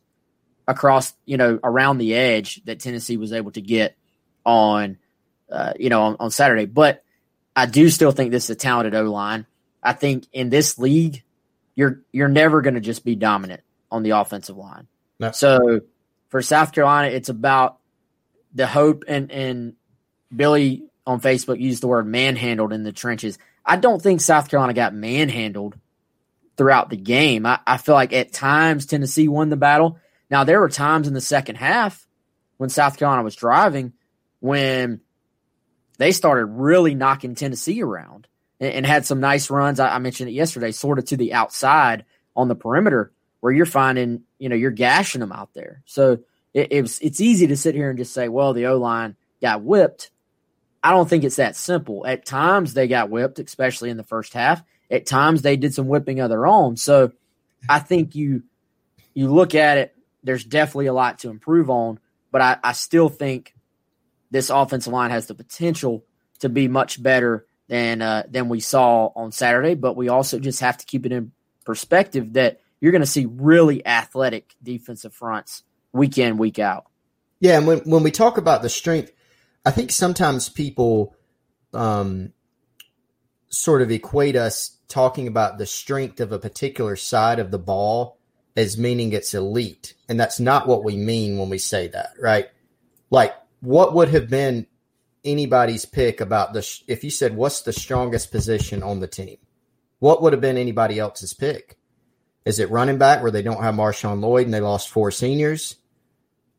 across, 0.67 1.13
you 1.25 1.37
know, 1.37 1.61
around 1.63 1.99
the 1.99 2.15
edge 2.15 2.65
that 2.65 2.81
Tennessee 2.81 3.17
was 3.17 3.33
able 3.33 3.53
to 3.53 3.61
get 3.61 3.97
on 4.45 4.99
uh, 5.51 5.73
you 5.79 5.89
know, 5.89 6.03
on, 6.03 6.17
on 6.21 6.31
Saturday. 6.31 6.67
But 6.67 7.05
I 7.55 7.67
do 7.67 7.89
still 7.91 8.13
think 8.13 8.31
this 8.31 8.45
is 8.45 8.51
a 8.51 8.55
talented 8.55 8.95
O 8.95 9.05
line. 9.05 9.47
I 9.83 9.93
think 9.93 10.27
in 10.33 10.51
this 10.51 10.79
league, 10.79 11.23
you're 11.75 12.01
you're 12.11 12.29
never 12.29 12.63
going 12.63 12.75
to 12.75 12.81
just 12.81 13.05
be 13.05 13.15
dominant 13.15 13.63
on 13.91 14.03
the 14.03 14.11
offensive 14.11 14.57
line. 14.57 14.87
No. 15.19 15.33
So 15.33 15.81
for 16.29 16.43
South 16.43 16.73
Carolina, 16.73 17.09
it's 17.09 17.29
about 17.29 17.79
the 18.55 18.67
hope 18.67 19.05
and 19.09 19.31
and 19.31 19.75
Billy 20.35 20.85
on 21.07 21.21
Facebook 21.21 21.61
used 21.61 21.83
the 21.83 21.89
word 21.89 22.07
manhandled 22.07 22.73
in 22.73 22.83
the 22.83 22.93
trenches. 22.93 23.39
I 23.65 23.77
don't 23.77 24.03
think 24.03 24.21
South 24.21 24.49
Carolina 24.49 24.75
got 24.75 24.95
manhandled 24.95 25.77
throughout 26.57 26.91
the 26.91 26.97
game. 26.97 27.47
I, 27.47 27.61
I 27.67 27.77
feel 27.77 27.95
like 27.95 28.13
at 28.13 28.33
times 28.33 28.87
Tennessee 28.87 29.29
won 29.29 29.51
the 29.51 29.57
battle. 29.57 29.99
Now 30.31 30.45
there 30.45 30.61
were 30.61 30.69
times 30.69 31.07
in 31.07 31.15
the 31.15 31.21
second 31.21 31.57
half 31.57 32.07
when 32.57 32.71
South 32.71 32.99
Carolina 32.99 33.23
was 33.23 33.37
driving 33.37 33.93
when 34.41 35.01
they 35.99 36.13
started 36.13 36.47
really 36.47 36.95
knocking 36.95 37.35
Tennessee 37.35 37.83
around 37.83 38.27
and, 38.61 38.73
and 38.73 38.87
had 38.87 39.07
some 39.07 39.21
nice 39.21 39.51
runs. 39.51 39.81
I, 39.81 39.95
I, 39.95 39.99
mentioned 39.99 40.31
it 40.31 40.35
yesterday, 40.35 40.73
sort 40.73 40.99
of 40.99 41.07
to 41.07 41.17
the 41.17 41.35
outside 41.35 42.05
on 42.35 42.49
the 42.49 42.55
perimeter 42.55 43.13
where 43.41 43.53
you're 43.53 43.67
finding, 43.67 44.23
you 44.39 44.49
know, 44.49 44.57
you're 44.57 44.71
gashing 44.71 45.21
them 45.21 45.33
out 45.33 45.55
there. 45.55 45.83
So 45.85 46.21
it, 46.55 46.73
it 46.73 46.83
was, 46.83 46.99
it's 47.01 47.21
easy 47.21 47.47
to 47.49 47.57
sit 47.57 47.75
here 47.75 47.91
and 47.91 47.99
just 47.99 48.15
say, 48.15 48.29
well, 48.29 48.53
the 48.53 48.67
O 48.67 48.79
line 48.79 49.17
got 49.41 49.63
whipped. 49.63 50.11
I 50.83 50.91
don't 50.91 51.09
think 51.09 51.25
it's 51.25 51.37
that 51.37 51.57
simple. 51.57 52.07
At 52.07 52.25
times 52.25 52.75
they 52.75 52.89
got 52.89 53.11
whipped, 53.11 53.39
especially 53.39 53.91
in 53.91 53.97
the 53.97 54.05
first 54.05 54.33
half. 54.33 54.63
At 54.91 55.07
times 55.07 55.43
they 55.43 55.57
did 55.57 55.75
some 55.75 55.89
whipping 55.89 56.21
of 56.21 56.31
their 56.31 56.47
own. 56.47 56.77
So 56.77 57.13
I 57.69 57.81
think 57.81 58.15
you 58.15 58.45
you 59.15 59.33
look 59.33 59.55
at 59.55 59.79
it, 59.79 59.97
there's 60.23 60.45
definitely 60.45 60.87
a 60.87 60.93
lot 60.93 61.21
to 61.21 61.31
improve 61.31 61.71
on, 61.71 61.99
but 62.31 62.43
I, 62.43 62.59
I 62.63 62.73
still 62.73 63.09
think 63.09 63.55
this 64.31 64.51
offensive 64.51 64.93
line 64.93 65.11
has 65.11 65.27
the 65.27 65.35
potential 65.35 66.05
to 66.41 66.49
be 66.49 66.69
much 66.69 67.03
better 67.03 67.47
than 67.69 68.03
uh, 68.03 68.25
than 68.29 68.49
we 68.49 68.61
saw 68.61 69.11
on 69.17 69.33
Saturday. 69.33 69.75
But 69.75 69.97
we 69.97 70.09
also 70.09 70.39
just 70.39 70.61
have 70.61 70.77
to 70.79 70.87
keep 70.87 71.07
it 71.07 71.13
in 71.13 71.33
perspective 71.65 72.35
that 72.35 72.61
you're 72.81 72.93
going 72.93 73.03
to 73.03 73.07
see 73.07 73.27
really 73.27 73.87
athletic 73.87 74.55
defensive 74.63 75.15
fronts 75.15 75.63
week 75.93 76.19
in 76.19 76.37
week 76.37 76.59
out. 76.59 76.87
Yeah, 77.41 77.59
and 77.59 77.67
when 77.67 77.79
when 77.81 78.03
we 78.03 78.11
talk 78.11 78.39
about 78.39 78.63
the 78.63 78.69
strength, 78.69 79.13
I 79.65 79.71
think 79.71 79.91
sometimes 79.91 80.49
people 80.49 81.15
um, 81.75 82.33
sort 83.49 83.83
of 83.83 83.91
equate 83.91 84.37
us 84.37 84.79
talking 84.89 85.29
about 85.29 85.59
the 85.59 85.67
strength 85.67 86.21
of 86.21 86.33
a 86.33 86.39
particular 86.39 86.97
side 86.97 87.39
of 87.39 87.51
the 87.51 87.59
ball 87.59 88.19
as 88.57 88.79
meaning 88.79 89.13
it's 89.13 89.35
elite, 89.35 89.95
and 90.09 90.19
that's 90.19 90.41
not 90.41 90.67
what 90.67 90.85
we 90.85 90.97
mean 90.97 91.37
when 91.39 91.51
we 91.51 91.59
say 91.59 91.89
that, 91.89 92.11
right? 92.19 92.49
Like 93.11 93.35
what 93.61 93.95
would 93.95 94.09
have 94.11 94.29
been 94.29 94.67
anybody's 95.25 95.85
pick 95.85 96.21
about 96.21 96.53
the 96.53 96.83
if 96.87 97.03
you 97.03 97.11
said 97.11 97.37
what's 97.37 97.63
the 97.63 97.73
strongest 97.73 98.31
position 98.31 98.83
on 98.83 99.01
the 99.01 99.07
team? 99.07 99.39
What 99.99 100.23
would 100.23 100.33
have 100.33 100.43
been 100.43 100.59
anybody 100.59 100.99
else's 100.99 101.35
pick? 101.35 101.77
Is 102.47 102.61
it 102.61 102.71
running 102.71 102.97
back 102.97 103.23
where 103.23 103.33
they 103.33 103.43
don't 103.43 103.63
have 103.63 103.75
Marshawn 103.75 104.21
Lloyd 104.21 104.47
and 104.47 104.55
they 104.55 104.61
lost 104.61 104.89
four 104.89 105.11
seniors? 105.11 105.77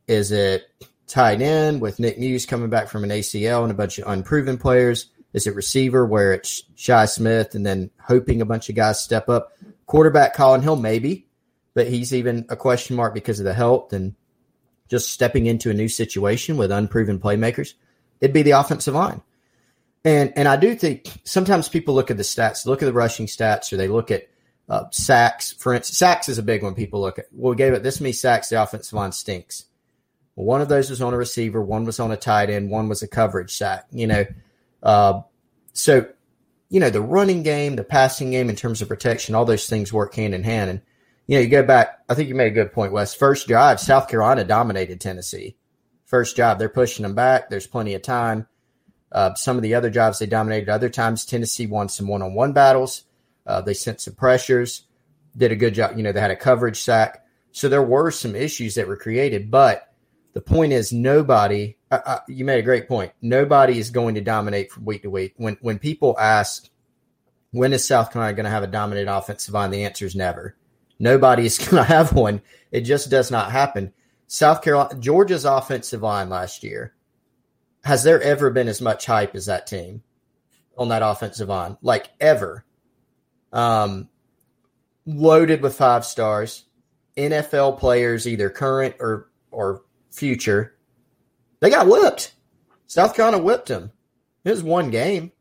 Is 0.06 0.34
it 0.34 0.70
tight 1.08 1.42
end 1.42 1.80
with 1.82 1.98
Nick 1.98 2.20
Muse 2.20 2.46
coming 2.46 2.70
back 2.70 2.90
from 2.90 3.06
an 3.06 3.10
ACL 3.10 3.64
and 3.64 3.72
a 3.72 3.76
bunch 3.76 3.98
of 3.98 4.08
unproven 4.08 4.58
players? 4.58 5.08
Is 5.32 5.48
it 5.48 5.56
receiver 5.56 6.06
where 6.06 6.34
it's 6.34 6.64
Shi 6.76 7.08
Smith 7.08 7.56
and 7.56 7.66
then 7.66 7.90
hoping 8.02 8.42
a 8.42 8.46
bunch 8.46 8.68
of 8.68 8.76
guys 8.76 9.02
step 9.02 9.30
up? 9.30 9.54
Quarterback 9.86 10.34
Collin 10.34 10.62
Hill, 10.62 10.76
maybe, 10.76 11.26
but 11.74 11.88
he's 11.88 12.14
even 12.14 12.46
a 12.50 12.58
question 12.58 12.98
mark 12.98 13.14
because 13.14 13.40
of 13.40 13.46
the 13.46 13.54
health 13.54 13.94
and 13.94 14.14
just 14.90 15.12
stepping 15.12 15.46
into 15.46 15.70
a 15.70 15.74
new 15.74 15.88
situation 15.88 16.58
with 16.58 16.72
unproven 16.72 17.20
playmakers, 17.20 17.74
it'd 18.20 18.34
be 18.34 18.42
the 18.42 18.52
offensive 18.52 18.94
line. 18.94 19.22
And 20.04 20.34
and 20.36 20.50
I 20.50 20.58
do 20.58 20.76
think 20.76 21.08
sometimes 21.24 21.70
people 21.70 21.96
look 21.96 22.12
at 22.12 22.18
the 22.18 22.24
stats, 22.24 22.66
look 22.66 22.82
at 22.82 22.86
the 22.86 22.94
rushing 22.94 23.26
stats, 23.26 23.72
or 23.72 23.78
they 23.78 23.88
look 23.88 24.12
at 24.12 24.28
uh, 24.70 24.86
sacks. 24.91 25.53
For 25.53 25.74
instance, 25.74 25.97
sacks 25.97 26.30
is 26.30 26.38
a 26.38 26.43
big 26.43 26.63
one. 26.63 26.76
People 26.76 27.01
look 27.01 27.20
at. 27.20 27.28
Well, 27.32 27.51
we 27.51 27.57
gave 27.57 27.74
it 27.74 27.84
this 27.84 28.01
many 28.01 28.13
sacks. 28.13 28.49
The 28.49 28.61
offensive 28.61 28.93
line 28.93 29.11
stinks. 29.11 29.65
Well, 30.36 30.45
one 30.45 30.61
of 30.61 30.70
those 30.70 30.89
was 30.89 31.01
on 31.01 31.13
a 31.13 31.18
receiver, 31.18 31.61
one 31.61 31.86
was 31.86 31.99
on 31.99 32.11
a 32.11 32.18
tight 32.18 32.49
end, 32.49 32.70
one 32.70 32.89
was 32.89 33.01
a 33.01 33.07
coverage 33.07 33.55
sack. 33.55 33.88
You 33.91 34.07
know, 34.07 34.26
uh, 34.84 35.22
so 35.74 36.07
you 36.70 36.80
know 36.80 36.89
the 36.89 37.01
running 37.01 37.43
game, 37.43 37.76
the 37.76 37.84
passing 37.84 38.32
game 38.32 38.49
in 38.49 38.55
terms 38.55 38.82
of 38.82 38.88
protection, 38.88 39.36
all 39.36 39.45
those 39.45 39.68
things 39.68 39.91
work 39.91 40.13
hand 40.13 40.36
in 40.36 40.43
hand. 40.43 40.70
And 40.70 40.82
you 41.26 41.38
know, 41.38 41.41
you 41.41 41.49
go 41.49 41.63
back. 41.63 41.99
I 42.07 42.13
think 42.13 42.30
you 42.30 42.36
made 42.36 42.51
a 42.51 42.55
good 42.55 42.72
point, 42.72 42.93
Wes. 42.93 43.15
First 43.15 43.47
drive, 43.47 43.80
South 43.80 44.07
Carolina 44.07 44.43
dominated 44.43 45.01
Tennessee. 45.01 45.57
First 46.05 46.36
drive, 46.36 46.59
they're 46.59 46.70
pushing 46.70 47.03
them 47.03 47.15
back. 47.15 47.49
There's 47.49 47.68
plenty 47.68 47.93
of 47.93 48.01
time. 48.01 48.47
Uh, 49.11 49.34
some 49.34 49.57
of 49.57 49.63
the 49.63 49.76
other 49.76 49.89
drives 49.89 50.20
they 50.20 50.26
dominated. 50.26 50.70
Other 50.70 50.89
times, 50.89 51.26
Tennessee 51.26 51.68
won 51.68 51.89
some 51.89 52.07
one-on-one 52.07 52.53
battles. 52.53 53.03
Uh, 53.48 53.62
they 53.62 53.74
sent 53.74 54.02
some 54.02 54.16
pressures. 54.16 54.84
Did 55.36 55.52
a 55.52 55.56
good 55.56 55.74
job. 55.74 55.98
You 55.98 56.04
know, 56.04 56.12
they 56.12 56.20
had 56.20 56.32
a 56.32 56.36
coverage 56.36 56.82
sack. 56.82 57.26
So 57.52 57.70
there 57.70 57.84
were 57.84 58.12
some 58.12 58.36
issues 58.36 58.76
that 58.76 58.88
were 58.88 58.98
created, 58.98 59.50
but 59.50 59.88
the 60.34 60.41
point 60.41 60.74
is, 60.74 60.93
nobody. 60.93 61.76
Uh, 61.89 62.00
uh 62.06 62.20
you 62.28 62.45
made 62.45 62.60
a 62.60 62.64
great 62.64 62.88
point. 62.88 63.14
Nobody 63.22 63.80
is 63.80 63.89
going 63.89 64.16
to 64.16 64.22
dominate 64.22 64.72
from 64.72 64.86
week 64.86 65.02
to 65.04 65.10
week. 65.10 65.34
When 65.38 65.58
when 65.62 65.80
people 65.80 66.16
ask, 66.20 66.70
when 67.52 67.74
is 67.74 67.88
South 67.88 68.12
Carolina 68.12 68.36
going 68.36 68.43
to 68.43 68.52
have 68.52 68.64
a 68.64 68.68
dominant 68.68 69.10
offensive 69.10 69.54
line? 69.54 69.72
The 69.72 69.86
answer 69.86 70.06
is 70.06 70.16
never. 70.16 70.56
Nobody 71.00 71.45
is 71.45 71.58
going 71.70 71.78
to 71.78 71.84
have 71.84 72.14
one. 72.14 72.41
It 72.72 72.82
just 72.82 73.10
does 73.10 73.32
not 73.32 73.52
happen. 73.52 73.93
South 74.28 74.62
Carolina, 74.62 75.00
Georgia's 75.00 75.45
offensive 75.45 76.04
line 76.04 76.30
last 76.30 76.64
year. 76.64 76.93
Has 77.84 78.04
there 78.04 78.22
ever 78.22 78.50
been 78.52 78.68
as 78.68 78.82
much 78.82 79.06
hype 79.06 79.34
as 79.34 79.45
that 79.45 79.66
team 79.66 80.04
on 80.78 80.89
that 80.89 81.02
offensive 81.02 81.48
line? 81.48 81.78
Like 81.82 82.10
ever. 82.20 82.66
Um, 83.54 84.10
loaded 85.06 85.62
with 85.62 85.76
five 85.76 86.06
stars, 86.06 86.66
NFL 87.16 87.80
players, 87.80 88.28
either 88.28 88.50
current 88.50 88.95
or 89.00 89.30
or 89.52 89.84
future. 90.12 90.76
They 91.60 91.70
got 91.70 91.88
whipped. 91.88 92.34
South 92.88 93.16
Carolina 93.16 93.43
whipped 93.43 93.68
them. 93.68 93.91
It 94.43 94.52
was 94.52 94.64
one 94.64 94.91
game. 94.91 95.32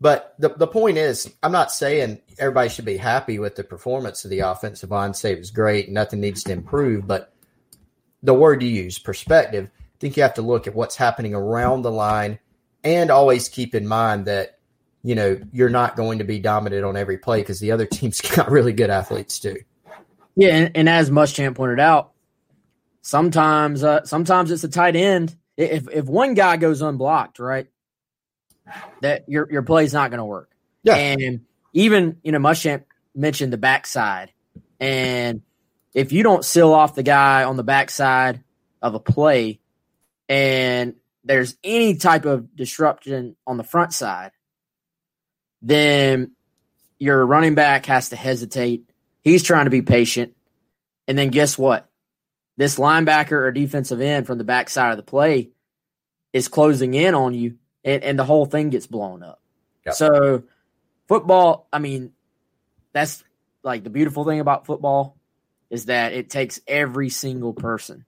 But 0.00 0.34
the, 0.38 0.50
the 0.50 0.66
point 0.66 0.96
is, 0.96 1.32
I'm 1.42 1.52
not 1.52 1.72
saying 1.72 2.20
everybody 2.38 2.68
should 2.68 2.84
be 2.84 2.96
happy 2.96 3.38
with 3.38 3.56
the 3.56 3.64
performance 3.64 4.24
of 4.24 4.30
the 4.30 4.40
offensive 4.40 4.90
line, 4.90 5.12
say 5.12 5.32
it 5.32 5.38
was 5.38 5.50
great, 5.50 5.90
nothing 5.90 6.20
needs 6.20 6.44
to 6.44 6.52
improve. 6.52 7.06
But 7.06 7.32
the 8.22 8.34
word 8.34 8.62
you 8.62 8.68
use, 8.68 8.98
perspective, 8.98 9.70
I 9.74 9.96
think 9.98 10.16
you 10.16 10.22
have 10.22 10.34
to 10.34 10.42
look 10.42 10.66
at 10.68 10.74
what's 10.74 10.94
happening 10.94 11.34
around 11.34 11.82
the 11.82 11.90
line 11.90 12.38
and 12.84 13.10
always 13.10 13.48
keep 13.48 13.74
in 13.74 13.88
mind 13.88 14.26
that, 14.26 14.57
you 15.02 15.14
know, 15.14 15.40
you're 15.52 15.68
not 15.68 15.96
going 15.96 16.18
to 16.18 16.24
be 16.24 16.38
dominant 16.38 16.84
on 16.84 16.96
every 16.96 17.18
play 17.18 17.40
because 17.40 17.60
the 17.60 17.72
other 17.72 17.86
team's 17.90 18.20
got 18.20 18.50
really 18.50 18.72
good 18.72 18.90
athletes 18.90 19.38
too. 19.38 19.58
Yeah, 20.36 20.54
and, 20.54 20.76
and 20.76 20.88
as 20.88 21.10
Muschamp 21.10 21.56
pointed 21.56 21.80
out, 21.80 22.12
sometimes 23.02 23.82
uh, 23.82 24.04
sometimes 24.04 24.50
it's 24.50 24.64
a 24.64 24.68
tight 24.68 24.96
end. 24.96 25.36
If 25.56 25.88
if 25.88 26.04
one 26.04 26.34
guy 26.34 26.56
goes 26.56 26.82
unblocked, 26.82 27.38
right, 27.38 27.66
that 29.02 29.28
your 29.28 29.50
your 29.50 29.62
play 29.62 29.84
is 29.84 29.92
not 29.92 30.10
going 30.10 30.18
to 30.18 30.24
work. 30.24 30.50
Yeah. 30.84 30.94
And 30.94 31.40
even 31.72 32.18
you 32.22 32.32
know 32.32 32.38
Muschamp 32.38 32.84
mentioned 33.14 33.52
the 33.52 33.58
backside, 33.58 34.32
and 34.78 35.42
if 35.94 36.12
you 36.12 36.22
don't 36.22 36.44
seal 36.44 36.72
off 36.72 36.94
the 36.94 37.02
guy 37.02 37.44
on 37.44 37.56
the 37.56 37.64
backside 37.64 38.44
of 38.80 38.94
a 38.94 39.00
play, 39.00 39.58
and 40.28 40.94
there's 41.24 41.56
any 41.64 41.96
type 41.96 42.24
of 42.24 42.54
disruption 42.54 43.36
on 43.46 43.56
the 43.56 43.64
front 43.64 43.92
side, 43.92 44.30
then 45.62 46.32
your 46.98 47.24
running 47.24 47.54
back 47.54 47.86
has 47.86 48.10
to 48.10 48.16
hesitate. 48.16 48.88
He's 49.22 49.42
trying 49.42 49.64
to 49.64 49.70
be 49.70 49.82
patient. 49.82 50.34
And 51.06 51.16
then 51.16 51.28
guess 51.28 51.56
what? 51.56 51.88
This 52.56 52.78
linebacker 52.78 53.32
or 53.32 53.52
defensive 53.52 54.00
end 54.00 54.26
from 54.26 54.38
the 54.38 54.44
backside 54.44 54.90
of 54.90 54.96
the 54.96 55.02
play 55.02 55.50
is 56.32 56.48
closing 56.48 56.94
in 56.94 57.14
on 57.14 57.34
you 57.34 57.56
and, 57.84 58.02
and 58.02 58.18
the 58.18 58.24
whole 58.24 58.46
thing 58.46 58.70
gets 58.70 58.86
blown 58.86 59.22
up. 59.22 59.40
Yep. 59.86 59.94
So 59.94 60.42
football, 61.06 61.68
I 61.72 61.78
mean, 61.78 62.12
that's 62.92 63.22
like 63.62 63.84
the 63.84 63.90
beautiful 63.90 64.24
thing 64.24 64.40
about 64.40 64.66
football 64.66 65.16
is 65.70 65.86
that 65.86 66.12
it 66.12 66.30
takes 66.30 66.60
every 66.66 67.08
single 67.08 67.52
person. 67.52 68.04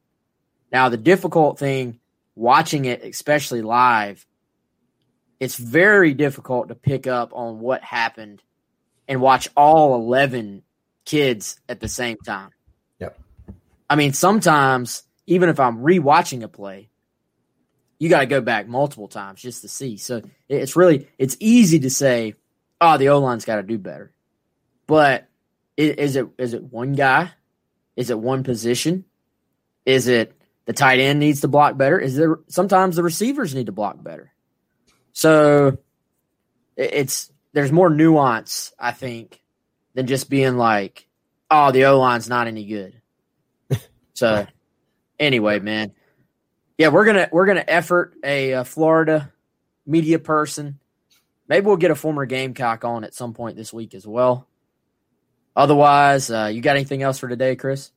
Now, 0.72 0.88
the 0.88 0.96
difficult 0.96 1.58
thing 1.58 1.98
watching 2.34 2.84
it, 2.84 3.02
especially 3.04 3.62
live, 3.62 4.26
it's 5.40 5.56
very 5.56 6.12
difficult 6.14 6.68
to 6.68 6.74
pick 6.74 7.06
up 7.06 7.32
on 7.34 7.58
what 7.58 7.82
happened 7.82 8.42
and 9.08 9.20
watch 9.20 9.48
all 9.56 9.94
11 9.94 10.62
kids 11.06 11.58
at 11.68 11.80
the 11.80 11.88
same 11.88 12.18
time. 12.18 12.50
Yep. 13.00 13.18
I 13.88 13.96
mean, 13.96 14.12
sometimes, 14.12 15.02
even 15.26 15.48
if 15.48 15.58
I'm 15.58 15.78
rewatching 15.78 16.42
a 16.42 16.48
play, 16.48 16.90
you 17.98 18.08
got 18.08 18.20
to 18.20 18.26
go 18.26 18.40
back 18.40 18.68
multiple 18.68 19.08
times 19.08 19.40
just 19.42 19.62
to 19.62 19.68
see. 19.68 19.96
So 19.96 20.22
it's 20.48 20.76
really 20.76 21.08
it's 21.18 21.36
easy 21.40 21.80
to 21.80 21.90
say, 21.90 22.34
oh, 22.80 22.98
the 22.98 23.08
O 23.08 23.18
line's 23.18 23.44
got 23.44 23.56
to 23.56 23.62
do 23.62 23.78
better, 23.78 24.12
but 24.86 25.26
is 25.76 26.16
it 26.16 26.28
is 26.38 26.54
it 26.54 26.62
one 26.62 26.92
guy? 26.92 27.32
Is 27.96 28.10
it 28.10 28.18
one 28.18 28.44
position? 28.44 29.04
Is 29.84 30.08
it 30.08 30.34
the 30.64 30.72
tight 30.72 31.00
end 31.00 31.20
needs 31.20 31.40
to 31.42 31.48
block 31.48 31.76
better? 31.76 31.98
Is 31.98 32.16
there 32.16 32.38
sometimes 32.48 32.96
the 32.96 33.02
receivers 33.02 33.54
need 33.54 33.66
to 33.66 33.72
block 33.72 34.02
better? 34.02 34.32
So 35.12 35.78
it's 36.76 37.30
there's 37.52 37.72
more 37.72 37.90
nuance, 37.90 38.72
I 38.78 38.92
think, 38.92 39.40
than 39.94 40.06
just 40.06 40.30
being 40.30 40.56
like, 40.56 41.06
oh, 41.50 41.72
the 41.72 41.86
O 41.86 41.98
line's 41.98 42.28
not 42.28 42.46
any 42.46 42.64
good. 42.64 43.00
so 44.14 44.46
anyway, 45.18 45.58
man, 45.58 45.92
yeah, 46.78 46.88
we're 46.88 47.04
gonna 47.04 47.28
we're 47.30 47.46
gonna 47.46 47.64
effort 47.66 48.14
a, 48.24 48.52
a 48.52 48.64
Florida 48.64 49.32
media 49.86 50.18
person. 50.18 50.78
Maybe 51.48 51.66
we'll 51.66 51.76
get 51.76 51.90
a 51.90 51.96
former 51.96 52.26
Gamecock 52.26 52.84
on 52.84 53.04
at 53.04 53.14
some 53.14 53.34
point 53.34 53.56
this 53.56 53.72
week 53.72 53.94
as 53.94 54.06
well. 54.06 54.46
Otherwise, 55.56 56.30
uh, 56.30 56.50
you 56.52 56.62
got 56.62 56.76
anything 56.76 57.02
else 57.02 57.18
for 57.18 57.28
today, 57.28 57.56
Chris? 57.56 57.90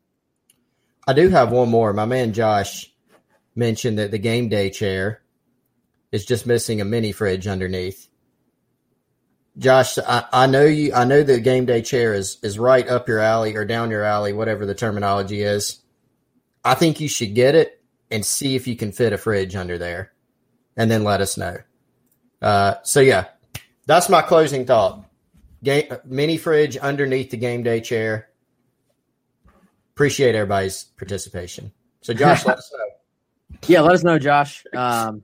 I 1.07 1.13
do 1.13 1.29
have 1.29 1.51
one 1.51 1.69
more. 1.69 1.93
My 1.93 2.05
man 2.05 2.33
Josh 2.33 2.91
mentioned 3.55 3.99
that 3.99 4.11
the 4.11 4.17
game 4.17 4.49
day 4.49 4.69
chair 4.69 5.22
is 6.13 6.25
just 6.25 6.45
missing 6.45 6.79
a 6.79 6.85
mini 6.85 7.11
fridge 7.11 7.47
underneath. 7.47 8.07
Josh, 9.57 9.97
I, 9.97 10.25
I 10.31 10.47
know 10.47 10.63
you. 10.63 10.93
I 10.93 11.05
know 11.05 11.23
the 11.23 11.39
game 11.39 11.65
day 11.65 11.81
chair 11.81 12.13
is 12.13 12.37
is 12.41 12.57
right 12.57 12.87
up 12.87 13.07
your 13.07 13.19
alley 13.19 13.55
or 13.55 13.65
down 13.65 13.91
your 13.91 14.03
alley, 14.03 14.31
whatever 14.31 14.65
the 14.65 14.75
terminology 14.75 15.41
is. 15.41 15.79
I 16.63 16.75
think 16.75 17.01
you 17.01 17.09
should 17.09 17.35
get 17.35 17.55
it 17.55 17.83
and 18.09 18.25
see 18.25 18.55
if 18.55 18.67
you 18.67 18.75
can 18.75 18.91
fit 18.91 19.11
a 19.11 19.17
fridge 19.17 19.55
under 19.55 19.77
there, 19.77 20.13
and 20.77 20.89
then 20.89 21.03
let 21.03 21.19
us 21.19 21.35
know. 21.37 21.57
Uh, 22.41 22.75
so 22.83 22.99
yeah, 22.99 23.25
that's 23.85 24.07
my 24.07 24.21
closing 24.21 24.65
thought. 24.65 25.03
Game 25.63 25.87
mini 26.05 26.37
fridge 26.37 26.77
underneath 26.77 27.31
the 27.31 27.37
game 27.37 27.63
day 27.63 27.81
chair. 27.81 28.29
Appreciate 29.93 30.35
everybody's 30.35 30.83
participation. 30.83 31.71
So 32.01 32.13
Josh, 32.13 32.45
let 32.45 32.57
us 32.57 32.71
know. 32.71 33.59
Yeah, 33.67 33.81
let 33.81 33.93
us 33.93 34.03
know, 34.03 34.19
Josh. 34.19 34.63
Um, 34.73 35.23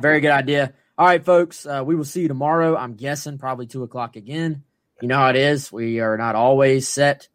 very 0.00 0.20
good 0.20 0.30
idea. 0.30 0.72
All 0.98 1.06
right, 1.06 1.24
folks. 1.24 1.66
Uh, 1.66 1.82
we 1.84 1.94
will 1.94 2.04
see 2.04 2.22
you 2.22 2.28
tomorrow. 2.28 2.76
I'm 2.76 2.94
guessing 2.94 3.38
probably 3.38 3.66
two 3.66 3.82
o'clock 3.82 4.16
again. 4.16 4.64
You 5.00 5.08
know 5.08 5.16
how 5.16 5.30
it 5.30 5.36
is. 5.36 5.72
We 5.72 6.00
are 6.00 6.16
not 6.16 6.34
always 6.34 6.88
set 6.88 7.28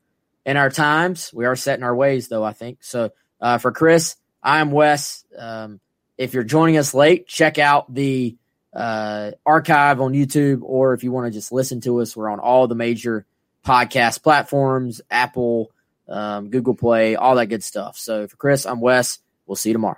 in 0.45 0.57
our 0.57 0.70
times. 0.70 1.32
We 1.34 1.45
are 1.45 1.55
set 1.55 1.80
in 1.80 1.84
our 1.84 1.95
ways, 1.95 2.28
though. 2.28 2.43
I 2.43 2.53
think 2.53 2.84
so. 2.84 3.11
Uh, 3.41 3.57
for 3.57 3.72
Chris, 3.72 4.16
I'm 4.43 4.72
Wes. 4.72 5.26
Um, 5.38 5.80
if 6.18 6.34
you're 6.34 6.43
joining 6.43 6.78
us 6.78 6.93
late, 6.93 7.28
check 7.28 7.57
out 7.57 7.91
the 7.93 8.38
uh, 8.74 9.32
archive 9.45 9.99
on 9.99 10.13
YouTube, 10.13 10.59
or 10.61 10.93
if 10.93 11.03
you 11.03 11.11
want 11.11 11.26
to 11.26 11.32
just 11.32 11.51
listen 11.51 11.82
to 11.82 12.01
us, 12.01 12.16
we're 12.16 12.30
on 12.30 12.39
all 12.39 12.68
the 12.68 12.76
major 12.76 13.26
podcast 13.66 14.22
platforms: 14.22 15.01
Apple, 15.09 15.72
um, 16.07 16.49
Google 16.49 16.76
Play, 16.76 17.16
all 17.16 17.36
that 17.36 17.47
good 17.47 17.63
stuff. 17.63 17.97
So 17.97 18.28
for 18.28 18.36
Chris, 18.38 18.66
I'm 18.66 18.80
Wes. 18.80 19.20
We'll 19.47 19.55
see 19.55 19.70
you 19.70 19.74
tomorrow. 19.74 19.97